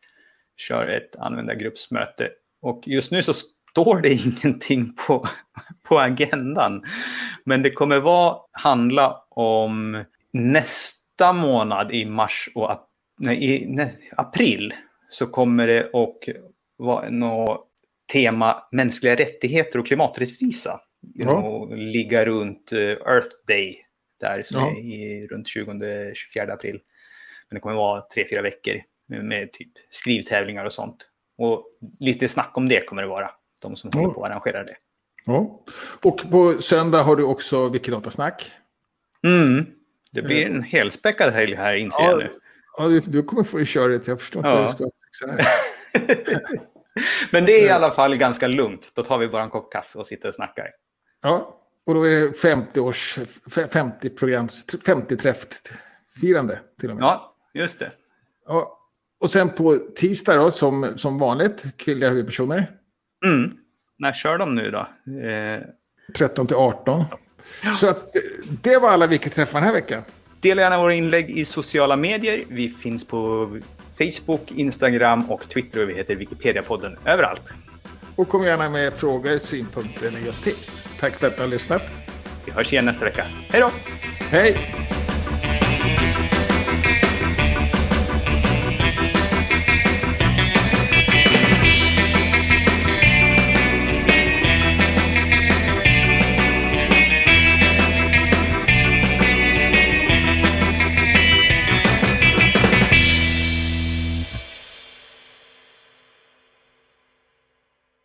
Kör 0.58 0.88
ett 0.88 1.16
användargruppsmöte. 1.16 2.30
Och 2.62 2.84
just 2.86 3.12
nu 3.12 3.24
så 3.24 3.34
står 3.76 4.02
det 4.02 4.14
ingenting 4.44 4.94
på, 5.08 5.28
på 5.84 6.00
agendan. 6.00 6.84
Men 7.46 7.64
det 7.64 7.72
kommer 7.72 8.00
vara, 8.00 8.38
handla 8.52 9.24
om 9.30 10.04
nästa 10.34 11.34
månad 11.34 11.92
i 11.92 12.06
mars 12.06 12.50
och 12.56 12.72
ap 12.72 12.90
nej, 13.20 13.44
i 13.44 13.66
nej, 13.68 14.12
april. 14.18 14.74
Så 15.10 15.28
kommer 15.28 15.68
det 15.68 15.84
att 15.94 16.36
vara 16.78 17.10
något 17.10 17.68
tema 18.14 18.64
mänskliga 18.72 19.16
rättigheter 19.16 19.80
och 19.80 19.88
klimaträttvisa. 19.88 20.80
Ja. 21.14 21.32
Och 21.32 21.78
ligga 21.78 22.26
runt 22.26 22.72
eh, 22.72 22.80
Earth 22.80 23.36
Day 23.48 23.78
där 24.20 24.42
som 24.42 24.62
Ja. 24.62 24.72
är 24.72 24.80
i, 24.80 25.28
runt 25.28 25.48
20-24 25.48 26.52
april. 26.54 26.80
Men 27.50 27.56
det 27.56 27.60
kommer 27.60 27.76
vara 27.76 28.02
tre, 28.02 28.26
fyra 28.30 28.42
veckor 28.42 28.82
med, 29.08 29.26
med 29.26 29.54
typ 29.54 29.72
skrivtävlingar 29.90 30.66
och 30.66 30.74
sånt. 30.74 30.98
Och 31.38 31.66
lite 32.00 32.28
snack 32.28 32.52
om 32.58 32.70
det 32.70 32.86
kommer 32.86 33.02
det 33.02 33.08
vara. 33.08 33.32
De 33.70 33.76
som 33.76 33.90
Ja. 33.94 34.00
håller 34.00 34.14
på 34.14 34.24
att 34.24 34.32
arrangera 34.32 34.64
det. 34.64 34.76
Ja. 35.26 35.64
Och 36.04 36.32
på 36.32 36.62
söndag 36.62 37.04
har 37.04 37.16
du 37.16 37.24
också 37.24 37.70
Wikidatasnack. 37.70 38.52
Mm. 39.24 39.66
Det 40.12 40.22
blir 40.22 40.46
en 40.46 40.64
helspäckad 40.64 41.34
helg 41.34 41.56
här 41.56 41.74
inser 41.74 42.04
jag 42.04 42.18
nu. 42.20 42.30
ja 42.78 43.02
du, 43.06 43.24
kommer 43.24 43.44
få 43.44 43.66
köra 43.66 43.88
det. 43.88 44.08
Jag 44.08 44.20
förstår 44.20 44.40
inte 44.40 44.50
Ja. 44.50 44.56
hur 44.60 44.66
du 44.68 44.72
ska 44.72 44.90
fixa 45.06 45.28
det. 45.28 46.42
Men 47.32 47.46
det 47.46 47.52
är 47.52 47.66
i 47.66 47.70
alla 47.70 47.92
fall 47.92 48.16
ganska 48.16 48.48
lugnt. 48.48 48.92
Då 48.94 49.04
tar 49.04 49.18
vi 49.18 49.28
bara 49.28 49.44
en 49.44 49.50
kopp 49.50 49.72
kaffe 49.72 50.00
och 50.00 50.08
sitter 50.08 50.30
och 50.30 50.36
snackar. 50.36 50.68
Ja, 51.22 51.62
och 51.86 51.94
då 51.94 52.04
är 52.08 52.10
det 52.28 52.34
50 52.34 52.80
års, 52.80 53.20
50 53.72 54.10
programs, 54.10 54.66
50 54.86 55.18
träffirande 55.18 56.60
till 56.80 56.90
och 56.90 56.96
med. 56.96 57.04
Ja, 57.04 57.36
just 57.54 57.80
det. 57.80 57.92
Ja. 58.46 58.80
Och 59.20 59.32
sen 59.32 59.50
på 59.50 59.76
tisdag 59.96 60.36
då, 60.36 60.52
som, 60.52 60.88
som 60.96 61.20
vanligt, 61.20 61.78
kvinnliga 61.78 62.10
huvudpersoner. 62.10 62.72
Mm. 63.26 63.58
När 63.98 64.14
kör 64.14 64.38
de 64.38 64.56
nu 64.56 64.72
då? 64.72 64.88
Eh, 65.28 65.62
13 66.18 66.48
till 66.48 66.56
18. 66.56 67.06
Så 67.80 67.88
att 67.90 68.16
det 68.62 68.78
var 68.78 68.90
alla 68.90 69.08
träffa 69.32 69.58
den 69.58 69.68
här 69.68 69.74
veckan. 69.74 70.02
Dela 70.40 70.62
gärna 70.62 70.82
våra 70.82 70.94
inlägg 70.94 71.30
i 71.30 71.46
sociala 71.46 71.96
medier. 71.96 72.44
Vi 72.48 72.70
finns 72.70 73.08
på 73.08 73.50
Facebook, 73.98 74.52
Instagram 74.52 75.32
och 75.32 75.50
Twitter 75.50 75.84
och 75.84 75.90
vi 75.90 75.94
heter 75.94 76.16
Wikipedia-podden 76.16 76.98
överallt. 77.06 77.54
Och 78.16 78.30
kom 78.30 78.44
gärna 78.44 78.70
med 78.70 78.94
frågor, 78.94 79.38
synpunkter 79.38 80.08
eller 80.08 80.20
just 80.20 80.44
tips. 80.44 80.88
Tack 81.00 81.14
för 81.14 81.28
att 81.28 81.38
ni 81.38 81.42
har 81.42 81.48
lyssnat. 81.48 81.82
Vi 82.46 82.52
hörs 82.52 82.74
igen 82.74 82.86
nästa 82.86 83.06
vecka. 83.06 83.26
Hej 83.50 83.62
då! 83.62 83.72
Hej! 84.20 84.76